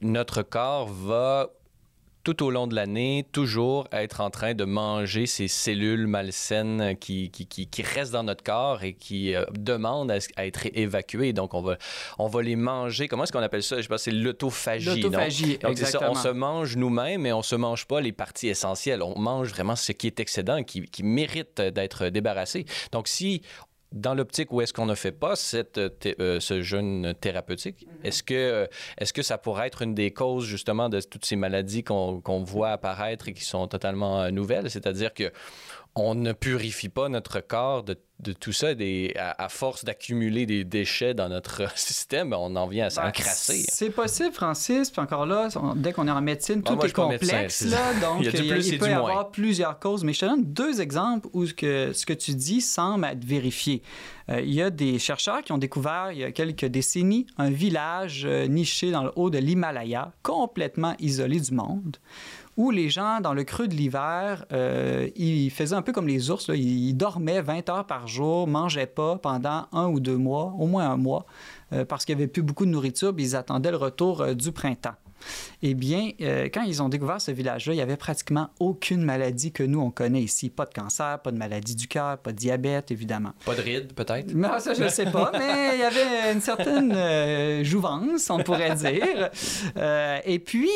notre 0.00 0.42
corps 0.42 0.88
va 0.88 1.50
tout 2.28 2.44
au 2.44 2.50
long 2.50 2.66
de 2.66 2.74
l'année, 2.74 3.24
toujours 3.32 3.88
être 3.90 4.20
en 4.20 4.28
train 4.28 4.52
de 4.52 4.64
manger 4.64 5.24
ces 5.24 5.48
cellules 5.48 6.06
malsaines 6.06 6.94
qui, 7.00 7.30
qui, 7.30 7.46
qui, 7.46 7.82
restent 7.82 8.12
dans 8.12 8.22
notre 8.22 8.44
corps 8.44 8.82
et 8.82 8.92
qui 8.92 9.34
euh, 9.34 9.46
demandent 9.58 10.10
à, 10.10 10.46
être 10.46 10.66
évacuées. 10.74 11.32
Donc, 11.32 11.54
on 11.54 11.62
va, 11.62 11.78
on 12.18 12.26
va 12.26 12.42
les 12.42 12.54
manger. 12.54 13.08
Comment 13.08 13.24
est-ce 13.24 13.32
qu'on 13.32 13.40
appelle 13.40 13.62
ça? 13.62 13.78
Je 13.78 13.82
sais 13.82 13.88
pas, 13.88 13.96
c'est 13.96 14.10
l'autophagie. 14.10 15.00
L'autophagie, 15.00 15.58
ça, 15.76 16.10
on 16.10 16.14
se 16.14 16.28
mange 16.28 16.76
nous-mêmes, 16.76 17.22
mais 17.22 17.32
on 17.32 17.40
se 17.40 17.56
mange 17.56 17.86
pas 17.86 18.02
les 18.02 18.12
parties 18.12 18.48
essentielles. 18.48 19.02
On 19.02 19.18
mange 19.18 19.48
vraiment 19.48 19.74
ce 19.74 19.92
qui 19.92 20.06
est 20.06 20.20
excédent, 20.20 20.62
qui, 20.64 20.82
qui 20.82 21.04
mérite 21.04 21.62
d'être 21.62 22.10
débarrassé. 22.10 22.66
Donc, 22.92 23.08
si 23.08 23.40
dans 23.92 24.14
l'optique 24.14 24.52
où 24.52 24.60
est-ce 24.60 24.72
qu'on 24.72 24.86
ne 24.86 24.94
fait 24.94 25.12
pas 25.12 25.34
cette, 25.34 25.78
euh, 25.78 26.40
ce 26.40 26.62
jeûne 26.62 27.14
thérapeutique, 27.20 27.86
mm-hmm. 27.86 28.06
est-ce 28.06 28.22
que, 28.22 28.34
euh, 28.34 28.66
est 28.98 29.12
que 29.12 29.22
ça 29.22 29.38
pourrait 29.38 29.66
être 29.66 29.82
une 29.82 29.94
des 29.94 30.10
causes 30.12 30.44
justement 30.44 30.88
de 30.88 31.00
toutes 31.00 31.24
ces 31.24 31.36
maladies 31.36 31.82
qu'on 31.84 32.42
voit 32.44 32.70
apparaître 32.70 33.28
et 33.28 33.32
qui 33.32 33.44
sont 33.44 33.66
totalement 33.66 34.20
euh, 34.20 34.30
nouvelles? 34.30 34.70
C'est-à-dire 34.70 35.14
que 35.14 35.32
on 35.98 36.14
ne 36.14 36.32
purifie 36.32 36.88
pas 36.88 37.08
notre 37.08 37.40
corps 37.40 37.84
de, 37.84 37.96
tout 38.32 38.52
ça. 38.52 38.74
Des, 38.74 39.14
à, 39.16 39.48
force 39.48 39.84
d'accumuler 39.84 40.46
des 40.46 40.64
déchets 40.64 41.14
dans 41.14 41.28
notre 41.28 41.70
système, 41.78 42.32
on 42.32 42.56
en 42.56 42.66
vient 42.66 42.86
à 42.86 42.90
s'encrasser. 42.90 43.64
c'est 43.68 43.90
possible, 43.90 44.32
Francis. 44.32 44.90
Puis 44.90 45.00
encore 45.00 45.26
là, 45.26 45.48
dès 45.76 45.92
qu'on 45.92 46.08
est 46.08 46.12
en 46.12 46.20
médecine, 46.20 46.62
tout 46.62 46.78
est 46.84 46.92
complexe. 46.92 47.64
là, 47.64 47.94
donc, 48.00 48.20
il, 48.22 48.74
y 48.74 48.78
peut 48.78 48.88
y 48.88 48.92
avoir 48.92 49.30
plusieurs 49.30 49.78
causes. 49.78 50.04
Mais 50.04 50.12
je 50.12 50.20
te 50.20 50.26
donne 50.26 50.44
deux 50.44 50.80
exemples 50.80 51.28
où 51.32 51.46
que, 51.46 51.92
ce 51.92 52.06
que 52.06 52.12
tu 52.12 52.34
dis 52.34 52.60
semble 52.60 53.04
être 53.04 53.24
vérifié. 53.24 53.82
Euh, 54.30 54.40
il 54.40 54.52
y 54.52 54.60
a 54.60 54.70
des 54.70 54.98
chercheurs 54.98 55.42
qui 55.42 55.52
ont 55.52 55.58
découvert 55.58 56.10
il 56.12 56.18
y 56.18 56.24
a 56.24 56.32
quelques 56.32 56.66
décennies 56.66 57.26
un 57.38 57.50
village 57.50 58.26
euh, 58.26 58.46
niché 58.46 58.90
dans 58.90 59.04
le 59.04 59.12
haut 59.16 59.30
de 59.30 59.38
l'Himalaya, 59.38 60.12
complètement 60.22 60.94
isolé 60.98 61.40
du 61.40 61.54
monde 61.54 61.96
où 62.58 62.72
les 62.72 62.90
gens, 62.90 63.20
dans 63.20 63.34
le 63.34 63.44
creux 63.44 63.68
de 63.68 63.74
l'hiver, 63.74 64.44
euh, 64.52 65.08
ils 65.14 65.48
faisaient 65.50 65.76
un 65.76 65.80
peu 65.80 65.92
comme 65.92 66.08
les 66.08 66.28
ours, 66.30 66.50
ils 66.52 66.92
dormaient 66.92 67.40
20 67.40 67.68
heures 67.68 67.86
par 67.86 68.08
jour, 68.08 68.48
mangeaient 68.48 68.86
pas 68.86 69.16
pendant 69.16 69.68
un 69.72 69.86
ou 69.86 70.00
deux 70.00 70.16
mois, 70.16 70.52
au 70.58 70.66
moins 70.66 70.90
un 70.90 70.96
mois, 70.96 71.24
euh, 71.72 71.84
parce 71.84 72.04
qu'il 72.04 72.16
n'y 72.16 72.22
avait 72.22 72.28
plus 72.28 72.42
beaucoup 72.42 72.66
de 72.66 72.70
nourriture, 72.70 73.14
puis 73.14 73.26
ils 73.26 73.36
attendaient 73.36 73.70
le 73.70 73.76
retour 73.76 74.22
euh, 74.22 74.34
du 74.34 74.50
printemps. 74.50 74.96
Eh 75.62 75.74
bien, 75.74 76.12
quand 76.54 76.62
ils 76.62 76.80
ont 76.80 76.88
découvert 76.88 77.20
ce 77.20 77.32
village-là, 77.32 77.72
il 77.72 77.76
n'y 77.76 77.82
avait 77.82 77.96
pratiquement 77.96 78.50
aucune 78.60 79.02
maladie 79.02 79.50
que 79.50 79.64
nous, 79.64 79.80
on 79.80 79.90
connaît 79.90 80.22
ici. 80.22 80.48
Pas 80.48 80.64
de 80.64 80.72
cancer, 80.72 81.18
pas 81.20 81.32
de 81.32 81.36
maladie 81.36 81.74
du 81.74 81.88
cœur, 81.88 82.18
pas 82.18 82.30
de 82.30 82.36
diabète, 82.36 82.92
évidemment. 82.92 83.32
Pas 83.44 83.56
de 83.56 83.60
rides, 83.60 83.92
peut-être? 83.94 84.32
Non, 84.32 84.60
ça, 84.60 84.74
je 84.74 84.84
ne 84.84 84.88
sais 84.88 85.10
pas, 85.10 85.32
mais 85.36 85.72
il 85.74 85.80
y 85.80 85.82
avait 85.82 86.32
une 86.32 86.40
certaine 86.40 87.64
jouvence, 87.64 88.30
on 88.30 88.38
pourrait 88.44 88.76
dire. 88.76 89.30
et 90.24 90.38
puis, 90.38 90.70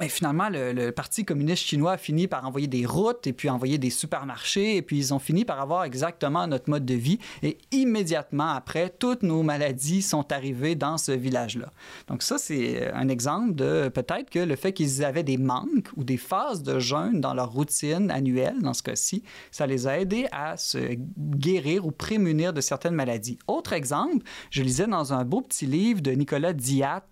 et 0.00 0.08
finalement, 0.08 0.48
le, 0.50 0.90
Parti 0.90 1.24
communiste 1.24 1.64
chinois 1.64 1.92
a 1.92 1.96
fini 1.96 2.26
par 2.26 2.46
envoyer 2.46 2.66
des 2.66 2.84
routes 2.84 3.26
et 3.26 3.32
puis 3.32 3.48
envoyer 3.48 3.78
des 3.78 3.88
supermarchés 3.88 4.76
et 4.76 4.82
puis 4.82 4.98
ils 4.98 5.14
ont 5.14 5.18
fini 5.18 5.44
par 5.44 5.60
avoir 5.60 5.84
exactement 5.84 6.46
notre 6.46 6.68
mode 6.68 6.84
de 6.84 6.94
vie. 6.94 7.18
Et 7.42 7.56
immédiatement 7.72 8.48
après, 8.48 8.90
toutes 8.90 9.22
nos 9.22 9.42
maladies 9.42 10.02
sont 10.02 10.32
arrivées 10.32 10.74
dans 10.74 10.98
ce 10.98 11.12
village-là. 11.12 11.72
Donc 12.08 12.22
ça, 12.22 12.36
c'est 12.36 12.92
un 12.92 13.08
exemple 13.08 13.54
de 13.54 13.88
peut-être 13.88 14.28
que 14.28 14.38
le 14.38 14.54
fait 14.56 14.72
qu'ils 14.72 15.02
avaient 15.02 15.22
des 15.22 15.38
manques 15.38 15.88
ou 15.96 16.04
des 16.04 16.18
phases 16.18 16.62
de 16.62 16.78
jeûne 16.78 17.20
dans 17.20 17.32
leur 17.32 17.50
routine 17.50 18.10
annuelle, 18.10 18.60
dans 18.60 18.74
ce 18.74 18.82
cas-ci, 18.82 19.22
ça 19.50 19.66
les 19.66 19.86
a 19.86 19.98
aidés 19.98 20.26
à 20.30 20.58
se 20.58 20.78
guérir 21.18 21.86
ou 21.86 21.90
prémunir 21.90 22.52
de 22.52 22.60
certaines 22.60 22.94
maladies. 22.94 23.38
Autre 23.48 23.72
exemple, 23.72 24.24
je 24.50 24.62
lisais 24.62 24.86
dans 24.86 25.14
un 25.14 25.24
beau 25.24 25.40
petit 25.40 25.66
livre 25.66 26.02
de 26.02 26.10
Nicolas 26.10 26.52
Diat, 26.52 27.04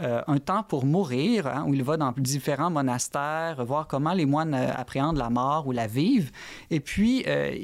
euh, 0.00 0.22
Un 0.26 0.38
temps 0.38 0.64
pour 0.64 0.84
mourir, 0.84 1.46
hein, 1.46 1.64
où 1.68 1.74
il 1.74 1.84
va 1.84 1.96
dans 1.96 2.12
différents 2.24 2.70
monastères, 2.70 3.64
voir 3.64 3.86
comment 3.86 4.12
les 4.12 4.26
moines 4.26 4.54
euh, 4.54 4.72
appréhendent 4.74 5.18
la 5.18 5.30
mort 5.30 5.66
ou 5.66 5.72
la 5.72 5.86
vivent. 5.86 6.32
Et 6.70 6.80
puis, 6.80 7.24
euh, 7.26 7.54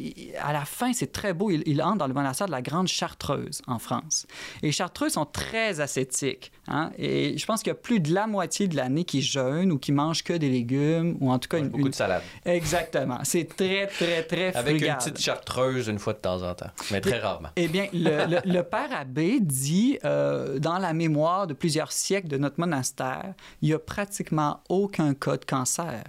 à 0.40 0.52
la 0.52 0.64
fin, 0.64 0.92
c'est 0.92 1.10
très 1.10 1.32
beau, 1.32 1.50
il, 1.50 1.62
il, 1.66 1.82
entre 1.82 1.98
dans 1.98 2.06
le 2.06 2.14
monastère 2.14 2.46
de 2.46 2.52
la 2.52 2.62
Grande 2.62 2.86
Chartreuse 2.86 3.62
en 3.66 3.78
France. 3.78 4.26
Et 4.62 4.66
les 4.66 4.72
Chartreux 4.72 5.08
sont 5.08 5.24
très 5.24 5.80
ascétiques. 5.80 6.52
Hein? 6.68 6.92
Et 6.98 7.36
je 7.36 7.46
pense 7.46 7.62
qu'il 7.62 7.70
y 7.70 7.72
a 7.72 7.74
plus 7.74 8.00
de 8.00 8.14
la 8.14 8.26
moitié 8.26 8.68
de 8.68 8.76
l'année 8.76 9.04
qui 9.04 9.22
jeûnent 9.22 9.72
ou 9.72 9.78
qui 9.78 9.90
mangent 9.92 10.22
que 10.22 10.34
des 10.34 10.48
légumes 10.48 11.16
ou 11.20 11.32
en 11.32 11.38
tout 11.38 11.48
cas... 11.48 11.58
Une, 11.58 11.68
beaucoup 11.68 11.88
de 11.88 11.94
salade. 11.94 12.22
Exactement. 12.44 13.18
C'est 13.24 13.56
très, 13.56 13.86
très, 13.86 14.22
très 14.22 14.54
Avec 14.54 14.80
une 14.80 14.94
petite 14.94 15.18
chartreuse 15.18 15.88
une 15.88 15.98
fois 15.98 16.12
de 16.12 16.18
temps 16.18 16.42
en 16.42 16.54
temps, 16.54 16.70
mais 16.90 17.00
très 17.00 17.18
rarement. 17.18 17.48
Eh 17.56 17.68
bien, 17.68 17.86
le, 17.92 18.40
le, 18.44 18.62
père 18.62 18.88
abbé 18.92 19.40
dit, 19.40 19.98
euh, 20.04 20.58
dans 20.58 20.78
la 20.78 20.92
mémoire 20.92 21.46
de 21.46 21.54
plusieurs 21.54 21.92
siècles 21.92 22.28
de 22.28 22.38
notre 22.38 22.60
monastère, 22.60 23.34
il 23.62 23.70
y 23.70 23.74
a 23.74 23.78
pratiquement 23.78 24.49
aucun 24.68 25.14
cas 25.14 25.36
de 25.36 25.44
cancer. 25.44 26.04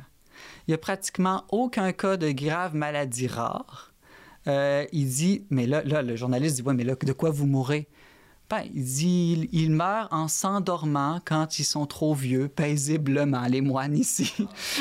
Il 0.67 0.71
n'y 0.71 0.75
a 0.75 0.77
pratiquement 0.77 1.43
aucun 1.49 1.91
cas 1.91 2.17
de 2.17 2.31
grave 2.31 2.75
maladie 2.75 3.27
rare. 3.27 3.93
Euh, 4.47 4.85
il 4.91 5.07
dit, 5.07 5.45
mais 5.49 5.67
là, 5.67 5.83
là, 5.83 6.01
le 6.01 6.15
journaliste 6.15 6.57
dit, 6.57 6.61
ouais, 6.63 6.73
mais 6.73 6.83
là, 6.83 6.95
de 6.95 7.13
quoi 7.13 7.29
vous 7.29 7.45
mourrez? 7.45 7.87
Ben, 8.51 8.65
ils 8.73 9.71
meurent 9.71 10.09
en 10.11 10.27
s'endormant 10.27 11.21
quand 11.23 11.57
ils 11.57 11.63
sont 11.63 11.85
trop 11.85 12.13
vieux, 12.13 12.49
paisiblement, 12.49 13.43
les 13.47 13.61
moines 13.61 13.95
ici. 13.95 14.33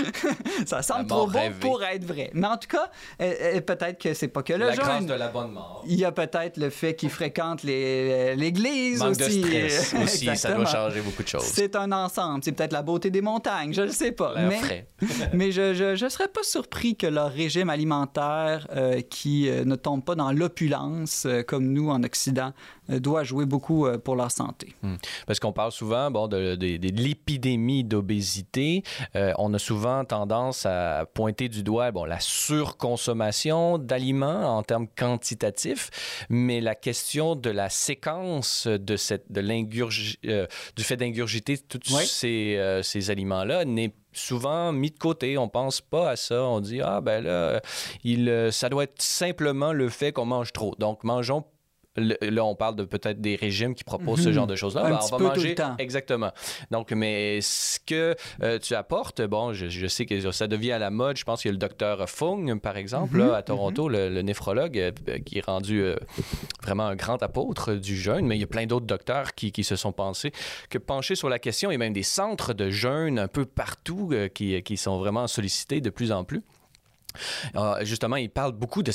ça 0.66 0.82
semble 0.82 1.06
trop 1.06 1.28
beau 1.28 1.38
pour 1.60 1.84
être 1.84 2.04
vrai. 2.04 2.32
Mais 2.34 2.48
en 2.48 2.56
tout 2.56 2.66
cas, 2.66 2.90
euh, 3.22 3.32
euh, 3.40 3.60
peut-être 3.60 4.00
que 4.00 4.12
c'est 4.12 4.26
pas 4.26 4.42
que 4.42 4.54
le 4.54 4.66
la 4.66 4.74
jeune. 4.74 4.84
grâce 4.84 5.06
de 5.06 5.14
la 5.14 5.28
bonne 5.28 5.52
mort. 5.52 5.84
Il 5.86 6.00
y 6.00 6.04
a 6.04 6.10
peut-être 6.10 6.56
le 6.56 6.68
fait 6.68 6.96
qu'ils 6.96 7.10
fréquentent 7.10 7.62
l'église 7.62 9.02
aussi. 9.02 9.40
de 9.40 9.46
stress 9.46 9.94
aussi, 10.02 10.36
ça 10.36 10.52
doit 10.52 10.66
changer 10.66 11.00
beaucoup 11.00 11.22
de 11.22 11.28
choses. 11.28 11.44
C'est 11.44 11.76
un 11.76 11.92
ensemble. 11.92 12.40
C'est 12.42 12.50
peut-être 12.50 12.72
la 12.72 12.82
beauté 12.82 13.10
des 13.10 13.22
montagnes, 13.22 13.72
je 13.72 13.82
ne 13.82 13.92
sais 13.92 14.10
pas. 14.10 14.34
mais 14.36 14.86
mais 15.32 15.52
je 15.52 15.92
ne 15.92 16.08
serais 16.08 16.28
pas 16.28 16.42
surpris 16.42 16.96
que 16.96 17.06
leur 17.06 17.30
régime 17.30 17.70
alimentaire, 17.70 18.66
euh, 18.74 19.00
qui 19.00 19.48
ne 19.48 19.76
tombe 19.76 20.04
pas 20.04 20.16
dans 20.16 20.32
l'opulence 20.32 21.28
comme 21.46 21.72
nous 21.72 21.88
en 21.88 22.02
Occident, 22.02 22.52
doit 22.88 23.22
jouer 23.22 23.44
beaucoup 23.44 23.59
euh, 23.70 23.98
pour 23.98 24.16
leur 24.16 24.30
santé. 24.30 24.74
Hmm. 24.82 24.96
Parce 25.26 25.40
qu'on 25.40 25.52
parle 25.52 25.72
souvent 25.72 26.10
bon, 26.10 26.28
de, 26.28 26.56
l'épidémie 26.60 27.84
d'obésité. 27.84 28.82
Euh, 29.16 29.32
on 29.38 29.52
a 29.54 29.58
souvent 29.58 30.04
tendance 30.04 30.66
à 30.66 31.06
pointer 31.12 31.48
du 31.48 31.62
doigt 31.62 31.90
bon, 31.90 32.04
la 32.04 32.20
surconsommation 32.20 33.78
d'aliments 33.78 34.58
en 34.58 34.62
termes 34.62 34.88
quantitatifs, 34.88 36.26
mais 36.28 36.60
la 36.60 36.74
question 36.74 37.36
de 37.36 37.50
la 37.50 37.68
séquence 37.68 38.66
de, 38.66 38.96
cette, 38.96 39.30
de 39.30 39.40
euh, 39.40 40.46
du 40.76 40.82
fait 40.84 40.96
d'ingurgiter 40.96 41.58
tous 41.58 41.80
ces, 42.04 42.80
ces 42.82 43.10
aliments-là 43.10 43.64
n'est 43.64 43.94
souvent 44.12 44.72
mis 44.72 44.90
de 44.90 44.98
côté. 44.98 45.38
On 45.38 45.48
pense 45.48 45.80
pas 45.80 46.10
à 46.10 46.16
ça. 46.16 46.42
On 46.44 46.60
dit 46.60 46.80
ah 46.80 47.00
ben 47.00 47.22
là, 47.22 47.60
il, 48.04 48.48
ça 48.50 48.68
doit 48.68 48.84
être 48.84 49.00
simplement 49.00 49.72
le 49.72 49.88
fait 49.88 50.12
qu'on 50.12 50.26
mange 50.26 50.52
trop. 50.52 50.74
Donc 50.78 51.04
mangeons 51.04 51.44
là, 52.00 52.44
on 52.44 52.54
parle 52.54 52.76
de 52.76 52.84
peut-être 52.84 53.20
des 53.20 53.36
régimes 53.36 53.74
qui 53.74 53.84
proposent 53.84 54.22
ce 54.22 54.28
mhm. 54.28 54.34
genre 54.34 54.46
de 54.46 54.56
choses-là. 54.56 54.82
Ben, 54.82 54.98
on 55.00 55.16
va 55.16 55.28
manger. 55.28 55.54
Exactement. 55.78 56.32
Donc, 56.70 56.92
mais 56.92 57.40
ce 57.40 57.78
que 57.80 58.14
euh, 58.42 58.58
tu 58.58 58.74
apportes, 58.74 59.22
bon, 59.22 59.52
je, 59.52 59.86
sais 59.86 60.06
que 60.06 60.30
ça 60.30 60.46
devient 60.46 60.72
à 60.72 60.78
la 60.78 60.90
mode. 60.90 61.16
Je 61.16 61.24
pense 61.24 61.42
qu'il 61.42 61.48
y 61.48 61.52
a 61.52 61.52
le 61.52 61.58
docteur 61.58 62.08
Fung, 62.08 62.58
par 62.58 62.76
exemple, 62.76 63.18
là, 63.18 63.26
mhm. 63.26 63.34
à 63.34 63.42
Toronto, 63.42 63.88
mhm. 63.88 64.14
le, 64.14 64.22
néphrologue, 64.22 64.78
euh, 64.78 65.18
qui 65.24 65.38
est 65.38 65.44
rendu 65.44 65.82
euh, 65.82 65.96
vraiment 66.62 66.86
un 66.86 66.96
grand 66.96 67.22
apôtre 67.22 67.74
du 67.74 67.96
jeûne. 67.96 68.26
Mais 68.26 68.36
il 68.36 68.40
y 68.40 68.44
a 68.44 68.48
plein 68.48 68.66
d'autres 68.66 68.86
docteurs 68.86 69.34
qui, 69.34 69.52
qui, 69.52 69.64
se 69.64 69.76
sont 69.76 69.92
pensés 69.92 70.32
que 70.68 70.78
penchés 70.78 71.14
sur 71.14 71.28
la 71.28 71.38
question. 71.38 71.70
Il 71.70 71.74
y 71.74 71.76
a 71.76 71.78
même 71.78 71.92
des 71.92 72.02
centres 72.02 72.54
de 72.54 72.70
jeûne 72.70 73.18
un 73.18 73.28
peu 73.28 73.44
partout 73.44 74.10
qui, 74.34 74.62
qui 74.62 74.76
sont 74.76 74.98
vraiment 74.98 75.26
sollicités 75.26 75.80
de 75.80 75.90
plus 75.90 76.12
en 76.12 76.24
plus. 76.24 76.42
Ah, 77.54 77.78
justement, 77.82 78.16
il 78.16 78.30
parle 78.30 78.52
beaucoup 78.52 78.82
de, 78.82 78.92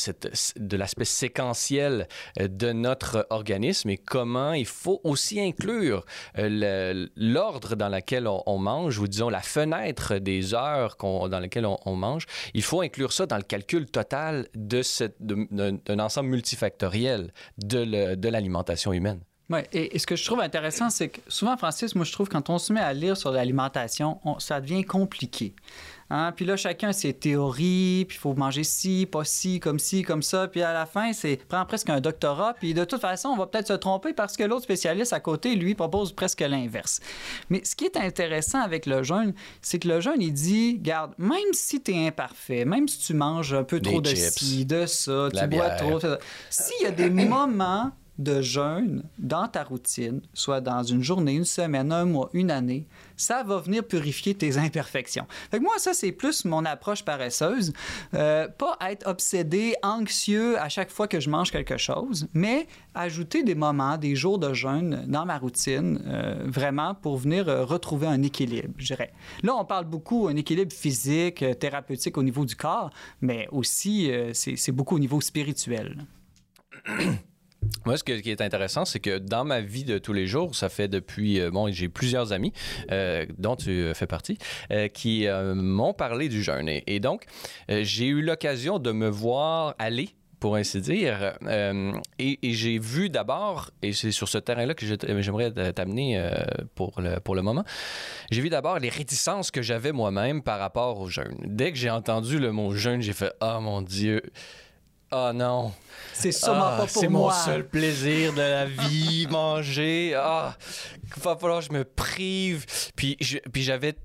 de 0.58 0.78
l'aspect 0.78 1.06
séquentiel 1.06 2.08
euh, 2.40 2.48
de 2.48 2.72
notre 2.72 3.28
organisme 3.30 3.90
et 3.90 3.98
comment 3.98 4.54
il 4.54 4.66
faut 4.66 5.02
aussi 5.04 5.40
inclure 5.40 6.06
euh, 6.38 7.08
l'ordre 7.16 7.76
dans 7.76 7.90
lequel 7.90 8.28
on, 8.28 8.58
mange, 8.58 9.00
ou 9.00 9.08
disons 9.08 9.30
la 9.30 9.42
fenêtre 9.42 10.18
des 10.18 10.54
heures 10.54 10.98
dans 11.00 11.40
lesquelles 11.40 11.66
on, 11.66 11.96
mange. 11.96 12.26
Il 12.54 12.64
faut 12.64 12.82
inclure 12.82 13.12
ça 13.12 13.26
dans 13.26 13.38
le 13.38 13.44
calcul 13.44 13.86
total 13.86 14.48
d'un 14.56 16.00
ensemble 16.00 16.30
multifactoriel 16.30 17.32
de 17.58 18.30
l'alimentation 18.30 18.94
humaine. 18.94 19.20
Oui, 19.50 19.60
et, 19.74 20.00
ce 20.00 20.08
que 20.08 20.16
je 20.16 20.26
trouve 20.26 20.40
intéressant, 20.40 20.90
c'est 20.90 21.10
que 21.10 21.20
souvent, 21.28 21.56
Francis, 21.56 21.94
moi, 21.94 22.04
je 22.04 22.12
trouve 22.12 22.30
quand 22.30 22.50
on 22.50 22.58
se 22.58 22.74
met 22.74 22.80
à 22.80 22.94
lire 22.94 23.16
sur 23.16 23.32
l'alimentation, 23.32 24.20
ça 24.40 24.60
devient 24.60 24.84
compliqué. 24.84 25.56
Hein? 26.10 26.34
Puis 26.36 26.46
là, 26.46 26.56
chacun 26.56 26.94
ses 26.94 27.14
théories, 27.14 28.06
puis 28.08 28.18
il 28.18 28.20
faut 28.20 28.36
manger 28.36 28.64
ci, 28.64 29.08
pas 29.12 29.24
ci, 29.24 29.60
comme 29.60 29.80
ci, 29.80 30.04
comme 30.04 30.22
ça. 30.22 30.48
Puis 30.48 30.62
à 30.62 30.72
la 30.72 30.86
fin, 30.86 31.14
c'est 31.14 31.38
prend 31.48 31.66
presque 31.66 31.90
un 31.90 32.00
doctorat. 32.00 32.54
Puis 32.54 32.74
de 32.74 32.84
toute 32.86 33.02
façon, 33.02 33.30
on 33.30 33.38
va 33.38 33.48
peut-être 33.48 33.68
se 33.68 33.74
tromper 33.74 34.14
parce 34.14 34.38
que 34.38 34.44
l'autre 34.44 34.64
spécialiste 34.64 35.14
à 35.14 35.20
côté, 35.20 35.56
lui, 35.56 35.74
propose 35.74 36.12
presque 36.12 36.42
l'inverse. 36.42 37.00
Mais 37.50 37.64
ce 37.64 37.76
qui 37.76 37.86
est 37.86 37.98
intéressant 37.98 38.62
avec 38.62 38.86
le 38.86 39.02
jeûne, 39.04 39.34
c'est 39.62 39.80
que 39.80 39.88
le 39.88 40.00
jeûne, 40.00 40.22
il 40.22 40.34
dit, 40.34 40.78
garde, 40.80 41.14
même 41.18 41.54
si 41.54 41.82
tu 41.82 41.92
es 41.92 42.08
imparfait, 42.08 42.66
même 42.66 42.88
si 42.88 43.00
tu 43.00 43.14
manges 43.14 43.54
un 43.54 43.64
peu 43.64 43.80
trop 43.80 44.02
de 44.02 44.14
ci, 44.14 44.66
de 44.66 44.86
ça, 44.86 45.30
tu 45.34 45.48
bois 45.48 45.70
trop, 45.72 46.00
s'il 46.50 46.84
y 46.84 46.86
a 46.86 46.92
des 46.92 47.10
moments 47.10 47.92
de 48.18 48.42
jeûne 48.42 49.04
dans 49.20 49.48
ta 49.48 49.64
routine, 49.64 50.22
soit 50.34 50.62
dans 50.62 50.84
une 50.84 51.04
journée, 51.04 51.34
une 51.34 51.46
semaine, 51.46 51.92
un 51.92 52.06
mois, 52.06 52.30
une 52.34 52.52
année, 52.52 52.88
ça 53.18 53.44
va 53.44 53.60
venir 53.60 53.84
purifier 53.84 54.34
tes 54.36 54.58
imperfections. 54.66 55.26
Fait 55.52 55.60
moi, 55.60 55.74
ça, 55.78 55.94
c'est 55.94 56.12
plus 56.12 56.46
mon 56.46 56.66
approche 56.66 57.04
paresseuse. 57.04 57.74
Euh, 58.14 58.48
pas 58.48 58.78
être 58.90 59.08
obsédé, 59.08 59.76
anxieux 59.84 60.60
à 60.60 60.70
chaque 60.70 60.92
fois 60.92 61.08
que 61.08 61.20
je 61.20 61.30
mange 61.30 61.52
quelque 61.52 61.78
chose, 61.78 62.28
mais 62.34 62.68
ajouter 62.94 63.44
des 63.44 63.56
moments, 63.56 63.98
des 63.98 64.16
jours 64.16 64.40
de 64.40 64.54
jeûne 64.54 65.06
dans 65.08 65.26
ma 65.26 65.38
routine, 65.38 66.02
euh, 66.06 66.44
vraiment 66.46 66.96
pour 66.96 67.18
venir 67.18 67.50
euh, 67.50 67.66
retrouver 67.66 68.08
un 68.08 68.22
équilibre, 68.24 68.74
je 68.78 68.88
dirais. 68.88 69.12
Là, 69.44 69.56
on 69.56 69.66
parle 69.66 69.86
beaucoup 69.86 70.28
un 70.28 70.36
équilibre 70.36 70.74
physique, 70.74 71.44
thérapeutique 71.60 72.18
au 72.18 72.24
niveau 72.24 72.46
du 72.46 72.56
corps, 72.56 72.90
mais 73.22 73.48
aussi, 73.52 74.12
c'est 74.34 74.72
beaucoup 74.72 74.96
au 74.96 75.00
niveau 75.00 75.22
spirituel. 75.22 76.06
Moi, 77.86 77.98
ce 77.98 78.04
qui 78.04 78.12
est 78.12 78.42
intéressant, 78.42 78.86
c'est 78.86 79.00
que 79.00 79.20
dans 79.20 79.46
ma 79.46 79.62
vie 79.62 79.84
de 79.84 79.98
tous 79.98 80.14
les 80.14 80.28
jours, 80.28 80.56
ça 80.56 80.70
fait 80.70 80.88
depuis, 80.88 81.40
euh, 81.40 81.52
bon, 81.52 81.72
j'ai 81.72 81.90
plusieurs 81.90 82.34
amis, 82.34 82.52
euh, 82.92 83.26
dont 83.38 83.56
tu 83.56 83.70
euh, 83.70 83.94
fais 83.94 84.08
partie, 84.08 84.38
qui 84.94 85.28
m'ont 85.56 85.94
parlé 85.94 86.30
du 86.30 86.44
jeûne. 86.44 86.70
Et, 86.70 87.00
donc, 87.00 87.26
j'ai 87.70 88.08
eu 88.08 88.22
l'occasion 88.22 88.80
de 88.80 88.92
me 88.92 89.08
voir 89.08 89.76
aller 89.80 90.10
pour 90.40 90.56
ainsi 90.56 90.82
dire. 90.82 91.38
et, 92.20 92.38
j'ai 92.44 92.80
vu 92.80 93.10
d'abord, 93.10 93.72
et 93.82 93.94
c'est 93.94 94.12
sur 94.12 94.28
ce 94.28 94.38
terrain-là 94.38 94.74
que 94.74 94.86
j'aimerais 94.86 95.52
t'amener 95.74 96.22
pour, 96.76 97.00
le, 97.00 97.20
pour 97.20 97.36
le 97.36 97.42
moment, 97.42 97.64
j'ai 98.32 98.42
vu 98.42 98.50
d'abord 98.50 98.80
les 98.80 98.90
réticences 98.90 99.52
que 99.52 99.62
j'avais 99.62 99.92
moi-même 99.92 100.42
par 100.42 100.60
rapport 100.60 101.00
au 101.00 101.10
jeûne. 101.10 101.38
Dès 101.46 101.72
que 101.72 101.78
j'ai 101.78 101.90
entendu 101.90 102.40
le 102.40 102.52
mot 102.52 102.74
jeûne, 102.74 103.02
j'ai 103.02 103.14
fait 103.14 103.34
Oh 103.42 103.60
mon 103.62 103.82
Dieu, 103.82 104.22
oh 105.12 105.32
non. 105.34 105.74
C'est 106.14 106.32
sûrement 106.32 106.78
pas 106.78 106.84
ah, 106.84 106.88
C'est 106.88 107.08
mon 107.08 107.30
seul 107.32 107.68
plaisir 107.68 108.34
de 108.34 108.42
la 108.42 108.66
vie, 108.66 109.28
manger. 109.32 110.14
Ah, 110.16 110.56
va 111.18 111.36
falloir 111.36 111.60
que 111.60 111.66
je 111.66 111.74
me 111.74 111.84
prive. 111.84 112.66
Puis, 112.96 113.18
puis 113.52 113.64
j'avais 113.64 113.96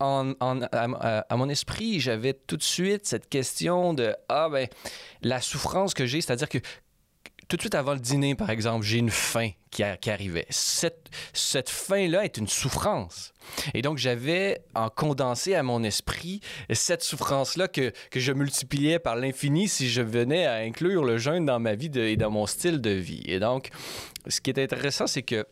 en, 0.00 0.34
à, 0.40 1.36
mon 1.36 1.48
esprit, 1.48 2.00
j'avais 2.00 2.32
tout 2.32 2.56
de 2.56 2.62
suite 2.62 3.06
cette 3.06 3.28
question 3.28 3.94
de 3.94 4.14
ah 4.28 4.48
ben 4.48 4.68
la 5.22 5.40
souffrance 5.40 5.94
que 5.94 6.06
j'ai, 6.06 6.20
c'est-à-dire 6.20 6.48
que 6.48 6.58
tout 7.48 7.56
de 7.56 7.62
suite 7.62 7.74
avant 7.74 7.94
le 7.94 8.00
dîner, 8.00 8.34
par 8.34 8.50
exemple, 8.50 8.84
j'ai 8.84 8.98
une 8.98 9.10
faim 9.10 9.50
qui, 9.70 9.82
arrivait. 9.82 10.46
Cette, 10.50 11.70
faim-là 11.70 12.24
est 12.24 12.36
une 12.36 12.46
souffrance. 12.46 13.32
Et 13.72 13.80
donc, 13.80 13.96
j'avais 13.96 14.60
en 14.74 14.90
condensé 14.90 15.54
à 15.54 15.62
mon 15.62 15.82
esprit 15.82 16.40
cette 16.70 17.02
souffrance-là 17.02 17.68
que, 17.68 17.92
que, 18.10 18.20
je 18.20 18.32
multipliais 18.32 18.98
par 18.98 19.16
l'infini 19.16 19.66
si 19.66 19.88
je 19.88 20.02
venais 20.02 20.46
à 20.46 20.56
inclure 20.56 21.04
le 21.04 21.16
jeûne 21.16 21.46
dans 21.46 21.58
ma 21.58 21.74
vie 21.74 21.90
et 21.98 22.16
dans 22.16 22.30
mon 22.30 22.46
style 22.46 22.82
de 22.82 22.90
vie. 22.90 23.22
Et 23.24 23.40
donc, 23.40 23.70
ce 24.26 24.40
qui 24.42 24.50
est 24.50 24.62
intéressant, 24.62 25.06
c'est 25.06 25.22
que 25.22 25.46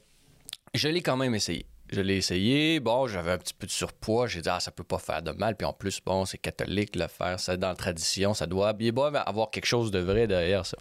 je 0.75 0.89
l'ai 0.89 1.01
quand 1.01 1.17
même 1.17 1.35
essayé. 1.35 1.65
Je 1.91 2.01
l'ai 2.01 2.17
essayé. 2.17 2.81
Bon, 2.81 3.07
j'avais 3.07 3.33
un 3.33 3.39
petit 3.39 3.55
peu 3.55 3.67
de 3.67 3.73
surpoids. 3.73 4.27
J'ai 4.27 4.41
dit, 4.41 4.49
ah, 4.49 4.59
ça 4.61 4.71
peut 4.71 4.85
pas 4.85 4.99
faire 4.99 5.23
de 5.23 5.31
mal. 5.31 5.57
Puis 5.57 5.67
en 5.67 5.73
plus, 5.73 6.01
bon, 6.05 6.25
c'est 6.25 6.39
catholique 6.39 6.97
le 6.97 7.07
faire. 7.07 7.39
Ça, 7.39 7.57
dans 7.57 7.69
la 7.69 7.75
tradition, 7.77 8.35
ça 8.35 8.47
doit 8.47 8.73
bien 8.73 8.93
avoir 9.27 9.51
quelque 9.51 9.67
chose 9.67 9.91
de 9.91 10.01
vrai 10.01 10.27
derrière 10.27 10.67
ça. 10.67 10.77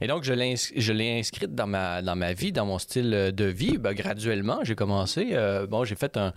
Et 0.00 0.06
donc, 0.06 0.24
je 0.24 0.32
l'ai 0.32 1.18
inscrite 1.18 1.54
dans 1.54 1.66
ma, 1.66 2.02
dans 2.02 2.16
ma 2.16 2.32
vie, 2.32 2.52
dans 2.52 2.66
mon 2.66 2.78
style 2.78 3.32
de 3.34 3.44
vie. 3.44 3.78
Ben, 3.78 3.94
graduellement, 3.94 4.60
j'ai 4.62 4.74
commencé. 4.74 5.30
Euh, 5.32 5.66
bon, 5.66 5.84
j'ai 5.84 5.96
fait 5.96 6.16
un. 6.16 6.32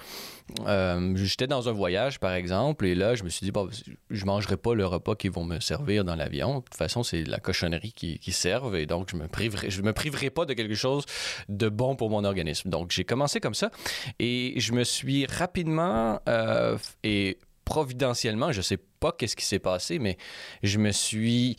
Euh, 0.66 1.16
j'étais 1.16 1.48
dans 1.48 1.70
un 1.70 1.72
voyage, 1.72 2.20
par 2.20 2.34
exemple, 2.34 2.86
et 2.86 2.96
là, 2.96 3.16
je 3.16 3.24
me 3.24 3.30
suis 3.30 3.46
dit, 3.46 3.52
bon, 3.52 3.70
je 4.10 4.26
mangerai 4.26 4.58
pas 4.58 4.74
le 4.74 4.86
repas 4.86 5.16
qu'ils 5.16 5.32
vont 5.32 5.46
me 5.46 5.60
servir 5.60 6.04
dans 6.04 6.16
l'avion. 6.16 6.60
De 6.60 6.64
toute 6.64 6.76
façon, 6.76 7.04
c'est 7.04 7.24
la 7.24 7.40
cochonnerie 7.40 7.94
qui, 7.94 8.20
qui 8.20 8.32
servent, 8.32 8.76
et 8.76 8.86
donc 8.86 9.10
je 9.12 9.16
me 9.16 9.24
me 9.24 9.94
priverai 9.94 10.30
pas 10.30 10.46
de 10.46 10.54
quelque 10.54 10.76
chose 10.76 11.06
de 11.48 11.70
bon 11.70 11.96
pour 11.96 12.10
mon 12.10 12.24
organisme. 12.24 12.70
Donc, 12.70 12.92
j'ai 12.92 13.04
commencé 13.04 13.40
comme 13.40 13.54
ça. 13.54 13.72
Et 14.20 14.54
je 14.58 14.74
me 14.74 14.84
suis 14.84 15.26
rapidement 15.26 16.20
euh, 16.28 16.78
et 17.04 17.38
providentiellement, 17.66 18.52
je 18.52 18.62
sais 18.62 18.80
pas 19.00 19.12
qu'est-ce 19.12 19.36
qui 19.36 19.46
s'est 19.46 19.60
passé, 19.60 20.00
mais 20.00 20.18
je 20.64 20.80
me 20.80 20.92
suis 20.92 21.56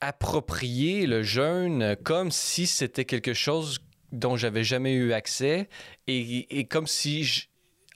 approprié 0.00 1.06
le 1.06 1.22
jeûne 1.22 1.96
comme 2.04 2.30
si 2.30 2.66
c'était 2.66 3.04
quelque 3.04 3.34
chose 3.34 3.78
dont 4.12 4.36
j'avais 4.36 4.64
jamais 4.64 4.92
eu 4.92 5.12
accès 5.12 5.68
et, 6.06 6.66
comme 6.70 6.86
si 6.86 7.48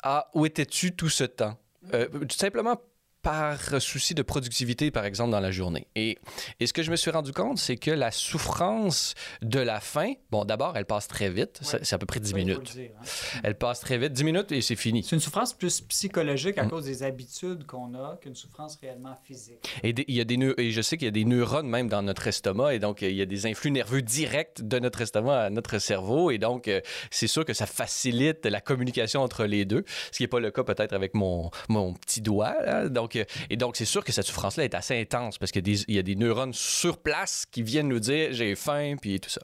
ah 0.03 0.29
où 0.35 0.47
étais-tu 0.47 0.95
tout 0.95 1.09
ce 1.09 1.25
temps? 1.25 1.59
Euh, 1.95 2.07
tout 2.09 2.37
simplement 2.37 2.81
par 3.23 3.81
souci 3.81 4.15
de 4.15 4.23
productivité, 4.23 4.91
par 4.91 5.05
exemple, 5.05 5.31
dans 5.31 5.41
la 5.41 5.51
journée. 5.51 5.87
Et, 5.95 6.19
et 6.61 6.67
ce 6.67 6.73
que 6.73 6.83
je 6.83 6.91
me 6.91 6.97
suis 6.97 7.11
rendu 7.11 7.33
compte, 7.33 7.59
c'est 7.59 7.77
que 7.77 7.91
la 7.91 8.11
souffrance 8.11 9.15
de 9.43 9.61
la 9.61 9.81
faim, 9.81 10.15
bon, 10.31 10.45
d'abord, 10.45 10.77
elle 10.77 10.85
passe 10.85 11.07
très 11.07 11.31
vite. 11.31 11.61
C'est 11.63 11.93
à 11.93 11.99
peu 11.99 12.07
près 12.07 12.21
10 12.21 12.35
minutes. 12.35 12.77
Hein. 12.79 13.05
Elle 13.45 13.57
passe 13.57 13.81
très 13.81 13.99
vite, 13.99 14.13
10 14.13 14.25
minutes 14.25 14.53
et 14.53 14.61
c'est 14.61 14.77
fini. 14.77 15.03
C'est 15.03 15.17
une 15.17 15.21
souffrance 15.21 15.53
plus 15.55 15.81
psychologique 15.83 16.59
à 16.59 16.65
mm. 16.65 16.71
cause 16.71 16.85
des 16.85 17.03
habitudes 17.03 17.65
qu'on 17.67 17.95
a 17.95 18.19
qu'une 18.21 18.35
souffrance 18.35 18.79
réellement 18.81 19.17
physique. 19.25 19.69
Et, 19.83 19.95
il 20.09 20.15
y 20.15 20.21
a 20.21 20.25
des 20.25 20.33
et 20.59 20.71
je 20.73 20.83
sais 20.83 20.97
qu'il 20.97 21.05
y 21.05 21.09
a 21.09 21.13
des 21.13 21.25
neurones 21.25 21.69
même 21.69 21.89
dans 21.89 22.03
notre 22.03 22.27
estomac 22.27 22.75
et 22.75 22.79
donc 22.79 23.03
il 23.03 23.15
y 23.15 23.23
a 23.23 23.27
des 23.27 23.47
influx 23.47 23.71
nerveux 23.71 24.03
directs 24.03 24.63
de 24.63 24.79
notre 24.79 25.03
estomac 25.03 25.45
à 25.45 25.51
notre 25.51 25.79
cerveau 25.79 26.31
et 26.31 26.39
donc 26.39 26.67
euh, 26.67 26.81
c'est 27.11 27.27
sûr 27.29 27.45
que 27.45 27.53
ça 27.53 27.67
facilite 27.67 28.45
la 28.47 28.61
communication 28.61 29.23
entre 29.23 29.45
les 29.45 29.65
deux, 29.65 29.85
ce 30.11 30.17
qui 30.17 30.23
n'est 30.25 30.29
pas 30.29 30.41
le 30.41 30.51
cas 30.51 30.65
peut-être 30.65 30.93
avec 30.93 31.15
mon, 31.15 31.51
mon 31.69 31.95
petit 31.95 32.21
doigt. 32.21 32.55
Donc, 32.89 33.12
et 33.51 33.57
donc, 33.57 33.77
c'est 33.77 33.85
sûr 33.85 34.05
que 34.05 34.13
cette 34.13 34.27
souffrance-là 34.27 34.65
est 34.65 34.75
assez 34.75 35.01
intense 35.01 35.39
parce 35.39 35.53
qu'il 35.53 35.67
y, 35.89 35.99
a 35.99 36.03
des 36.03 36.17
neurones 36.17 36.53
sur 36.53 36.99
place 36.99 37.47
qui 37.51 37.63
viennent 37.63 37.89
nous 37.89 38.01
dire 38.01 38.33
j'ai 38.33 38.55
faim, 38.55 38.97
puis 39.01 39.21
tout 39.21 39.31
ça. 39.31 39.43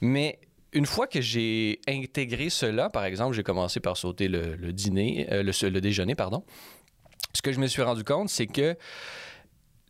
Mais 0.00 0.40
une 0.72 0.86
fois 0.86 1.06
que 1.06 1.20
j'ai 1.20 1.80
intégré 1.88 2.50
cela, 2.50 2.90
par 2.90 3.04
exemple, 3.04 3.34
j'ai 3.34 3.42
commencé 3.42 3.80
par 3.80 3.96
sauter 3.96 4.28
le, 4.28 4.72
dîner, 4.72 5.26
euh, 5.32 5.42
le, 5.42 5.80
déjeuner, 5.80 6.14
pardon. 6.14 6.44
Ce 7.34 7.42
que 7.42 7.52
je 7.52 7.60
me 7.60 7.66
suis 7.66 7.82
rendu 7.82 8.04
compte, 8.04 8.28
c'est 8.28 8.46
que 8.46 8.76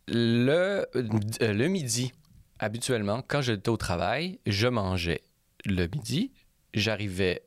le, 0.07 0.85
euh, 0.95 1.53
le 1.53 1.67
midi, 1.67 2.11
habituellement, 2.59 3.21
quand 3.27 3.41
j'étais 3.41 3.69
au 3.69 3.77
travail, 3.77 4.39
je 4.45 4.67
mangeais 4.67 5.21
le 5.65 5.87
midi, 5.87 6.31
j'arrivais 6.73 7.43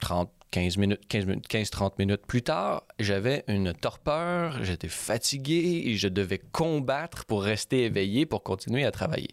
30, 0.00 0.30
15 0.52 0.76
minutes, 0.76 1.00
15 1.08 1.26
minutes, 1.26 1.48
15-30 1.48 1.92
minutes 1.98 2.26
plus 2.26 2.42
tard, 2.42 2.84
j'avais 2.98 3.42
une 3.48 3.72
torpeur, 3.72 4.62
j'étais 4.62 4.88
fatigué 4.88 5.84
et 5.86 5.96
je 5.96 6.08
devais 6.08 6.38
combattre 6.38 7.24
pour 7.24 7.42
rester 7.42 7.84
éveillé, 7.84 8.26
pour 8.26 8.42
continuer 8.42 8.84
à 8.84 8.90
travailler. 8.90 9.30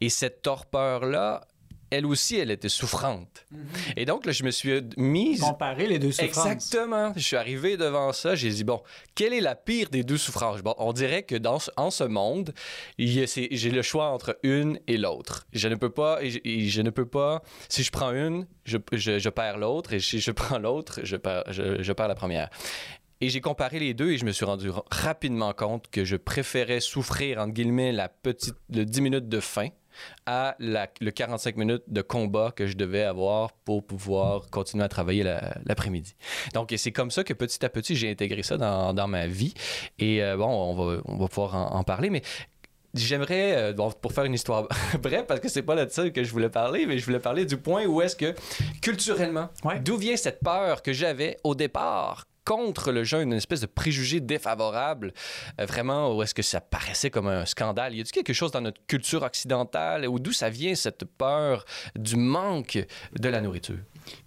Et 0.00 0.08
cette 0.08 0.40
torpeur-là, 0.42 1.48
elle 1.92 2.06
aussi, 2.06 2.36
elle 2.36 2.50
était 2.50 2.70
souffrante. 2.70 3.46
Mhm. 3.50 3.66
Et 3.96 4.04
donc, 4.06 4.24
là, 4.24 4.32
je 4.32 4.44
me 4.44 4.50
suis 4.50 4.80
mise... 4.96 5.40
Comparer 5.40 5.86
les 5.86 5.98
deux 5.98 6.10
souffrances. 6.10 6.46
Exactement. 6.46 7.12
Je 7.14 7.20
suis 7.20 7.36
arrivé 7.36 7.76
devant 7.76 8.12
ça, 8.12 8.34
j'ai 8.34 8.48
dit, 8.48 8.64
bon, 8.64 8.82
quelle 9.14 9.34
est 9.34 9.40
la 9.40 9.54
pire 9.54 9.90
des 9.90 10.02
deux 10.02 10.16
souffrances? 10.16 10.62
Bon, 10.62 10.74
on 10.78 10.94
dirait 10.94 11.22
que 11.22 11.36
dans, 11.36 11.58
en 11.76 11.90
ce 11.90 12.04
monde, 12.04 12.54
j'ai 12.98 13.70
le 13.70 13.82
choix 13.82 14.06
entre 14.06 14.38
une 14.42 14.80
et 14.86 14.96
l'autre. 14.96 15.46
Je 15.52 15.68
ne 15.68 15.74
peux 15.74 15.90
pas, 15.90 16.18
je, 16.22 16.80
ne 16.80 16.90
peux 16.90 17.06
pas, 17.06 17.42
si 17.68 17.82
je 17.82 17.90
prends 17.90 18.12
une, 18.12 18.46
je, 18.64 18.78
je, 18.92 19.28
perds 19.28 19.58
l'autre, 19.58 19.92
et 19.92 20.00
si 20.00 20.18
je 20.18 20.30
prends 20.30 20.58
l'autre, 20.58 21.00
je 21.02 21.16
perds, 21.16 21.44
je 21.50 21.92
perds 21.92 22.08
la 22.08 22.14
première. 22.14 22.48
Et 23.20 23.28
j'ai 23.28 23.40
comparé 23.40 23.78
les 23.78 23.94
deux 23.94 24.10
et 24.10 24.18
je 24.18 24.24
me 24.24 24.32
suis 24.32 24.44
rendu 24.44 24.70
rapidement 24.90 25.52
compte 25.52 25.88
que 25.90 26.04
je 26.04 26.16
préférais 26.16 26.80
souffrir, 26.80 27.38
entre 27.38 27.52
guillemets, 27.52 27.92
la 27.92 28.08
petite, 28.08 28.56
le 28.68 28.84
10 28.84 29.00
minutes 29.00 29.28
de 29.28 29.38
faim 29.38 29.68
à 30.26 30.56
le 30.58 31.10
45 31.10 31.56
minutes 31.56 31.82
de 31.88 32.02
combat 32.02 32.52
que 32.54 32.66
je 32.66 32.76
devais 32.76 33.02
avoir 33.02 33.52
pour 33.52 33.84
pouvoir 33.84 34.48
continuer 34.50 34.84
à 34.84 34.88
travailler 34.88 35.24
l'après-midi. 35.64 36.14
Donc, 36.54 36.72
c'est 36.76 36.92
comme 36.92 37.10
ça 37.10 37.24
que 37.24 37.34
petit 37.34 37.64
à 37.64 37.68
petit, 37.68 37.96
j'ai 37.96 38.10
intégré 38.10 38.42
ça 38.42 38.56
dans, 38.56 38.92
dans, 38.94 39.08
ma 39.08 39.26
vie. 39.26 39.54
Et 39.98 40.22
euh, 40.22 40.36
bon, 40.36 40.46
on 40.46 40.74
va, 40.74 41.02
on 41.04 41.16
va 41.16 41.28
pouvoir 41.28 41.74
en, 41.74 41.82
parler, 41.84 42.10
mais 42.10 42.22
j'aimerais, 42.94 43.56
euh, 43.56 43.72
bon, 43.72 43.90
pour 43.90 44.12
faire 44.12 44.24
une 44.24 44.34
histoire 44.34 44.68
brève, 45.02 45.26
parce 45.26 45.40
que 45.40 45.48
c'est 45.48 45.62
pas 45.62 45.74
là-dessus 45.74 46.12
que 46.12 46.24
je 46.24 46.30
voulais 46.30 46.50
parler, 46.50 46.86
mais 46.86 46.98
je 46.98 47.04
voulais 47.04 47.20
parler 47.20 47.44
du 47.44 47.56
point 47.56 47.84
où 47.86 48.00
est-ce 48.00 48.16
que, 48.16 48.34
culturellement, 48.80 49.48
d'où 49.82 49.96
vient 49.96 50.16
cette 50.16 50.40
peur 50.40 50.82
que 50.82 50.92
j'avais 50.92 51.38
au 51.44 51.54
départ 51.54 52.26
contre 52.44 52.92
le 52.92 53.04
jeûne, 53.04 53.28
une 53.28 53.38
espèce 53.38 53.60
de 53.60 53.66
préjugé 53.66 54.20
défavorable, 54.20 55.12
euh, 55.60 55.66
vraiment, 55.66 56.14
où 56.16 56.22
est-ce 56.22 56.34
que 56.34 56.42
ça 56.42 56.60
paraissait 56.60 57.10
comme 57.10 57.28
un 57.28 57.46
scandale? 57.46 57.94
Y 57.94 58.00
a-t-il 58.00 58.12
quelque 58.12 58.32
chose 58.32 58.50
dans 58.50 58.60
notre 58.60 58.80
culture 58.86 59.22
occidentale? 59.22 60.06
Ou 60.06 60.18
d'où 60.18 60.32
ça 60.32 60.50
vient 60.50 60.74
cette 60.74 61.04
peur 61.04 61.64
du 61.96 62.16
manque 62.16 62.84
de 63.18 63.28
la 63.28 63.40
nourriture? 63.40 63.78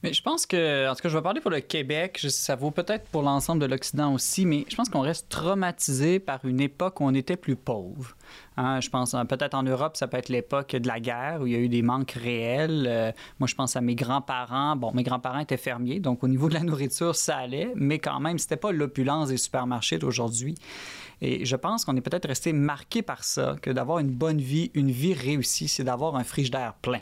Mais 0.03 0.13
je 0.13 0.22
pense 0.22 0.45
que, 0.45 0.89
en 0.89 0.95
tout 0.95 1.01
cas, 1.01 1.09
je 1.09 1.18
vais 1.18 1.24
parler 1.24 1.41
pour 1.41 1.51
le 1.51 1.59
Québec, 1.59 2.26
ça 2.30 2.55
vaut 2.55 2.72
peut-être 2.72 3.05
pour 3.09 3.22
l'ensemble 3.22 3.61
de 3.61 3.66
l'Occident 3.66 4.13
aussi, 4.13 4.45
mais 4.45 4.66
je 4.70 4.76
pense 4.76 4.89
qu'on 4.89 5.01
reste 5.01 5.30
traumatisé 5.30 6.20
par 6.20 6.45
une 6.45 6.61
époque 6.61 7.01
où 7.01 7.05
on 7.05 7.13
était 7.13 7.36
plus 7.36 7.55
pauvre. 7.55 8.16
Hein, 8.58 8.80
je 8.82 8.90
pense 8.90 9.14
hein, 9.14 9.26
peut-être 9.26 9.54
en 9.54 9.64
Europe, 9.64 9.98
ça 9.98 10.08
peut 10.08 10.18
être 10.18 10.30
l'époque 10.30 10.76
de 10.76 10.88
la 10.88 11.00
guerre 11.00 11.42
où 11.42 11.48
il 11.48 11.54
y 11.54 11.56
a 11.56 11.60
eu 11.60 11.70
des 11.70 11.82
manques 11.82 12.12
réels. 12.12 12.86
Euh, 12.88 13.12
moi, 13.40 13.48
je 13.48 13.56
pense 13.56 13.76
à 13.76 13.82
mes 13.82 13.96
grands-parents. 13.96 14.76
Bon, 14.76 14.92
mes 14.94 15.04
grands-parents 15.04 15.40
étaient 15.40 15.58
fermiers, 15.58 16.00
donc 16.00 16.24
au 16.24 16.28
niveau 16.28 16.50
de 16.50 16.54
la 16.54 16.62
nourriture, 16.62 17.16
ça 17.16 17.38
allait, 17.38 17.72
mais 17.76 18.00
quand 18.00 18.20
même, 18.20 18.38
c'était 18.40 18.58
pas 18.58 18.72
l'opulence 18.72 19.30
des 19.30 19.38
supermarchés 19.38 19.98
d'aujourd'hui. 19.98 20.56
Et 21.22 21.46
je 21.46 21.56
pense 21.56 21.86
qu'on 21.86 21.96
est 21.96 22.02
peut-être 22.02 22.28
resté 22.28 22.54
marqué 22.54 23.02
par 23.02 23.24
ça, 23.24 23.56
que 23.62 23.70
d'avoir 23.70 24.00
une 24.00 24.12
bonne 24.12 24.40
vie, 24.40 24.72
une 24.74 24.92
vie 24.92 25.14
réussie, 25.14 25.68
c'est 25.68 25.84
d'avoir 25.84 26.16
un 26.16 26.24
frigidaire 26.24 26.74
plein. 26.82 27.02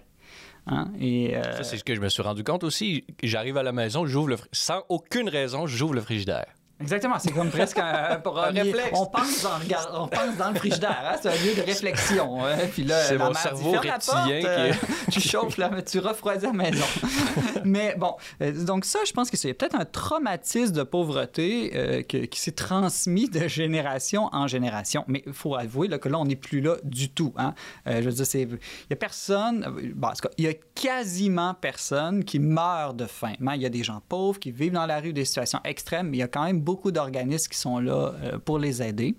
Hein? 0.68 0.92
Et, 1.00 1.36
euh, 1.36 1.58
Ça, 1.58 1.64
c'est 1.64 1.78
ce 1.78 1.84
que 1.84 1.96
je 1.96 2.02
me 2.02 2.10
suis 2.10 2.22
rendu 2.22 2.44
compte 2.44 2.64
aussi. 2.64 3.06
J'arrive 3.22 3.58
à 3.58 3.64
la 3.64 3.72
maison, 3.72 4.06
j'ouvre 4.06 4.30
le 4.30 4.38
sans 4.52 4.84
aucune 4.90 5.30
raison, 5.30 5.68
j'ouvre 5.68 5.94
le 5.94 6.02
frigidaire. 6.02 6.48
Exactement, 6.82 7.20
c'est 7.20 7.32
comme 7.32 7.50
presque 7.50 7.78
un, 7.78 8.22
réflexe. 8.50 8.90
On 8.94 9.06
pense, 9.06 9.46
on 9.94 10.08
pense 10.08 10.38
dans 10.38 10.50
le 10.50 10.56
frigidaire, 10.56 11.14
hein? 11.14 11.18
c'est 11.22 11.30
un 11.30 11.46
lieu 11.46 11.56
de 11.56 11.62
réflexion. 11.62 12.40
Puis 12.74 12.84
là, 12.84 13.04
c'est 13.04 13.18
mon 13.18 13.34
cerveau 13.34 13.72
reptilien 13.72 14.40
qui 14.40 14.46
euh, 14.46 14.74
tu 15.12 15.22
chauffes, 15.22 15.58
là, 15.58 15.70
tu 15.82 16.00
refroidis 16.00 16.46
la 16.46 16.52
maison. 16.52 16.86
Mais 17.64 17.96
bon, 17.98 18.16
euh, 18.42 18.66
donc 18.66 18.86
ça, 18.86 19.00
je 19.06 19.14
pense 19.14 19.30
que 19.30 19.38
c'est 19.38 19.54
peut-être 19.54 19.76
un 19.76 19.86
traumatisme 19.86 20.74
de 20.74 20.84
pauvreté 20.84 21.72
euh, 21.76 22.02
qui 22.02 22.40
s'est 22.40 22.52
transmis 22.52 23.30
de 23.30 23.48
génération 23.48 24.30
en 24.32 24.48
génération. 24.48 25.06
Mais 25.08 25.24
il 25.26 25.34
faut 25.34 25.56
avouer 25.56 25.88
là, 25.88 26.00
que 26.00 26.10
là, 26.10 26.20
on 26.20 26.26
n'est 26.26 26.36
plus 26.36 26.60
là 26.60 26.78
du 26.84 27.10
tout. 27.10 27.34
Hein? 27.38 27.54
je 27.86 28.10
veux 28.10 28.12
dire, 28.12 28.26
il 28.34 28.60
y 28.90 28.94
a 28.94 28.96
personne, 28.96 29.94
bon, 29.96 30.10
il 30.38 30.46
y 30.46 30.48
a 30.48 30.54
quasiment 30.76 31.54
personne 31.54 32.26
qui 32.26 32.40
meurt 32.40 32.96
de 32.96 33.06
faim. 33.06 33.34
Il 33.40 33.62
y 33.62 33.66
a 33.66 33.70
des 33.70 33.84
gens 33.84 34.02
pauvres 34.10 34.40
qui 34.40 34.52
vivent 34.52 34.74
dans 34.74 34.88
la 34.88 35.00
rue, 35.00 35.14
des 35.14 35.26
situations 35.26 35.60
extrêmes, 35.64 36.10
mais 36.10 36.18
il 36.18 36.22
y 36.22 36.24
a 36.24 36.28
quand 36.28 36.44
même 36.44 36.63
beaucoup 36.64 36.92
d'organismes 36.92 37.50
qui 37.52 37.58
sont 37.58 37.80
là 37.80 38.14
euh, 38.24 38.40
pour 38.40 38.58
les 38.60 38.82
aider. 38.82 39.16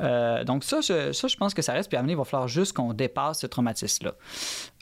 Euh, 0.00 0.44
donc 0.44 0.62
ça 0.62 0.80
je, 0.80 1.12
ça, 1.12 1.26
je 1.26 1.36
pense 1.36 1.54
que 1.54 1.62
ça 1.62 1.72
reste. 1.72 1.88
Puis 1.88 1.98
à 1.98 2.04
il 2.06 2.16
va 2.16 2.24
falloir 2.24 2.48
juste 2.48 2.72
qu'on 2.72 2.92
dépasse 2.92 3.40
ce 3.40 3.46
traumatisme-là. 3.46 4.14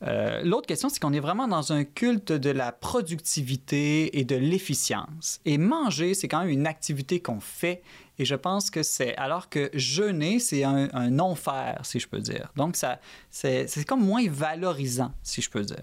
Euh, 0.03 0.43
l'autre 0.45 0.67
question, 0.67 0.89
c'est 0.89 1.01
qu'on 1.01 1.13
est 1.13 1.21
vraiment 1.21 1.49
dans 1.49 1.73
un 1.73 1.85
culte 1.85 2.33
de 2.33 2.51
la 2.51 2.73
productivité 2.73 4.19
et 4.19 4.25
de 4.25 4.37
l'efficience. 4.37 5.41
Et 5.45 5.59
manger, 5.59 6.15
c'est 6.15 6.29
quand 6.29 6.41
même 6.41 6.51
une 6.51 6.67
activité 6.67 7.21
qu'on 7.21 7.41
fait. 7.41 7.83
Et 8.19 8.25
je 8.25 8.35
pense 8.35 8.71
que 8.71 8.83
c'est... 8.83 9.15
Alors 9.17 9.49
que 9.49 9.71
jeûner, 9.75 10.39
c'est 10.39 10.65
un, 10.65 10.89
un 10.93 11.11
non-faire, 11.11 11.81
si 11.85 11.99
je 11.99 12.09
peux 12.09 12.21
dire. 12.21 12.51
Donc 12.57 12.77
ça, 12.77 12.99
c'est 13.31 13.85
comme 13.87 14.05
moins 14.05 14.25
valorisant, 14.29 15.13
si 15.23 15.43
je 15.43 15.51
peux 15.51 15.63
dire. 15.63 15.83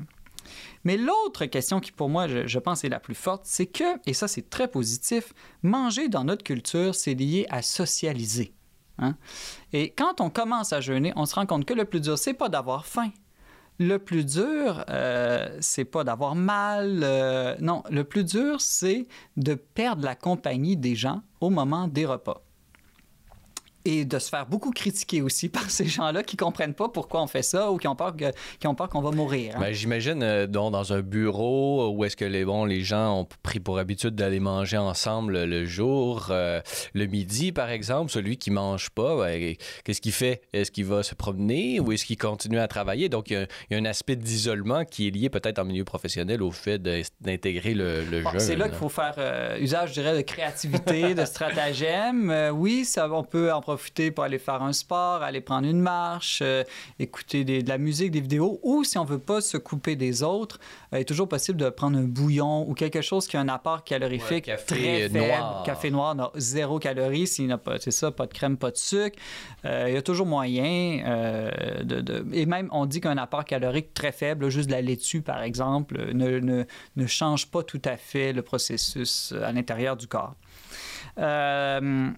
Mais 0.84 0.98
l'autre 0.98 1.46
question 1.46 1.80
qui, 1.80 1.92
pour 1.92 2.10
moi, 2.10 2.28
je, 2.28 2.60
pense 2.60 2.84
est 2.84 2.90
la 2.90 3.00
plus 3.00 3.16
forte, 3.16 3.42
c'est 3.46 3.66
que, 3.66 4.00
et 4.06 4.14
ça 4.14 4.28
c'est 4.28 4.50
très 4.50 4.68
positif, 4.68 5.34
manger 5.62 6.10
dans 6.10 6.24
notre 6.24 6.44
culture, 6.44 6.94
c'est 6.96 7.14
lié 7.14 7.46
à 7.50 7.62
socialiser. 7.62 8.54
Hein. 9.00 9.16
Et 9.72 9.92
quand 9.92 10.22
on 10.22 10.30
commence 10.30 10.74
à 10.74 10.82
jeûner, 10.82 11.14
on 11.16 11.26
se 11.26 11.36
rend 11.36 11.46
compte 11.46 11.66
que 11.66 11.74
le 11.74 11.86
plus 11.86 12.02
dur, 12.02 12.18
c'est 12.18 12.34
pas 12.34 12.50
d'avoir 12.50 12.86
faim. 12.86 13.12
Le 13.80 13.98
plus 13.98 14.24
dur, 14.24 14.86
euh, 14.90 15.58
c'est 15.60 15.86
pas 15.86 16.04
d'avoir 16.04 16.36
mal. 16.36 17.02
Euh, 17.04 17.56
non, 17.60 17.84
le 17.90 18.04
plus 18.04 18.24
dur, 18.24 18.62
c'est 18.62 19.08
de 19.36 19.56
perdre 19.56 20.06
la 20.06 20.16
compagnie 20.16 20.78
des 20.78 20.96
gens 20.96 21.24
au 21.42 21.50
moment 21.50 21.88
des 21.88 22.06
repas 22.06 22.44
et 23.86 24.06
de 24.06 24.20
se 24.20 24.30
faire 24.30 24.46
beaucoup 24.46 24.72
critiquer 24.72 25.22
aussi 25.22 25.50
par 25.54 25.70
ces 25.70 25.86
gens-là 25.86 26.24
qui 26.24 26.38
comprennent 26.38 26.74
pas 26.74 26.90
pourquoi 26.90 27.22
on 27.22 27.28
fait 27.28 27.44
ça 27.44 27.72
ou 27.72 27.78
qui 27.78 27.88
ont 27.88 27.96
peur, 27.96 28.14
qui 28.60 28.68
ont 28.68 28.76
peur 28.76 28.90
qu'on 28.90 29.02
va 29.02 29.12
mourir. 29.12 29.56
Hein. 29.56 29.60
Ben, 29.60 29.74
J'imagine 29.74 30.24
euh, 30.24 30.48
dans 30.48 30.94
un 30.94 31.02
bureau 31.02 31.90
où 31.90 32.06
est-ce 32.06 32.16
que 32.16 32.26
les, 32.26 32.46
bon, 32.46 32.66
les 32.66 32.82
gens 32.82 33.20
ont 33.20 33.28
pris 33.44 33.60
pour 33.60 33.80
habitude 33.80 34.16
d'aller 34.16 34.40
manger 34.40 34.78
ensemble 34.78 35.44
le 35.44 35.66
jour, 35.66 36.28
euh, 36.30 36.62
le 36.94 37.06
midi 37.06 37.52
par 37.52 37.70
exemple, 37.70 38.12
celui 38.12 38.38
qui 38.38 38.52
mange 38.52 38.90
pas, 38.90 39.18
ben, 39.18 39.56
qu'est-ce 39.84 40.02
qu'il 40.02 40.12
fait? 40.12 40.42
Est-ce 40.54 40.72
qu'il 40.72 40.86
va 40.86 41.04
se 41.04 41.16
promener 41.16 41.80
ou 41.80 41.92
est-ce 41.92 42.06
qu'il 42.06 42.18
continue 42.18 42.60
à 42.60 42.68
travailler? 42.68 43.10
Donc 43.10 43.30
il 43.30 43.48
y, 43.72 43.76
a, 43.76 43.78
un 43.78 43.86
aspect 43.86 44.16
d'isolement 44.16 44.86
qui 44.86 45.08
est 45.08 45.12
lié 45.12 45.30
peut-être 45.30 45.60
en 45.60 45.66
milieu 45.66 45.84
professionnel 45.84 46.42
au 46.42 46.52
fait 46.52 46.82
d'intégrer 47.22 47.74
le, 47.74 48.04
le 48.06 48.22
jeu. 48.22 48.40
C'est 48.40 48.56
là, 48.56 48.70
qu'il 48.70 48.78
faut 48.78 48.90
faire 48.90 49.16
euh, 49.18 49.58
usage, 49.60 49.90
je 49.90 49.94
dirais, 49.96 50.16
de 50.16 50.22
créativité, 50.22 51.14
de 51.14 51.26
stratagème. 51.26 52.52
oui, 52.54 52.86
ça, 52.86 53.10
on 53.12 53.24
peut 53.24 53.52
en 53.52 53.62
profiter 53.62 53.73
pour 54.14 54.24
aller 54.24 54.40
faire 54.40 54.62
un 54.62 54.74
sport, 54.74 55.22
aller 55.24 55.42
prendre 55.42 55.68
une 55.68 55.80
marche, 55.82 56.40
euh, 56.42 56.64
écouter 57.00 57.44
de 57.44 57.68
la 57.68 57.78
musique, 57.78 58.12
des 58.12 58.22
vidéos, 58.22 58.60
ou 58.64 58.84
si 58.84 58.98
on 58.98 59.06
veut 59.06 59.20
pas 59.20 59.42
se 59.42 59.58
couper 59.58 59.96
des 59.96 60.24
autres, 60.24 60.60
euh, 60.94 60.98
il 60.98 61.02
est 61.02 61.06
toujours 61.06 61.28
possible 61.28 61.60
de 61.60 61.70
prendre 61.70 61.98
un 61.98 62.04
bouillon 62.04 62.68
ou 62.68 62.74
quelque 62.74 63.02
chose 63.02 63.28
qui 63.28 63.38
a 63.38 63.42
un 63.42 63.50
apport 63.50 63.84
calorifique 63.84 64.46
très 64.68 65.08
faible. 65.08 65.20
Noir. 65.20 65.64
Café 65.64 65.92
noir, 65.92 66.16
n'a 66.16 66.32
zéro 66.36 66.80
calorie, 66.80 67.28
s'il 67.28 67.48
n'a 67.48 67.58
pas, 67.58 67.80
c'est 67.80 67.92
ça, 67.92 68.12
pas 68.12 68.26
de 68.26 68.34
crème, 68.34 68.58
pas 68.58 68.72
de 68.72 68.78
sucre. 68.78 69.18
Euh, 69.66 69.86
il 69.88 69.94
y 69.94 69.98
a 69.98 70.02
toujours 70.02 70.26
moyen 70.26 71.04
de, 71.84 72.26
Et 72.34 72.46
même, 72.46 72.70
on 72.72 72.86
dit 72.86 73.02
qu'un 73.02 73.18
apport 73.18 73.46
calorique 73.46 73.94
très 73.94 74.12
faible, 74.12 74.50
juste 74.50 74.68
de 74.68 74.74
la 74.74 74.82
laitue, 74.82 75.22
par 75.22 75.42
exemple, 75.42 76.14
ne, 76.14 76.40
ne, 76.40 76.64
ne 76.96 77.08
change 77.08 77.48
pas 77.48 77.64
tout 77.64 77.82
à 77.86 77.98
fait 77.98 78.34
le 78.34 78.42
processus 78.42 79.34
à 79.44 79.52
l'intérieur 79.52 79.98
du 79.98 80.08
corps. 80.08 80.36
Euh, 81.20 82.10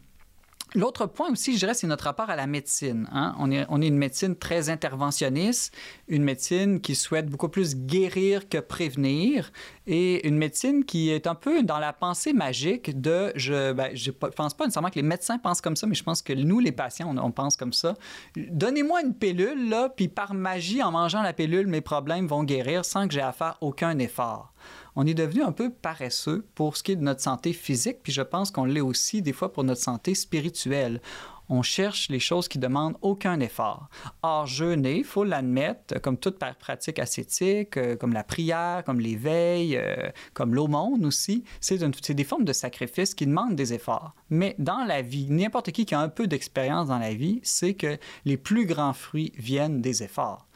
L'autre 0.76 1.06
point 1.06 1.32
aussi, 1.32 1.54
je 1.54 1.60
dirais, 1.60 1.74
c'est 1.74 1.88
notre 1.88 2.04
rapport 2.04 2.30
à 2.30 2.36
la 2.36 2.48
médecine. 2.48 3.08
Hein. 3.14 3.34
On, 3.40 3.50
est, 3.50 3.88
une 3.88 3.98
médecine 3.98 4.36
très 4.36 4.70
interventionniste, 4.70 5.74
une 6.10 6.24
médecine 6.24 6.82
qui 6.82 6.96
souhaite 6.96 7.28
beaucoup 7.28 7.48
plus 7.48 7.78
guérir 7.78 8.50
que 8.50 8.58
prévenir, 8.58 9.52
et 9.88 10.28
une 10.28 10.38
médecine 10.38 10.84
qui 10.84 11.12
est 11.12 11.28
un 11.28 11.36
peu 11.36 11.64
dans 11.64 11.80
la 11.80 11.94
pensée 11.94 12.34
magique 12.34 13.00
de, 13.00 13.32
je 13.36 13.70
ne 13.70 13.74
ben, 13.74 13.94
pense 14.36 14.54
pas 14.54 14.66
nécessairement 14.66 14.90
que 14.90 14.96
les 14.96 15.04
médecins 15.04 15.38
pensent 15.38 15.62
comme 15.62 15.78
ça, 15.78 15.88
mais 15.88 15.96
je 15.96 16.04
pense 16.04 16.22
que 16.22 16.34
nous, 16.34 16.60
les 16.60 16.74
patients, 16.74 17.14
on, 17.16 17.18
on 17.24 17.32
pense 17.32 17.56
comme 17.56 17.74
ça. 17.74 17.94
Donnez-moi 18.36 19.02
une 19.02 19.14
pilule, 19.14 19.70
là, 19.70 19.88
puis 19.88 20.10
par 20.10 20.34
magie, 20.34 20.84
en 20.84 20.92
mangeant 20.92 21.22
la 21.22 21.32
pilule, 21.32 21.68
mes 21.68 21.82
problèmes 21.82 22.28
vont 22.28 22.44
guérir 22.44 22.84
sans 22.84 23.08
que 23.08 23.14
j'ai 23.14 23.22
à 23.22 23.32
faire 23.32 23.58
aucun 23.62 23.98
effort 24.00 24.54
on 24.96 25.06
est 25.06 25.14
devenu 25.14 25.44
un 25.44 25.52
peu 25.52 25.70
paresseux 25.70 26.46
pour 26.56 26.78
ce 26.78 26.84
qui 26.84 26.94
est 26.94 26.96
de 26.96 27.04
notre 27.04 27.22
santé 27.22 27.54
physique, 27.54 27.98
puis 28.04 28.14
je 28.14 28.22
pense 28.22 28.52
qu'on 28.52 28.66
l'est 28.66 28.82
aussi 28.82 29.22
des 29.22 29.34
fois 29.34 29.52
pour 29.52 29.64
notre 29.64 29.82
santé 29.82 30.16
spirituelle. 30.16 31.02
On 31.48 31.62
cherche 31.62 32.10
les 32.10 32.20
choses 32.20 32.48
qui 32.48 32.58
demandent 32.58 32.98
aucun 33.02 33.40
effort. 33.40 33.88
Or, 34.24 34.48
jeûner, 34.48 35.04
faut 35.04 35.24
l'admettre, 35.24 36.00
comme 36.02 36.18
toute 36.18 36.40
pratique 36.40 36.98
ascétique, 36.98 37.78
euh, 37.78 37.96
comme 37.96 38.14
la 38.14 38.24
prière, 38.24 38.84
comme 38.84 39.00
l'éveil, 39.00 39.78
euh, 39.78 40.10
comme 40.34 40.56
l'aumône 40.56 41.06
aussi, 41.06 41.44
c'est 41.60 41.78
des 41.78 42.24
formes 42.24 42.46
de 42.46 42.54
sacrifice 42.54 43.14
qui 43.14 43.28
demandent 43.28 43.56
des 43.56 43.74
efforts. 43.74 44.16
Mais 44.32 44.56
dans 44.58 44.86
la 44.86 45.04
vie, 45.04 45.30
n'importe 45.30 45.72
qui 45.72 45.86
qui 45.86 45.94
a 45.94 46.00
un 46.00 46.10
peu 46.10 46.26
d'expérience 46.26 46.88
dans 46.88 47.00
la 47.00 47.14
vie 47.14 47.42
sait 47.44 47.76
que 47.76 47.98
les 48.26 48.38
plus 48.38 48.66
grands 48.66 48.94
fruits 48.94 49.32
viennent 49.38 49.82
des 49.82 50.02
efforts. 50.02 50.48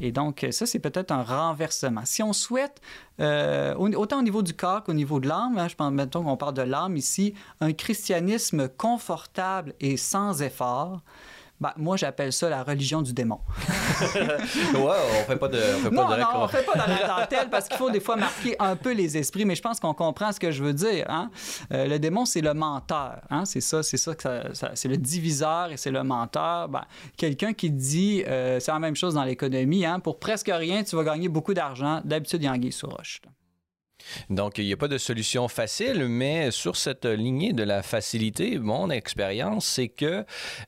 Et 0.00 0.12
donc, 0.12 0.46
ça, 0.50 0.66
c'est 0.66 0.78
peut-être 0.78 1.10
un 1.10 1.22
renversement. 1.22 2.02
Si 2.04 2.22
on 2.22 2.32
souhaite, 2.32 2.80
euh, 3.20 3.74
autant 3.74 4.20
au 4.20 4.22
niveau 4.22 4.42
du 4.42 4.54
corps 4.54 4.84
qu'au 4.84 4.92
niveau 4.92 5.20
de 5.20 5.28
l'âme, 5.28 5.58
hein, 5.58 5.68
je 5.68 5.74
pense, 5.74 5.92
mettons 5.92 6.22
qu'on 6.22 6.36
parle 6.36 6.54
de 6.54 6.62
l'âme 6.62 6.96
ici, 6.96 7.34
un 7.60 7.72
christianisme 7.72 8.68
confortable 8.68 9.74
et 9.80 9.96
sans 9.96 10.42
effort, 10.42 11.00
ben, 11.60 11.72
moi, 11.76 11.96
j'appelle 11.96 12.32
ça 12.32 12.48
la 12.48 12.62
religion 12.62 13.02
du 13.02 13.12
démon. 13.12 13.40
ouais, 14.00 14.76
on 14.76 15.24
fait 15.24 15.36
pas 15.36 15.48
de. 15.48 15.58
On 15.58 15.82
fait 15.82 15.90
non, 15.90 16.06
pas 16.06 16.16
de 16.16 16.20
non, 16.20 16.28
on 16.34 16.48
fait 16.48 16.64
pas 16.64 16.74
dans 16.74 16.86
la 16.86 17.06
dentelle 17.06 17.50
parce 17.50 17.68
qu'il 17.68 17.76
faut 17.76 17.90
des 17.90 18.00
fois 18.00 18.16
marquer 18.16 18.54
un 18.60 18.76
peu 18.76 18.92
les 18.92 19.16
esprits, 19.16 19.44
mais 19.44 19.56
je 19.56 19.62
pense 19.62 19.80
qu'on 19.80 19.94
comprend 19.94 20.30
ce 20.30 20.38
que 20.38 20.52
je 20.52 20.62
veux 20.62 20.72
dire. 20.72 21.06
Hein? 21.08 21.30
Euh, 21.72 21.86
le 21.86 21.98
démon, 21.98 22.24
c'est 22.24 22.40
le 22.40 22.54
menteur. 22.54 23.22
Hein? 23.30 23.44
C'est 23.44 23.60
ça, 23.60 23.82
c'est 23.82 23.96
ça, 23.96 24.14
que 24.14 24.42
c'est 24.74 24.88
le 24.88 24.96
diviseur 24.96 25.72
et 25.72 25.76
c'est 25.76 25.90
le 25.90 26.04
menteur. 26.04 26.68
Ben, 26.68 26.84
Quelqu'un 27.16 27.52
qui 27.52 27.70
dit, 27.70 28.22
euh, 28.28 28.60
c'est 28.60 28.70
la 28.70 28.78
même 28.78 28.96
chose 28.96 29.14
dans 29.14 29.24
l'économie, 29.24 29.84
hein? 29.84 29.98
pour 29.98 30.20
presque 30.20 30.50
rien, 30.52 30.84
tu 30.84 30.94
vas 30.94 31.02
gagner 31.02 31.28
beaucoup 31.28 31.54
d'argent. 31.54 32.00
D'habitude, 32.04 32.42
il 32.42 32.44
y 32.44 32.48
a 32.48 32.52
un 32.52 32.70
sur 32.70 32.90
roche. 32.90 33.20
Donc, 34.30 34.58
il 34.58 34.64
n'y 34.64 34.72
a 34.72 34.76
pas 34.76 34.88
de 34.88 34.98
solution 34.98 35.48
facile, 35.48 36.06
mais 36.08 36.50
sur 36.50 36.76
cette 36.76 37.04
lignée 37.04 37.52
de 37.52 37.62
la 37.62 37.82
facilité, 37.82 38.58
mon 38.58 38.90
expérience, 38.90 39.66
c'est 39.66 39.88
que 39.88 40.24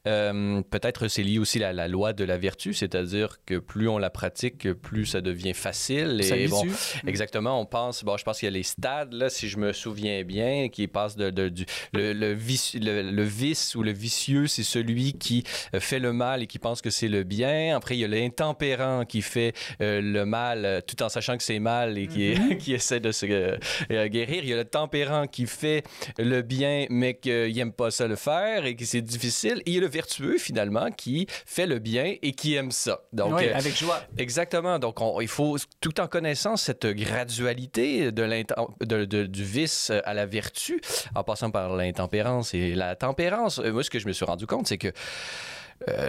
euh, 0.07 0.63
peut-être 0.71 1.09
c'est 1.09 1.23
lié 1.23 1.39
aussi 1.39 1.63
à 1.63 1.73
la 1.73 1.89
loi 1.89 2.13
de 2.13 2.25
la 2.25 2.39
vertu, 2.39 2.75
c'est-à-dire 2.75 3.39
que 3.47 3.59
plus 3.59 3.89
on 3.89 3.99
la 3.99 4.11
pratique, 4.11 4.73
plus 4.73 5.07
ça 5.07 5.21
devient 5.21 5.55
facile. 5.55 6.21
Et 6.23 6.49
bon, 6.49 6.65
exactement, 7.07 7.61
on 7.61 7.67
pense, 7.67 8.05
bon, 8.05 8.17
je 8.17 8.25
pense 8.25 8.39
qu'il 8.39 8.47
y 8.47 8.53
a 8.53 8.53
les 8.53 8.63
stades, 8.63 9.13
là, 9.13 9.29
si 9.29 9.49
je 9.49 9.59
me 9.59 9.73
souviens 9.73 10.23
bien, 10.25 10.69
qui 10.69 10.87
passent 10.87 11.17
de, 11.17 11.49
du, 11.49 11.65
le, 11.93 12.33
vice, 12.33 12.75
le, 12.75 13.23
vice 13.23 13.75
ou 13.75 13.83
le 13.83 13.93
vicieux, 13.93 14.47
c'est 14.47 14.63
celui 14.63 15.15
qui 15.15 15.45
euh, 15.75 15.81
fait 15.81 15.99
le 15.99 16.13
mal 16.13 16.43
et 16.43 16.47
qui 16.47 16.59
pense 16.59 16.83
que 16.83 16.91
c'est 16.91 17.09
le 17.09 17.25
bien. 17.25 17.77
Après, 17.77 17.97
il 17.97 18.01
y 18.01 18.05
a 18.05 18.09
l'intempérant 18.09 19.05
qui 19.05 19.23
fait 19.23 19.55
euh, 19.81 20.01
le 20.01 20.25
mal 20.25 20.83
tout 20.87 21.03
en 21.03 21.09
sachant 21.09 21.37
que 21.37 21.43
c'est 21.43 21.59
mal 21.59 21.99
et 21.99 22.07
qui, 22.07 22.33
mm-hmm. 22.33 22.57
qui 22.59 22.75
essaie 22.75 23.01
de 23.01 23.13
se 23.13 23.27
euh, 23.31 24.09
guérir. 24.09 24.43
Il 24.43 24.49
y 24.49 24.53
a 24.53 24.57
le 24.57 24.65
tempérant 24.65 25.27
qui 25.27 25.47
fait 25.47 25.85
le 26.19 26.43
bien, 26.43 26.87
mais 26.91 27.15
qu'il 27.15 27.55
n'aime 27.55 27.73
pas 27.73 27.91
ça 27.91 28.07
le 28.07 28.17
faire 28.17 28.67
et 28.67 28.77
que 28.77 28.85
c'est 28.85 29.01
difficile. 29.01 29.63
Et 29.67 29.71
il 29.71 29.75
y 29.75 29.79
a 29.79 29.81
le 29.81 29.89
vertueux, 29.89 30.39
finalement, 30.39 30.91
qui 30.91 31.27
fait 31.47 31.67
le 31.67 31.79
bien 31.79 32.15
et 32.23 32.33
qui 32.33 32.55
aime 32.55 32.71
ça. 32.71 33.01
Donc, 33.13 33.35
oui, 33.37 33.47
euh, 33.47 33.57
avec 33.57 33.77
joie. 33.77 34.03
Exactement. 34.19 34.79
Donc, 34.79 34.99
il 35.21 35.29
faut, 35.29 35.57
tout 35.81 36.01
en 36.01 36.07
connaissant 36.07 36.57
cette 36.57 36.87
gradualité 36.87 38.13
de, 38.13 39.05
de, 39.05 39.27
du 39.27 39.45
vice 39.45 39.93
à 40.05 40.15
la 40.15 40.27
vertu, 40.27 40.81
en 41.15 41.25
passant 41.25 41.51
par 41.51 41.77
l'intempérance 41.77 42.55
et 42.55 42.75
la 42.75 42.97
tempérance, 42.97 43.59
euh, 43.59 43.73
moi, 43.73 43.83
ce 43.83 43.91
que 43.91 43.99
je 43.99 44.07
me 44.07 44.13
suis 44.13 44.25
rendu 44.25 44.47
compte, 44.47 44.67
c'est 44.67 44.79
que 44.79 44.93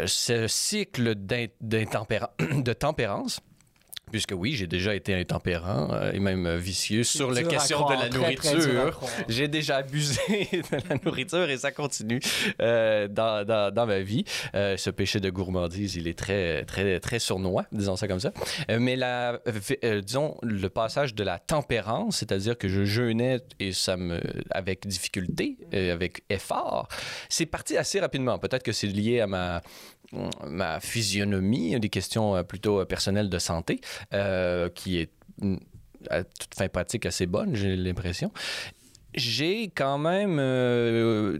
ce 0.05 0.47
cycle 0.47 1.15
de 1.61 2.73
tempérance 2.73 3.41
puisque 4.11 4.33
oui, 4.35 4.53
j'ai 4.53 4.67
déjà 4.67 4.93
été 4.93 5.15
intempérant 5.15 5.89
euh, 5.91 6.11
et 6.11 6.19
même 6.19 6.55
vicieux 6.57 7.03
sur 7.03 7.31
la 7.31 7.43
question 7.43 7.79
croire, 7.79 7.97
de 7.97 8.03
la 8.03 8.09
nourriture. 8.09 8.99
J'ai 9.27 9.47
déjà 9.47 9.77
abusé 9.77 10.19
de 10.51 10.89
la 10.89 10.97
nourriture 11.03 11.49
et 11.49 11.57
ça 11.57 11.71
continue 11.71 12.19
euh, 12.61 13.07
dans, 13.07 13.45
dans, 13.45 13.73
dans 13.73 13.85
ma 13.85 14.01
vie. 14.01 14.25
Euh, 14.53 14.77
ce 14.77 14.89
péché 14.89 15.19
de 15.19 15.29
gourmandise, 15.29 15.95
il 15.95 16.07
est 16.07 16.17
très, 16.17 16.65
très, 16.65 16.99
très 16.99 17.19
sournois, 17.19 17.65
disons 17.71 17.95
ça 17.95 18.07
comme 18.07 18.19
ça. 18.19 18.31
Mais 18.69 18.95
la, 18.95 19.39
disons, 20.03 20.37
le 20.43 20.69
passage 20.69 21.15
de 21.15 21.23
la 21.23 21.39
tempérance, 21.39 22.17
c'est-à-dire 22.17 22.57
que 22.57 22.67
je 22.67 22.83
jeûnais 22.83 23.39
et 23.59 23.71
ça 23.71 23.97
me, 23.97 24.19
avec 24.49 24.87
difficulté, 24.87 25.57
avec 25.71 26.23
effort, 26.29 26.87
c'est 27.29 27.45
parti 27.45 27.77
assez 27.77 27.99
rapidement. 27.99 28.37
Peut-être 28.39 28.63
que 28.63 28.71
c'est 28.71 28.87
lié 28.87 29.21
à 29.21 29.27
ma, 29.27 29.61
ma 30.47 30.79
physionomie, 30.79 31.79
des 31.79 31.89
questions 31.89 32.35
euh, 32.35 32.43
plutôt 32.43 32.81
euh, 32.81 32.85
personnelles 32.85 33.29
de 33.29 33.39
santé, 33.39 33.81
euh, 34.13 34.69
qui 34.69 34.99
est 34.99 35.11
mm, 35.41 35.57
à 36.09 36.23
toute 36.23 36.55
fin 36.55 36.67
pratique 36.67 37.05
assez 37.05 37.25
bonne, 37.25 37.55
j'ai 37.55 37.75
l'impression. 37.75 38.31
J'ai 39.13 39.65
quand 39.75 39.97
même 39.97 40.37
euh, 40.39 41.39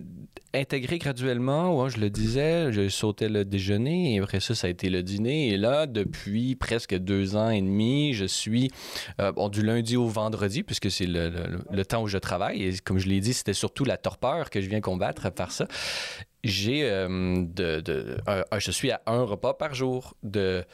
intégré 0.53 0.97
graduellement, 0.99 1.81
ouais, 1.81 1.89
je 1.89 1.99
le 1.99 2.09
disais, 2.09 2.71
je 2.73 2.89
sautais 2.89 3.29
le 3.29 3.45
déjeuner 3.45 4.15
et 4.15 4.19
après 4.19 4.41
ça, 4.41 4.53
ça 4.55 4.67
a 4.67 4.69
été 4.69 4.89
le 4.89 5.01
dîner. 5.03 5.49
Et 5.49 5.57
là, 5.57 5.85
depuis 5.87 6.55
presque 6.55 6.93
deux 6.95 7.35
ans 7.37 7.49
et 7.49 7.61
demi, 7.61 8.13
je 8.13 8.25
suis 8.25 8.69
euh, 9.21 9.31
bon, 9.31 9.47
du 9.47 9.61
lundi 9.63 9.95
au 9.95 10.07
vendredi, 10.07 10.63
puisque 10.63 10.91
c'est 10.91 11.05
le, 11.05 11.29
le- 11.29 11.59
le 11.71 11.85
temps 11.85 12.03
où 12.03 12.07
je 12.07 12.17
travaille. 12.17 12.63
Et 12.63 12.73
comme 12.83 12.97
je 12.99 13.07
l'ai 13.07 13.21
dit, 13.21 13.33
c'était 13.33 13.53
surtout 13.53 13.85
la 13.85 13.95
torpeur 13.97 14.49
que 14.49 14.59
je 14.59 14.67
viens 14.69 14.81
combattre 14.81 15.31
par 15.31 15.51
ça. 15.51 15.67
J'ai 16.43 16.83
euh, 16.83 17.45
de, 17.45 17.79
de- 17.79 18.17
je 18.57 18.71
suis 18.71 18.91
à 18.91 19.01
un 19.05 19.21
repas 19.23 19.53
par 19.53 19.73
jour 19.75 20.15
de 20.23 20.65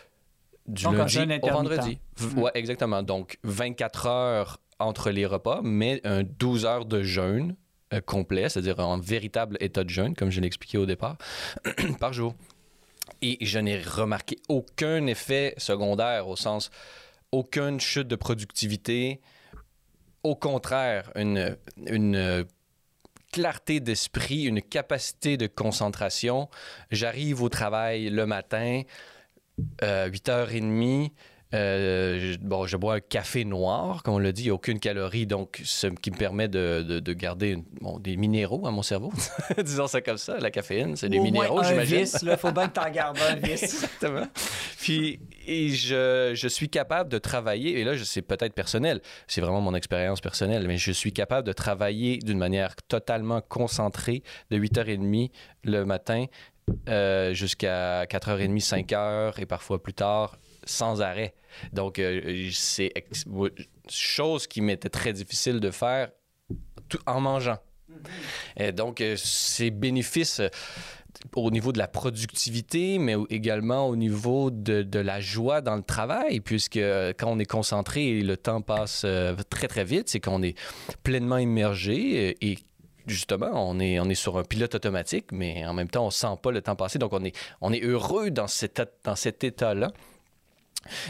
du 0.65 0.83
Donc, 0.83 0.93
lundi 0.95 1.17
au 1.43 1.47
vendredi. 1.53 1.97
V- 2.17 2.41
Ouais, 2.41 2.51
exactement. 2.55 3.01
Donc 3.03 3.37
24 3.43 4.05
heures 4.07 4.57
entre 4.79 5.11
les 5.11 5.25
repas, 5.25 5.61
mais 5.63 6.01
un 6.03 6.23
12 6.23 6.65
heures 6.65 6.85
de 6.85 7.03
jeûne 7.03 7.55
euh, 7.93 8.01
complet, 8.01 8.49
c'est-à-dire 8.49 8.79
en 8.79 8.97
véritable 8.97 9.57
état 9.59 9.83
de 9.83 9.89
jeûne, 9.89 10.15
comme 10.15 10.29
je 10.29 10.41
l'ai 10.41 10.47
expliqué 10.47 10.77
au 10.77 10.85
départ, 10.85 11.17
par 11.99 12.13
jour. 12.13 12.35
Et 13.21 13.37
je 13.41 13.59
n'ai 13.59 13.81
remarqué 13.81 14.37
aucun 14.49 15.07
effet 15.07 15.53
secondaire 15.57 16.27
au 16.27 16.35
sens 16.35 16.69
aucune 17.31 17.79
chute 17.79 18.07
de 18.07 18.15
productivité. 18.15 19.21
Au 20.23 20.35
contraire, 20.35 21.11
une, 21.15 21.57
une 21.85 22.45
clarté 23.31 23.79
d'esprit, 23.79 24.43
une 24.43 24.61
capacité 24.61 25.37
de 25.37 25.47
concentration. 25.47 26.49
J'arrive 26.91 27.41
au 27.41 27.49
travail 27.49 28.09
le 28.09 28.25
matin, 28.25 28.83
euh, 29.83 30.09
8h30. 30.09 31.11
Euh, 31.53 32.33
je, 32.33 32.37
bon, 32.39 32.65
je 32.67 32.75
bois 32.75 32.95
un 32.95 32.99
café 32.99 33.45
noir, 33.45 34.03
comme 34.03 34.15
on 34.15 34.19
l'a 34.19 34.31
dit, 34.33 34.43
il 34.43 34.45
n'y 34.45 34.51
a 34.51 34.53
aucune 34.53 34.79
calorie, 34.79 35.25
donc 35.25 35.61
ce 35.63 35.87
qui 35.87 36.11
me 36.11 36.17
permet 36.17 36.47
de, 36.49 36.81
de- 36.87 36.99
de 36.99 37.13
garder 37.13 37.51
une- 37.51 37.63
bon, 37.81 37.99
des 37.99 38.17
minéraux 38.17 38.67
à 38.67 38.71
mon 38.71 38.81
cerveau. 38.81 39.13
Disons 39.63 39.87
ça 39.87 40.01
comme 40.01 40.17
ça, 40.17 40.37
la 40.39 40.51
caféine, 40.51 40.95
c'est 40.97 41.07
des 41.09 41.19
Au 41.19 41.23
minéraux, 41.23 41.63
j'imagine. 41.63 42.05
là, 42.23 42.35
faut 42.37 42.51
bien 42.51 42.67
que 42.67 42.73
t'en 42.73 42.89
gardes 42.89 43.17
un 43.29 43.35
vice. 43.35 43.63
Exactement. 43.63 44.27
Puis 44.79 45.19
et 45.49 45.69
je, 45.69 46.33
je 46.35 46.47
suis 46.49 46.67
capable 46.67 47.09
de 47.09 47.17
travailler, 47.17 47.79
et 47.79 47.85
là, 47.85 47.93
c'est 48.03 48.21
peut-être 48.21 48.53
personnel, 48.53 48.99
c'est 49.27 49.39
vraiment 49.39 49.61
mon 49.61 49.73
expérience 49.75 50.19
personnelle, 50.19 50.67
mais 50.67 50.77
je 50.77 50.91
suis 50.91 51.13
capable 51.13 51.47
de 51.47 51.53
travailler 51.53 52.17
d'une 52.17 52.37
manière 52.37 52.75
totalement 52.89 53.39
concentrée 53.39 54.23
de 54.51 54.57
8h30 54.57 55.31
le 55.63 55.85
matin 55.85 56.25
euh, 56.89 57.33
jusqu'à 57.33 58.03
4h30, 58.03 58.59
5h 58.61 59.39
et 59.41 59.45
parfois 59.45 59.81
plus 59.81 59.93
tard 59.93 60.37
sans 60.67 61.01
arrêt. 61.01 61.33
Donc, 61.73 61.97
euh, 61.97 62.49
c'est 62.51 62.93
chose 63.89 64.47
qui 64.47 64.61
m'était 64.61 64.89
très 64.89 65.13
difficile 65.13 65.59
de 65.59 65.71
faire 65.71 66.09
tout 66.89 66.99
en 67.05 67.19
mangeant. 67.19 67.57
Et 68.57 68.71
donc, 68.71 69.01
euh, 69.01 69.15
c'est 69.17 69.69
bénéfice 69.69 70.39
euh, 70.39 70.49
au 71.35 71.49
niveau 71.51 71.71
de 71.71 71.77
la 71.77 71.87
productivité, 71.87 72.99
mais 72.99 73.15
également 73.29 73.87
au 73.87 73.95
niveau 73.95 74.51
de, 74.51 74.83
de 74.83 74.99
la 74.99 75.19
joie 75.19 75.61
dans 75.61 75.75
le 75.75 75.81
travail, 75.81 76.39
puisque 76.41 76.77
euh, 76.77 77.13
quand 77.17 77.31
on 77.31 77.39
est 77.39 77.45
concentré 77.45 78.05
et 78.05 78.21
le 78.21 78.37
temps 78.37 78.61
passe 78.61 79.05
très, 79.49 79.67
très 79.67 79.83
vite, 79.83 80.09
c'est 80.09 80.19
qu'on 80.19 80.43
est 80.43 80.57
pleinement 81.03 81.37
immergé 81.37 82.35
et 82.41 82.59
justement, 83.07 83.51
on 83.53 83.79
est, 83.79 83.99
on 83.99 84.09
est 84.09 84.15
sur 84.15 84.37
un 84.37 84.43
pilote 84.43 84.75
automatique, 84.75 85.31
mais 85.31 85.65
en 85.65 85.73
même 85.73 85.89
temps, 85.89 86.05
on 86.05 86.11
sent 86.11 86.35
pas 86.41 86.51
le 86.51 86.61
temps 86.61 86.75
passer. 86.75 86.99
Donc, 86.99 87.13
on 87.13 87.23
est, 87.23 87.35
on 87.61 87.71
est 87.71 87.83
heureux 87.83 88.31
dans 88.31 88.47
cet, 88.47 88.81
dans 89.03 89.15
cet 89.15 89.43
état-là. 89.43 89.91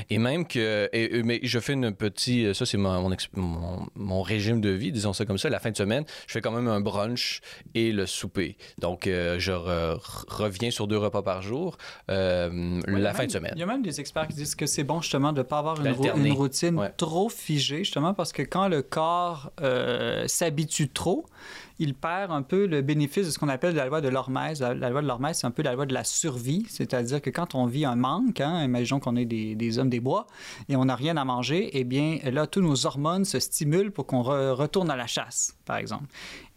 Et 0.09 0.17
même 0.17 0.45
que, 0.47 0.89
et- 0.93 1.23
mais 1.23 1.39
je 1.43 1.59
fais 1.59 1.73
une 1.73 1.91
petite, 1.93 2.53
ça 2.53 2.65
c'est 2.65 2.77
mon, 2.77 3.09
mon, 3.95 4.21
régime 4.21 4.61
de 4.61 4.69
vie, 4.69 4.91
disons 4.91 5.13
ça 5.13 5.25
comme 5.25 5.37
ça, 5.37 5.49
la 5.49 5.59
fin 5.59 5.71
de 5.71 5.77
semaine, 5.77 6.03
je 6.27 6.33
fais 6.33 6.41
quand 6.41 6.51
même 6.51 6.67
un 6.67 6.81
brunch 6.81 7.41
et 7.75 7.91
le 7.91 8.05
souper. 8.05 8.57
Donc 8.79 9.07
euh, 9.07 9.37
je 9.39 9.51
re- 9.51 9.99
reviens 10.27 10.71
sur 10.71 10.87
deux 10.87 10.97
repas 10.97 11.21
par 11.21 11.41
jour 11.41 11.77
euh, 12.09 12.81
Ouais, 12.87 12.99
la 12.99 13.11
fin 13.13 13.19
même- 13.19 13.27
de 13.27 13.31
semaine. 13.31 13.53
Il 13.55 13.59
y 13.59 13.63
a 13.63 13.67
même 13.67 13.81
des 13.81 13.99
experts 13.99 14.27
qui 14.27 14.35
disent 14.35 14.55
que 14.55 14.65
c'est 14.65 14.83
bon 14.83 15.01
justement 15.01 15.31
de 15.33 15.39
ne 15.39 15.43
pas 15.43 15.59
avoir 15.59 15.79
une, 15.83 16.31
routine 16.31 16.77
Ouais. 16.77 16.91
trop 16.97 17.29
figée, 17.29 17.79
justement 17.79 18.13
parce 18.13 18.31
que 18.33 18.41
quand 18.41 18.67
le 18.67 18.81
corps 18.81 19.51
euh, 19.61 20.27
s'habitue 20.27 20.89
trop, 20.89 21.25
il 21.79 21.93
perd 21.93 22.31
un 22.31 22.41
peu 22.41 22.65
le 22.65 22.81
bénéfice 22.81 23.25
de 23.25 23.31
ce 23.31 23.39
qu'on 23.39 23.49
appelle 23.49 23.75
la 23.75 23.85
loi 23.85 24.01
de 24.01 24.09
l'hormèse. 24.09 24.61
La, 24.61 24.89
loi 24.89 25.01
de 25.01 25.07
l'hormèse, 25.07 25.37
c'est 25.37 25.47
un 25.47 25.51
peu 25.51 25.63
la 25.63 25.73
loi 25.73 25.85
de 25.85 25.93
la 25.93 26.03
survie, 26.03 26.65
c'est-à-dire 26.69 27.21
que 27.21 27.29
quand 27.29 27.55
on 27.55 27.65
vit 27.65 27.85
un 27.85 27.95
manque, 27.95 28.41
hein, 28.41 28.63
imaginons 28.63 28.99
qu'on 28.99 29.15
est 29.15 29.25
des, 29.25 29.79
hommes 29.79 29.89
des 29.89 29.99
bois 29.99 30.27
et 30.69 30.75
on 30.75 30.85
n'a 30.85 30.95
rien 30.95 31.17
à 31.17 31.25
manger, 31.25 31.69
eh 31.73 31.83
bien 31.83 32.17
là, 32.23 32.47
tous 32.47 32.61
nos 32.61 32.85
hormones 32.85 33.25
se 33.25 33.39
stimulent 33.39 33.91
pour 33.91 34.05
qu'on 34.05 34.21
re- 34.21 34.51
retourne 34.51 34.89
à 34.89 34.95
la 34.95 35.07
chasse, 35.07 35.56
par 35.67 35.77
exemple. 35.77 36.05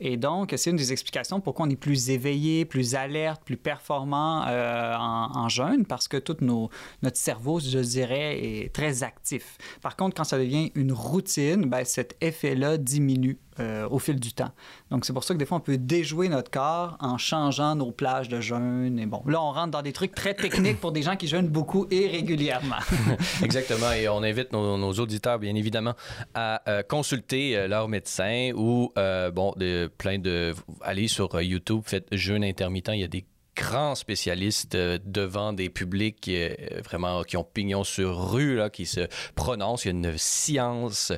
Et 0.01 0.17
donc, 0.17 0.55
c'est 0.57 0.71
une 0.71 0.77
des 0.77 0.93
explications 0.93 1.41
pourquoi 1.41 1.67
on 1.67 1.71
est 1.71 1.77
plus 1.77 2.09
éveillé, 2.09 2.65
plus 2.65 2.95
alerte, 2.95 3.43
plus 3.45 3.59
performant 3.59 4.47
euh, 4.47 4.95
en, 4.97 5.49
jeûne, 5.49 5.85
parce 5.85 6.09
que 6.09 6.17
tout 6.17 6.37
notre 6.41 7.17
cerveau, 7.17 7.61
je 7.61 7.79
dirais, 7.79 8.39
est 8.43 8.73
très 8.73 9.03
actif. 9.03 9.59
Par 9.83 9.97
contre, 9.97 10.17
quand 10.17 10.25
ça 10.25 10.39
devient 10.39 10.73
une 10.75 10.93
routine, 10.93 11.67
ben, 11.67 11.85
cet 11.85 12.17
effet-là 12.21 12.79
diminue 12.79 13.39
euh, 13.59 13.87
au 13.91 13.99
fil 13.99 14.19
du 14.19 14.33
temps. 14.33 14.53
Donc, 14.91 15.05
c'est 15.05 15.13
pour 15.13 15.25
ça 15.25 15.35
que 15.35 15.39
des 15.39 15.45
fois, 15.45 15.59
on 15.59 15.61
peut 15.61 15.77
déjouer 15.77 16.29
notre 16.29 16.51
corps 16.51 16.97
en 17.01 17.19
changeant 17.19 17.75
nos 17.75 17.91
plages 17.91 18.29
de 18.29 18.41
jeûne. 18.41 18.99
Et 18.99 19.07
bon, 19.07 19.23
là, 19.27 19.43
on 19.43 19.53
rentre 19.53 19.73
dans 19.73 19.83
des 19.83 19.93
trucs 19.93 20.15
très 20.15 20.35
techniques 20.35 20.81
pour 20.81 20.93
des 20.93 21.03
gens 21.03 21.17
qui 21.17 21.27
jeûnent 21.27 21.49
beaucoup 21.49 21.87
et 21.91 22.07
régulièrement. 22.07 22.79
Exactement. 23.43 23.93
Et 23.93 24.09
on 24.09 24.23
invite 24.23 24.53
nos, 24.53 24.93
auditeurs, 24.95 25.39
bien 25.39 25.55
évidemment, 25.57 25.95
à 26.33 26.63
euh, 26.69 26.83
consulter 26.83 27.69
leur 27.69 27.89
médecin 27.89 28.53
ou, 28.55 28.93
bon, 29.31 29.53
de, 29.57 29.91
plein 29.99 30.19
de. 30.19 30.55
Allez 30.81 31.09
sur 31.09 31.35
euh, 31.35 31.43
YouTube, 31.43 31.83
faites 31.85 32.07
jeûne 32.13 32.45
intermittent. 32.45 32.91
Il 32.93 33.01
y 33.01 33.05
a 33.05 33.09
des 33.09 33.25
grands 33.61 33.95
spécialistes 33.95 34.75
euh, 34.75 34.99
devant 35.05 35.53
des 35.53 35.69
publics 35.69 36.29
euh, 36.29 36.55
vraiment 36.83 37.23
qui 37.25 37.37
ont 37.37 37.45
pignon 37.45 37.85
sur 37.85 38.33
rue, 38.33 38.57
là, 38.57 38.71
qui 38.71 38.87
se 38.87 39.07
prononcent. 39.35 39.85
Il 39.85 39.89
y 39.89 39.91
a 39.91 39.95
une 40.11 40.17
science, 40.17 41.13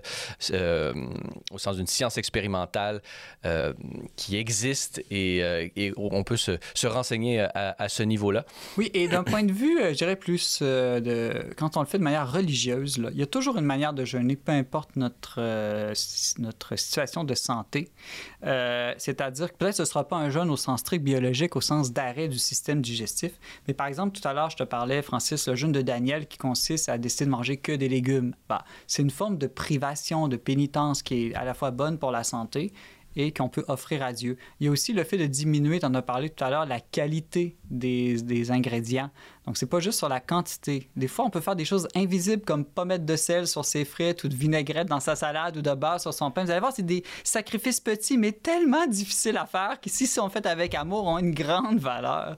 euh, 0.51 0.93
au 1.53 1.59
sens 1.59 1.77
d'une 1.77 1.87
science 1.87 2.19
expérimentale 2.19 3.01
qui 4.17 4.37
existe 4.37 5.03
et, 5.11 5.39
et 5.77 5.93
on 5.97 6.23
peut 6.23 6.37
se, 6.37 6.59
se 6.75 6.87
renseigner 6.87 7.41
à, 7.41 7.89
ce 7.89 8.03
niveau-là. 8.03 8.45
Oui, 8.77 8.91
et 8.95 9.09
d'un 9.09 9.25
point 9.25 9.43
de 9.43 9.53
vue, 9.53 9.79
je 9.81 9.97
dirais 9.97 10.17
plus 10.17 10.63
de 10.63 11.51
quand 11.57 11.77
on 11.77 11.81
le 11.81 11.87
fait 11.87 11.99
de 11.99 12.05
manière 12.05 12.31
religieuse, 12.31 13.03
il 13.13 13.19
y 13.19 13.23
a 13.23 13.27
toujours 13.27 13.59
une 13.59 13.65
manière 13.65 13.93
de 13.93 14.05
jeûner, 14.05 14.37
peu 14.37 14.53
importe 14.53 14.97
notre, 14.97 15.41
notre 16.39 16.77
situation 16.77 17.25
de 17.25 17.35
santé. 17.35 17.91
C'est-à-dire 18.43 19.53
que 19.53 19.57
peut-être 19.57 19.77
ce 19.77 19.83
ne 19.83 19.87
sera 19.87 20.07
pas 20.07 20.17
un 20.17 20.31
jeûne 20.31 20.51
au 20.51 20.57
sens 20.57 20.81
strict 20.81 21.03
biologique, 21.03 21.57
au 21.57 21.61
sens 21.61 21.93
d'arrêt 21.93 22.29
du 22.33 22.39
système 22.39 22.83
digestif. 22.83 23.33
Mais 23.69 23.75
par 23.75 23.87
exemple, 23.87 24.19
tout 24.19 24.27
à 24.27 24.33
l'heure, 24.33 24.51
je 24.51 24.57
te 24.57 24.65
parlais, 24.65 25.03
Francis, 25.03 25.47
le 25.47 25.55
jeûne 25.55 25.73
de 25.73 25.83
Daniel 25.83 26.27
qui 26.27 26.39
consiste 26.39 26.89
à 26.89 26.99
décider 26.99 27.27
de 27.27 27.31
manger 27.31 27.57
que 27.57 27.73
des 27.73 27.89
légumes. 27.89 28.35
Bah, 28.49 28.65
C'est 28.87 29.03
une 29.03 29.11
forme 29.11 29.39
de 29.39 29.47
privation, 29.47 30.29
de 30.29 30.37
pénitence 30.37 31.03
qui 31.03 31.27
est 31.27 31.35
à 31.35 31.45
la 31.45 31.55
fois 31.55 31.71
bonne 31.71 31.99
pour 31.99 32.11
la 32.11 32.25
santé 32.25 32.73
et 33.17 33.33
qu'on 33.33 33.49
peut 33.49 33.65
offrir 33.69 34.03
à 34.03 34.13
Dieu. 34.13 34.37
Il 34.59 34.67
y 34.67 34.69
a 34.69 34.71
aussi 34.71 34.93
le 34.93 35.05
fait 35.05 35.19
de 35.19 35.27
diminuer, 35.27 35.81
tu 35.81 35.87
en 35.87 35.95
as 35.95 36.03
parlé 36.03 36.31
tout 36.31 36.43
à 36.45 36.51
l'heure, 36.51 36.67
la 36.67 36.81
qualité 36.81 37.57
des, 37.73 38.51
ingrédients. 38.51 39.11
Donc, 39.47 39.57
c'est 39.57 39.67
pas 39.67 39.81
juste 39.81 39.99
sur 39.99 40.09
la 40.09 40.21
quantité. 40.21 40.89
Des 40.95 41.09
fois, 41.09 41.25
on 41.25 41.31
peut 41.31 41.41
faire 41.41 41.57
des 41.57 41.65
choses 41.65 41.89
invisibles 41.97 42.45
comme 42.45 42.65
pas 42.65 42.85
mettre 42.85 43.05
de 43.05 43.17
sel 43.17 43.47
sur 43.49 43.65
ses 43.65 43.85
frites 43.85 44.23
ou 44.25 44.29
de 44.29 44.35
vinaigrette 44.35 44.87
dans 44.87 45.01
sa 45.01 45.17
salade 45.17 45.57
ou 45.57 45.63
de 45.63 45.75
beurre 45.75 46.01
sur 46.01 46.15
son 46.15 46.31
pain. 46.31 46.45
Vous 46.45 46.51
allez 46.51 46.61
voir, 46.61 46.73
c'est 46.73 46.87
des 46.87 47.03
sacrifices 47.25 47.81
petits, 47.81 48.19
mais 48.19 48.33
tellement 48.33 48.87
difficiles 48.87 49.37
à 49.37 49.47
faire 49.47 49.81
qui, 49.81 49.89
si 49.91 50.07
sont 50.07 50.29
faits 50.29 50.47
avec 50.47 50.75
amour, 50.75 51.07
ont 51.07 51.19
une 51.19 51.35
grande 51.35 51.79
valeur. 51.79 52.37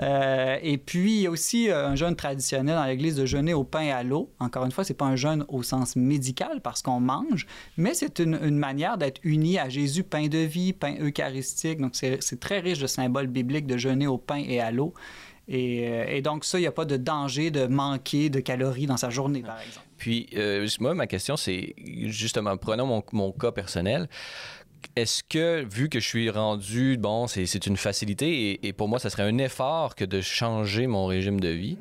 Euh, 0.00 0.58
et 0.62 0.76
puis, 0.78 1.14
il 1.14 1.20
y 1.22 1.26
a 1.26 1.30
aussi 1.30 1.70
euh, 1.70 1.88
un 1.88 1.94
jeûne 1.94 2.16
traditionnel 2.16 2.74
dans 2.74 2.84
l'Église 2.84 3.16
de 3.16 3.24
jeûner 3.24 3.54
au 3.54 3.64
pain 3.64 3.82
et 3.82 3.92
à 3.92 4.02
l'eau. 4.02 4.30
Encore 4.40 4.64
une 4.64 4.72
fois, 4.72 4.84
c'est 4.84 4.94
pas 4.94 5.06
un 5.06 5.16
jeûne 5.16 5.44
au 5.48 5.62
sens 5.62 5.96
médical 5.96 6.60
parce 6.62 6.82
qu'on 6.82 7.00
mange, 7.00 7.46
mais 7.76 7.94
c'est 7.94 8.18
une, 8.18 8.38
une 8.42 8.58
manière 8.58 8.98
d'être 8.98 9.20
uni 9.22 9.58
à 9.58 9.68
Jésus, 9.68 10.02
pain 10.02 10.26
de 10.26 10.38
vie, 10.38 10.72
pain 10.72 10.96
eucharistique. 11.00 11.80
Donc, 11.80 11.94
c'est 11.94 12.40
très 12.40 12.60
riche 12.60 12.78
de 12.78 12.86
symboles 12.86 13.28
bibliques 13.28 13.66
de 13.66 13.76
jeûner 13.76 14.06
au 14.06 14.18
pain 14.18 14.42
et 14.46 14.60
à 14.60 14.71
l'eau. 14.72 14.94
Et, 15.48 15.88
euh, 15.88 16.04
et 16.08 16.22
donc, 16.22 16.44
ça, 16.44 16.58
il 16.58 16.62
n'y 16.62 16.68
a 16.68 16.72
pas 16.72 16.84
de 16.84 16.96
danger 16.96 17.50
de 17.50 17.66
manquer 17.66 18.30
de 18.30 18.40
calories 18.40 18.86
dans 18.86 18.96
sa 18.96 19.10
journée, 19.10 19.42
par 19.42 19.60
exemple. 19.60 19.86
Puis, 19.98 20.28
euh, 20.36 20.66
moi, 20.80 20.94
ma 20.94 21.06
question, 21.06 21.36
c'est 21.36 21.74
justement, 22.06 22.56
prenons 22.56 22.86
mon, 22.86 23.02
mon 23.12 23.32
cas 23.32 23.52
personnel 23.52 24.08
est-ce 24.96 25.22
que, 25.22 25.64
vu 25.64 25.88
que 25.88 26.00
je 26.00 26.06
suis 26.06 26.30
rendu, 26.30 26.96
bon, 26.98 27.26
c'est 27.26 27.66
une 27.66 27.76
facilité 27.76 28.66
et, 28.66 28.72
pour 28.72 28.88
moi, 28.88 28.98
ça 28.98 29.10
serait 29.10 29.22
un 29.22 29.38
effort 29.38 29.94
que 29.94 30.04
de 30.04 30.20
changer 30.20 30.86
mon 30.86 31.06
régime 31.06 31.40
de 31.40 31.48
vie, 31.48 31.78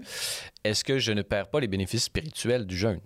est-ce 0.64 0.84
que 0.84 1.00
je 1.00 1.12
ne 1.12 1.22
perds 1.22 1.50
pas 1.50 1.60
les 1.60 1.68
bénéfices 1.68 2.04
spirituels 2.04 2.66
du 2.66 2.78
jeûne? 2.78 3.00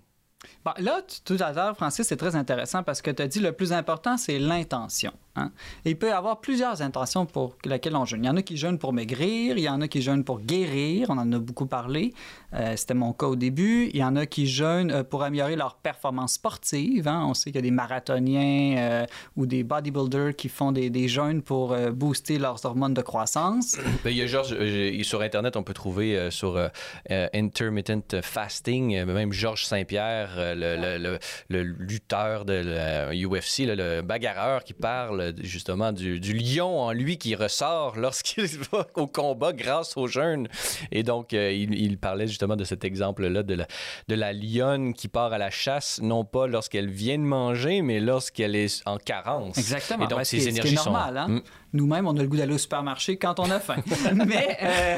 Là, 0.78 1.00
tout 1.24 1.36
à 1.40 1.52
l'heure, 1.52 1.76
Francis, 1.76 2.06
c'est 2.06 2.16
très 2.16 2.36
intéressant 2.36 2.82
parce 2.82 3.02
que 3.02 3.10
tu 3.10 3.22
as 3.22 3.28
dit 3.28 3.40
le 3.40 3.52
plus 3.52 3.72
important, 3.72 4.16
c'est 4.16 4.38
l'intention. 4.38 5.12
Hein. 5.36 5.52
il 5.84 5.98
peut 5.98 6.08
y 6.08 6.12
avoir 6.12 6.40
plusieurs 6.40 6.80
intentions 6.80 7.26
pour 7.26 7.56
lesquelles 7.64 7.94
on 7.94 8.06
jeûne. 8.06 8.24
Il 8.24 8.26
y 8.26 8.30
en 8.30 8.36
a 8.36 8.42
qui 8.42 8.56
jeûnent 8.56 8.78
pour 8.78 8.94
maigrir, 8.94 9.58
il 9.58 9.64
y 9.64 9.68
en 9.68 9.80
a 9.82 9.88
qui 9.88 10.00
jeûnent 10.00 10.24
pour 10.24 10.40
guérir, 10.40 11.10
on 11.10 11.18
en 11.18 11.30
a 11.30 11.38
beaucoup 11.38 11.66
parlé. 11.66 12.14
Euh, 12.54 12.74
c'était 12.76 12.94
mon 12.94 13.12
cas 13.12 13.26
au 13.26 13.36
début. 13.36 13.90
Il 13.92 14.00
y 14.00 14.04
en 14.04 14.16
a 14.16 14.26
qui 14.26 14.46
jeûnent 14.46 14.90
euh, 14.90 15.04
pour 15.04 15.22
améliorer 15.22 15.56
leur 15.56 15.76
performance 15.76 16.34
sportive. 16.34 17.06
Hein. 17.06 17.26
On 17.28 17.34
sait 17.34 17.50
qu'il 17.50 17.56
y 17.56 17.58
a 17.58 17.62
des 17.62 17.70
marathoniens 17.70 18.78
euh, 18.78 19.06
ou 19.36 19.46
des 19.46 19.62
bodybuilders 19.62 20.34
qui 20.34 20.48
font 20.48 20.72
des, 20.72 20.88
des 20.88 21.08
jeûnes 21.08 21.42
pour 21.42 21.76
booster 21.92 22.38
leurs 22.38 22.64
hormones 22.64 22.94
de 22.94 23.02
croissance. 23.02 23.76
Ben, 24.04 24.10
il 24.10 24.18
y 24.18 24.22
a 24.22 24.26
Georges, 24.26 24.56
sur 25.02 25.20
Internet, 25.20 25.56
on 25.56 25.62
peut 25.62 25.74
trouver 25.74 26.30
sur 26.30 26.70
intermittent 27.08 28.20
fasting, 28.20 29.04
même 29.04 29.32
Georges 29.32 29.64
Saint-Pierre, 29.64 30.55
le, 30.56 31.18
le, 31.48 31.62
lutteur 31.62 32.44
de 32.44 32.54
la 32.54 33.14
UFC, 33.14 33.60
le 33.60 34.00
bagarreur 34.02 34.64
qui 34.64 34.74
parle 34.74 35.34
justement 35.40 35.92
du, 35.92 36.18
lion 36.18 36.80
en 36.80 36.92
lui 36.92 37.18
qui 37.18 37.34
ressort 37.34 37.96
lorsqu'il 37.96 38.46
va 38.72 38.86
au 38.94 39.06
combat 39.06 39.52
grâce 39.52 39.96
au 39.96 40.06
jeûne. 40.06 40.48
Et 40.92 41.02
donc, 41.02 41.32
euh, 41.32 41.52
il, 41.52 41.98
parlait 41.98 42.26
justement 42.26 42.56
de 42.56 42.64
cet 42.64 42.84
exemple-là 42.84 43.42
de 43.42 43.54
la, 43.54 43.66
de 44.08 44.14
la 44.14 44.32
lionne 44.32 44.94
qui 44.94 45.08
part 45.08 45.32
à 45.32 45.38
la 45.38 45.50
chasse, 45.50 46.00
non 46.02 46.24
pas 46.24 46.46
lorsqu'elle 46.46 46.90
vient 46.90 47.18
de 47.18 47.24
manger, 47.24 47.82
mais 47.82 48.00
lorsqu'elle 48.00 48.54
est 48.54 48.82
en 48.86 48.98
carence. 48.98 49.56
Exactement. 49.58 50.04
Et 50.04 50.08
donc, 50.08 50.24
ses 50.24 50.48
énergies 50.48 50.74
normal, 50.74 51.16
Hein? 51.16 51.28
Hmm 51.28 51.40
nous-mêmes, 51.76 52.06
on 52.06 52.16
a 52.16 52.22
le 52.22 52.28
goût 52.28 52.36
d'aller 52.36 52.54
au 52.54 52.58
supermarché 52.58 53.16
quand 53.16 53.38
on 53.38 53.50
a 53.50 53.60
faim. 53.60 53.76
mais 54.26 54.58
euh, 54.62 54.96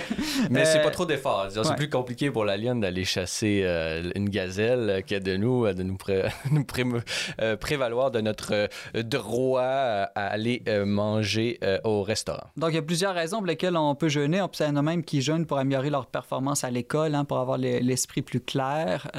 mais 0.51 0.65
c'est 0.65 0.81
pas 0.81 0.89
euh, 0.89 0.91
trop 0.91 1.07
d'efforts. 1.07 1.49
C'est 1.51 1.77
plus 1.77 1.91
compliqué 1.91 2.31
pour 2.31 2.45
la 2.45 2.57
lionne 2.57 2.81
d'aller 2.81 3.05
chasser 3.05 3.63
euh, 3.65 4.11
une 4.15 4.29
gazelle 4.29 5.03
que 5.07 5.19
de 5.19 5.37
nous, 5.37 5.67
de 5.73 5.83
nous, 5.83 5.97
prévaloir 7.61 8.11
de 8.11 8.21
notre 8.21 8.69
droit 8.95 9.61
à 9.61 10.07
aller 10.15 10.63
manger 10.87 11.59
au 11.85 12.03
restaurant. 12.03 12.47
Donc, 12.57 12.71
il 12.71 12.77
y 12.77 12.79
a 12.79 12.83
plusieurs 12.83 13.15
raisons 13.15 13.39
pour 13.39 13.47
lesquelles 13.47 13.77
on 13.77 13.95
peut 13.95 14.09
jeûner. 14.09 14.41
On 14.41 14.49
peut 14.49 14.65
en 14.65 14.77
a 14.77 14.83
même 14.83 15.03
qui 15.03 15.23
jeûnent 15.23 15.47
pour 15.47 15.59
améliorer 15.59 15.91
leur 15.91 16.07
performance 16.07 16.65
à 16.65 16.71
l'école, 16.71 17.15
hein, 17.15 17.25
pour 17.25 17.39
avoir 17.39 17.59
l'esprit 17.59 18.23
plus 18.23 18.41
clair. 18.41 19.11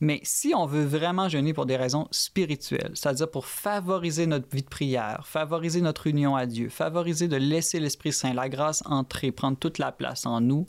mais 0.00 0.20
si 0.22 0.52
on 0.54 0.66
veut 0.66 0.84
vraiment 0.84 1.28
jeûner 1.28 1.52
pour 1.52 1.66
des 1.66 1.76
raisons 1.76 2.08
spirituelles, 2.10 2.92
c'est-à-dire 2.94 3.30
pour 3.30 3.46
favoriser 3.46 4.26
notre 4.26 4.48
vie 4.54 4.62
de 4.62 4.68
prière, 4.68 5.26
favoriser 5.26 5.80
notre 5.80 6.06
union 6.06 6.36
à 6.36 6.46
Dieu, 6.46 6.68
favoriser 6.68 6.95
de 7.04 7.36
laisser 7.36 7.78
l'Esprit 7.78 8.12
Saint, 8.12 8.32
la 8.32 8.48
grâce 8.48 8.82
entrer, 8.86 9.30
prendre 9.30 9.58
toute 9.58 9.78
la 9.78 9.92
place 9.92 10.24
en 10.24 10.40
nous, 10.40 10.66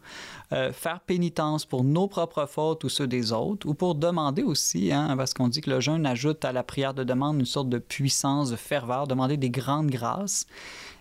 euh, 0.52 0.74
faire 0.74 1.00
pénitence 1.00 1.66
pour 1.66 1.84
nos 1.84 2.08
propres 2.08 2.46
fautes 2.46 2.84
ou 2.84 2.90
ceux 2.90 3.08
des 3.08 3.32
autres, 3.32 3.68
ou 3.68 3.74
pour 3.74 3.96
demander 3.96 4.44
aussi, 4.44 4.92
hein, 4.92 5.16
parce 5.16 5.34
qu'on 5.34 5.48
dit 5.48 5.62
que 5.62 5.70
le 5.70 5.80
jeûne 5.80 6.06
ajoute 6.06 6.44
à 6.44 6.52
la 6.52 6.64
prière 6.64 6.94
de 6.94 7.04
demande 7.04 7.40
une 7.40 7.46
sorte 7.46 7.70
de 7.70 7.78
puissance, 7.78 8.52
de 8.52 8.56
ferveur, 8.56 9.08
demander 9.08 9.38
des 9.38 9.50
grandes 9.50 9.90
grâces. 9.90 10.46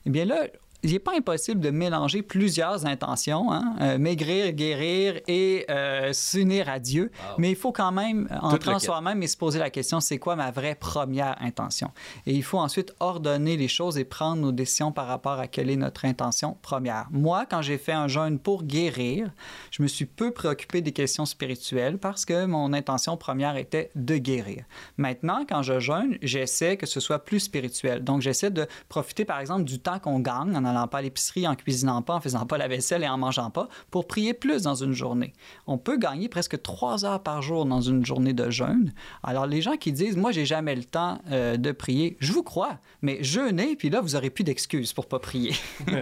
Eh 0.05 0.11
bien 0.11 0.25
là, 0.25 0.47
il 0.87 0.93
n'est 0.93 0.99
pas 1.01 1.17
impossible 1.17 1.61
de 1.61 1.71
mélanger 1.71 2.23
plusieurs 2.23 2.87
intentions, 2.87 3.53
hein? 3.53 3.75
Euh, 3.81 3.99
maigrir, 3.99 4.53
guérir 4.53 5.21
et 5.27 5.67
euh, 5.69 6.13
s'unir 6.13 6.69
à 6.69 6.79
Dieu. 6.79 7.11
Mais 7.39 7.51
il 7.51 7.57
faut 7.57 7.73
quand 7.73 7.91
même 7.91 8.29
entrer 8.41 8.73
en 8.73 8.79
soi-même 8.79 9.21
et 9.21 9.27
se 9.27 9.37
poser 9.37 9.59
la 9.59 9.71
question, 9.71 9.99
c'est 9.99 10.19
quoi 10.19 10.37
ma 10.37 10.53
vraie 10.53 10.77
première 10.77 11.37
intention? 11.43 11.91
Et 12.25 12.35
il 12.35 12.45
faut 12.45 12.59
ensuite 12.59 12.95
ordonner 13.01 13.57
les 13.57 13.67
choses 13.67 13.99
et 13.99 14.05
prendre 14.05 14.41
nos 14.41 14.53
décisions 14.53 14.93
par 14.93 15.09
rapport 15.09 15.41
à 15.41 15.49
quelle 15.49 15.71
est 15.71 15.77
notre 15.77 16.05
intention 16.05 16.57
première. 16.63 17.09
Moi, 17.11 17.47
quand 17.51 17.63
j'ai 17.63 17.79
fait 17.79 17.93
un 17.93 18.07
jeûne 18.07 18.39
pour 18.39 18.63
guérir, 18.63 19.33
je 19.73 19.83
me 19.83 19.89
suis 19.89 20.07
peu 20.07 20.31
préoccupé 20.31 20.83
des 20.83 20.93
questions 20.93 21.27
spirituelles 21.27 21.99
parce 21.99 22.25
que 22.25 22.47
mon 22.47 22.73
intention 22.73 23.17
première 23.17 23.57
était 23.57 23.91
de 23.97 24.19
guérir. 24.19 24.63
Maintenant, 24.99 25.45
quand 25.49 25.63
je 25.63 25.81
jeûne, 25.81 26.17
j'essaie 26.23 26.77
que 26.77 26.87
ce 26.87 27.01
soit 27.01 27.25
plus 27.25 27.41
spirituel. 27.41 28.05
Donc, 28.05 28.21
j'essaie 28.21 28.53
de 28.53 28.69
profiter, 28.89 29.25
par 29.25 29.41
exemple, 29.41 29.65
du 29.65 29.81
temps 29.81 29.99
qu'on 29.99 30.21
gagne 30.21 30.57
en 30.57 30.65
allant 30.65 30.76
pas 30.87 30.99
à 30.99 31.03
l'épicerie, 31.03 31.49
en 31.49 31.55
cuisinant 31.55 32.03
pas, 32.03 32.15
en 32.15 32.21
faisant 32.21 32.45
pas 32.45 32.59
la 32.59 32.69
vaisselle 32.69 33.03
et 33.03 33.09
en 33.09 33.17
mangeant 33.17 33.51
pas, 33.51 33.69
pour 33.91 34.07
prier 34.07 34.35
plus 34.35 34.63
dans 34.63 34.75
une 34.75 34.93
journée. 34.93 35.33
On 35.67 35.79
peut 35.79 35.97
gagner 35.97 36.29
presque 36.29 36.61
trois 36.61 37.05
heures 37.07 37.23
par 37.23 37.41
jour 37.41 37.65
dans 37.65 37.81
une 37.81 38.05
journée 38.05 38.35
de 38.35 38.51
jeûne. 38.51 38.93
Alors 39.23 39.47
les 39.47 39.63
gens 39.63 39.77
qui 39.77 39.93
disent, 39.93 40.17
moi 40.17 40.33
j'ai 40.33 40.45
jamais 40.45 40.75
le 40.75 40.85
temps 40.85 41.19
euh, 41.31 41.57
de 41.57 41.73
prier, 41.73 42.19
je 42.21 42.33
vous 42.33 42.43
crois, 42.43 42.79
mais 43.01 43.23
jeûnez, 43.23 43.77
puis 43.77 43.89
là 43.89 44.01
vous 44.03 44.17
aurez 44.17 44.29
plus 44.29 44.45
d'excuses 44.45 44.93
pour 44.93 45.07
pas 45.07 45.19
prier. 45.19 45.55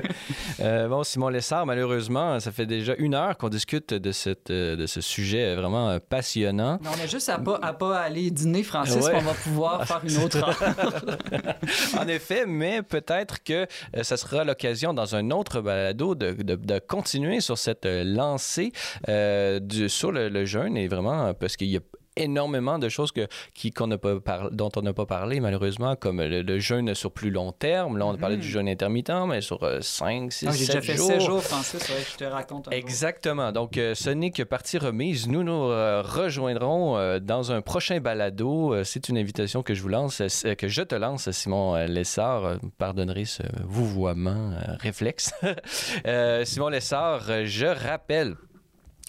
Euh, 0.61 0.89
bon, 0.89 1.03
Simon 1.03 1.29
Lessard, 1.29 1.67
malheureusement, 1.67 2.39
ça 2.39 2.53
fait 2.53 2.67
déjà 2.67 2.95
une 2.99 3.15
heure 3.15 3.37
qu'on 3.37 3.49
discute 3.49 3.93
de, 3.93 4.13
cette, 4.13 4.51
euh, 4.51 4.77
de 4.77 4.87
ce 4.87 5.01
sujet 5.01 5.55
vraiment 5.55 5.99
passionnant. 6.01 6.79
on 6.85 7.03
a 7.03 7.07
juste 7.07 7.29
à 7.29 7.39
pas, 7.39 7.59
à 7.61 7.73
pas 7.73 7.99
aller 7.99 8.31
dîner, 8.31 8.63
Francis, 8.63 9.05
on 9.13 9.21
va 9.21 9.35
pouvoir 9.35 9.87
faire 9.87 10.01
une 10.05 10.17
autre 10.19 10.37
heure. 10.43 12.01
en 12.01 12.09
effet, 12.09 12.45
mais 12.47 12.83
peut-être 12.83 13.43
que 13.43 13.67
ça 14.03 14.17
sera 14.17 14.45
l'occasion 14.45 14.64
dans 14.95 15.15
un 15.15 15.31
autre 15.31 15.61
balado 15.61 16.15
de, 16.15 16.33
de, 16.33 16.79
continuer 16.79 17.41
sur 17.41 17.59
cette 17.59 17.87
lancée 17.87 18.73
euh, 19.09 19.61
du, 19.61 19.89
sur 19.89 20.13
le, 20.13 20.29
le 20.29 20.45
jeûne. 20.45 20.77
Et 20.77 20.89
vraiment 20.89 21.35
parce 21.35 21.57
qu'il 21.57 21.69
y 21.69 21.77
a 21.77 21.81
énormément 22.17 22.79
de 22.79 22.89
choses 22.89 23.13
que, 23.13 23.27
qui, 23.55 23.71
qu'on 23.71 23.89
pas 23.99 24.49
dont 24.51 24.71
on 24.77 24.83
n'a 24.83 24.93
pas 24.93 25.07
parlé, 25.07 25.41
malheureusement, 25.41 25.97
comme 25.97 26.21
le, 26.21 26.59
jeûne 26.59 26.95
sur 26.95 27.13
plus 27.13 27.31
long 27.31 27.53
terme. 27.53 27.99
Là, 27.99 28.07
on 28.07 28.15
a 28.15 28.19
parlé 28.19 28.37
du 28.37 28.47
mhm. 28.47 28.53
jeûne 28.53 28.69
intermittent, 28.69 29.27
mais 29.29 29.41
sur 29.41 29.69
5, 29.81 30.33
6, 30.33 30.39
7 30.39 30.49
jours. 30.49 30.59
J'ai 30.59 30.67
déjà 30.67 30.81
fait 30.81 30.97
7 30.97 31.21
jours, 31.21 31.43
Francis, 31.43 31.93
je 32.13 32.17
te 32.17 32.25
raconte. 32.25 32.69
Exactement. 32.73 33.53
Donc, 33.53 33.79
euh, 33.79 33.95
ce 33.95 34.11
n'est 34.11 34.31
que 34.31 34.43
partie 34.43 34.79
remise. 34.79 35.29
Nous 35.29 35.43
nous 35.43 35.71
euh, 35.71 36.03
rejoindrons 36.03 36.97
euh, 36.97 37.19
dans 37.19 37.53
un 37.53 37.63
prochain 37.63 38.01
balado. 38.01 38.83
C'est 38.85 39.09
une 39.09 39.19
invitation 39.19 39.63
que 39.63 39.75
je 39.75 39.83
vous 39.83 39.89
lance, 39.89 40.23
que 40.59 40.69
je 40.69 40.83
te 40.83 40.95
lance, 40.95 41.31
Simon 41.31 41.77
Lessard. 41.87 42.59
Pardonnerez 42.79 43.25
ce 43.25 43.43
vouvoiement 43.65 44.53
réflexe. 44.81 45.33
Simon 46.45 46.69
Lessard, 46.69 47.45
je 47.45 47.67
rappelle 47.67 48.37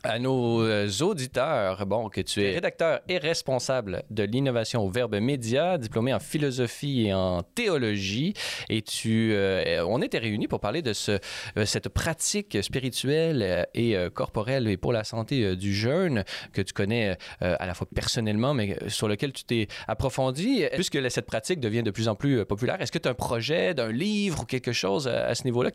à 0.06 0.20
nos 0.20 0.62
euh, 0.62 0.88
auditeurs, 1.02 1.86
bon, 1.86 2.10
que 2.10 2.22
tu 2.22 2.44
es 2.44 2.54
rédacteur 2.54 3.02
et 3.10 3.18
responsable 3.18 4.04
de 4.12 4.24
l'innovation 4.24 4.84
au 4.84 4.90
Verbe 4.90 5.16
Média, 5.16 5.78
diplômé 5.78 6.14
en 6.14 6.20
philosophie 6.20 7.08
et 7.08 7.14
en 7.14 7.42
théologie, 7.44 8.34
et 8.70 8.82
tu, 8.82 9.32
euh, 9.34 9.84
on 9.88 10.02
était 10.02 10.20
réunis 10.20 10.48
pour 10.48 10.60
parler 10.60 10.82
de 10.82 10.94
ce, 10.94 11.20
euh, 11.58 11.66
cette 11.66 11.90
pratique 11.90 12.58
spirituelle 12.62 13.68
et 13.74 13.96
corporelle 14.14 14.68
et 14.68 14.78
pour 14.78 14.94
la 14.94 15.04
santé 15.04 15.56
du 15.56 15.74
jeûne 15.74 16.24
que 16.54 16.62
tu 16.62 16.74
connais 16.74 17.18
à 17.40 17.66
la 17.66 17.74
fois 17.74 17.88
personnellement, 17.94 18.54
mais 18.54 18.78
sur 18.88 19.08
lequel 19.08 19.34
tu 19.34 19.44
t'es 19.44 19.68
approfondi. 19.88 20.64
Puisque 20.74 21.00
cette 21.10 21.26
pratique 21.26 21.60
devient 21.60 21.84
de 21.84 21.92
plus 21.92 22.08
en 22.08 22.16
plus 22.16 22.46
populaire, 22.46 22.82
est-ce 22.82 22.92
que 22.92 22.98
tu 22.98 23.08
as 23.08 23.12
un 23.12 23.16
projet 23.16 23.74
d'un 23.74 23.92
livre 23.92 24.42
ou 24.42 24.46
quelque 24.46 24.72
chose 24.72 25.08
à, 25.08 25.34
ce 25.36 25.44
niveau-là, 25.46 25.72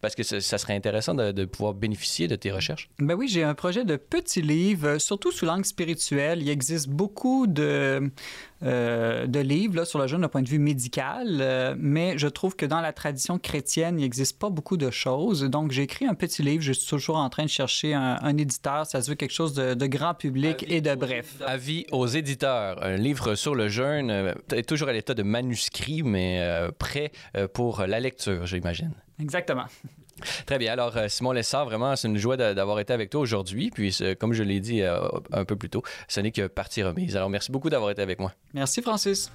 parce 0.00 0.14
que 0.14 0.22
ça, 0.22 0.58
serait 0.58 0.74
intéressant 0.74 1.14
de, 1.14 1.32
de 1.32 1.44
pouvoir 1.44 1.74
bénéficier 1.74 2.28
de 2.28 2.36
tes 2.36 2.50
recherches? 2.50 2.88
Ben 2.98 3.14
oui, 3.14 3.28
j'ai 3.28 3.42
un 3.42 3.54
projet 3.54 3.71
de 3.80 3.96
petits 3.96 4.42
livres, 4.42 4.98
surtout 4.98 5.32
sous 5.32 5.46
l'angle 5.46 5.64
spirituel. 5.64 6.42
Il 6.42 6.48
existe 6.48 6.88
beaucoup 6.88 7.46
de, 7.46 8.10
euh, 8.62 9.26
de 9.26 9.40
livres 9.40 9.76
là, 9.76 9.84
sur 9.84 9.98
le 9.98 10.06
jeûne 10.06 10.20
d'un 10.20 10.28
point 10.28 10.42
de 10.42 10.48
vue 10.48 10.60
médical, 10.60 11.38
euh, 11.40 11.74
mais 11.76 12.16
je 12.16 12.28
trouve 12.28 12.54
que 12.54 12.64
dans 12.64 12.80
la 12.80 12.92
tradition 12.92 13.38
chrétienne, 13.38 13.98
il 13.98 14.02
n'existe 14.02 14.38
pas 14.38 14.50
beaucoup 14.50 14.76
de 14.76 14.90
choses. 14.90 15.42
Donc, 15.42 15.72
j'ai 15.72 15.82
écrit 15.82 16.06
un 16.06 16.14
petit 16.14 16.42
livre. 16.42 16.62
Je 16.62 16.72
suis 16.72 16.88
toujours 16.88 17.16
en 17.16 17.28
train 17.28 17.44
de 17.44 17.48
chercher 17.48 17.94
un, 17.94 18.36
éditeur. 18.36 18.86
Ça 18.86 19.02
se 19.02 19.10
veut 19.10 19.16
quelque 19.16 19.32
chose 19.32 19.54
de, 19.54 19.86
grand 19.86 20.14
public 20.14 20.64
et 20.68 20.80
de 20.80 20.94
bref. 20.94 21.34
Avis 21.44 21.86
aux 21.90 22.06
éditeurs. 22.06 22.82
Un 22.82 22.96
livre 22.96 23.34
sur 23.34 23.54
le 23.54 23.68
jeûne 23.68 24.10
euh, 24.10 24.32
est 24.52 24.68
toujours 24.68 24.88
à 24.88 24.92
l'état 24.92 25.14
de 25.14 25.22
manuscrit, 25.22 26.02
mais 26.02 26.40
prêt 26.78 27.12
pour 27.52 27.82
la 27.86 28.00
lecture, 28.00 28.46
j'imagine. 28.46 28.92
Exactement. 29.22 29.64
Très 30.46 30.58
bien. 30.58 30.72
Alors, 30.72 30.96
euh, 30.96 31.08
Simon 31.08 31.32
Lessard, 31.32 31.64
vraiment, 31.64 31.96
c'est 31.96 32.08
une 32.08 32.18
joie 32.18 32.36
d'avoir 32.36 32.78
été 32.80 32.92
avec 32.92 33.10
toi 33.10 33.20
aujourd'hui. 33.20 33.70
Puis, 33.70 33.98
comme 34.18 34.32
je 34.32 34.42
l'ai 34.42 34.60
dit 34.60 34.82
euh, 34.82 35.00
un 35.32 35.44
peu 35.44 35.56
plus 35.56 35.70
tôt, 35.70 35.82
ce 36.08 36.20
n'est 36.20 36.32
que 36.32 36.46
partie 36.46 36.82
remise. 36.82 37.16
Alors, 37.16 37.30
merci 37.30 37.50
beaucoup 37.50 37.70
d'avoir 37.70 37.90
été 37.90 38.02
avec 38.02 38.18
moi. 38.18 38.32
Merci, 38.54 38.82
Francis. 38.82 39.30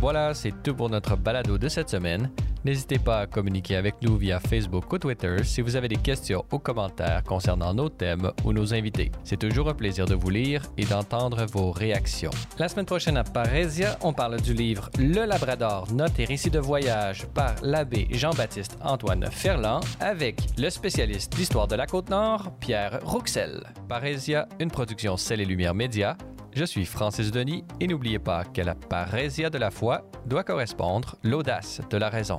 Voilà, 0.00 0.32
c'est 0.32 0.62
tout 0.62 0.76
pour 0.76 0.88
notre 0.88 1.16
balado 1.16 1.58
de 1.58 1.68
cette 1.68 1.88
semaine. 1.88 2.30
N'hésitez 2.64 2.98
pas 3.00 3.20
à 3.20 3.26
communiquer 3.26 3.74
avec 3.74 3.96
nous 4.00 4.16
via 4.16 4.38
Facebook 4.38 4.92
ou 4.92 4.98
Twitter 4.98 5.38
si 5.42 5.60
vous 5.60 5.74
avez 5.74 5.88
des 5.88 5.96
questions 5.96 6.44
ou 6.52 6.58
commentaires 6.58 7.24
concernant 7.24 7.74
nos 7.74 7.88
thèmes 7.88 8.30
ou 8.44 8.52
nos 8.52 8.74
invités. 8.74 9.10
C'est 9.24 9.38
toujours 9.38 9.68
un 9.68 9.74
plaisir 9.74 10.06
de 10.06 10.14
vous 10.14 10.30
lire 10.30 10.62
et 10.76 10.84
d'entendre 10.84 11.46
vos 11.46 11.72
réactions. 11.72 12.30
La 12.58 12.68
semaine 12.68 12.86
prochaine 12.86 13.16
à 13.16 13.24
Parésia, 13.24 13.98
on 14.02 14.12
parle 14.12 14.40
du 14.40 14.54
livre 14.54 14.88
Le 14.98 15.24
Labrador, 15.24 15.92
notes 15.92 16.18
et 16.20 16.24
récits 16.24 16.50
de 16.50 16.60
voyage 16.60 17.26
par 17.34 17.54
l'abbé 17.62 18.06
Jean-Baptiste 18.10 18.78
Antoine 18.82 19.26
Ferland 19.32 19.80
avec 19.98 20.40
le 20.58 20.70
spécialiste 20.70 21.34
d'histoire 21.34 21.66
de 21.66 21.74
la 21.74 21.86
Côte-Nord, 21.86 22.52
Pierre 22.60 23.00
Rouxel. 23.02 23.64
Parésia, 23.88 24.48
une 24.60 24.70
production 24.70 25.16
Celle 25.16 25.40
et 25.40 25.44
Lumière 25.44 25.74
Média. 25.74 26.16
Je 26.52 26.64
suis 26.64 26.86
Francis 26.86 27.30
Denis 27.30 27.64
et 27.80 27.86
n'oubliez 27.86 28.18
pas 28.18 28.44
qu'à 28.44 28.64
la 28.64 28.74
parésia 28.74 29.50
de 29.50 29.58
la 29.58 29.70
foi 29.70 30.10
doit 30.26 30.44
correspondre 30.44 31.16
l'audace 31.22 31.80
de 31.90 31.96
la 31.96 32.08
raison. 32.08 32.38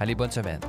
Allez, 0.00 0.14
bonne 0.14 0.30
semaine. 0.30 0.60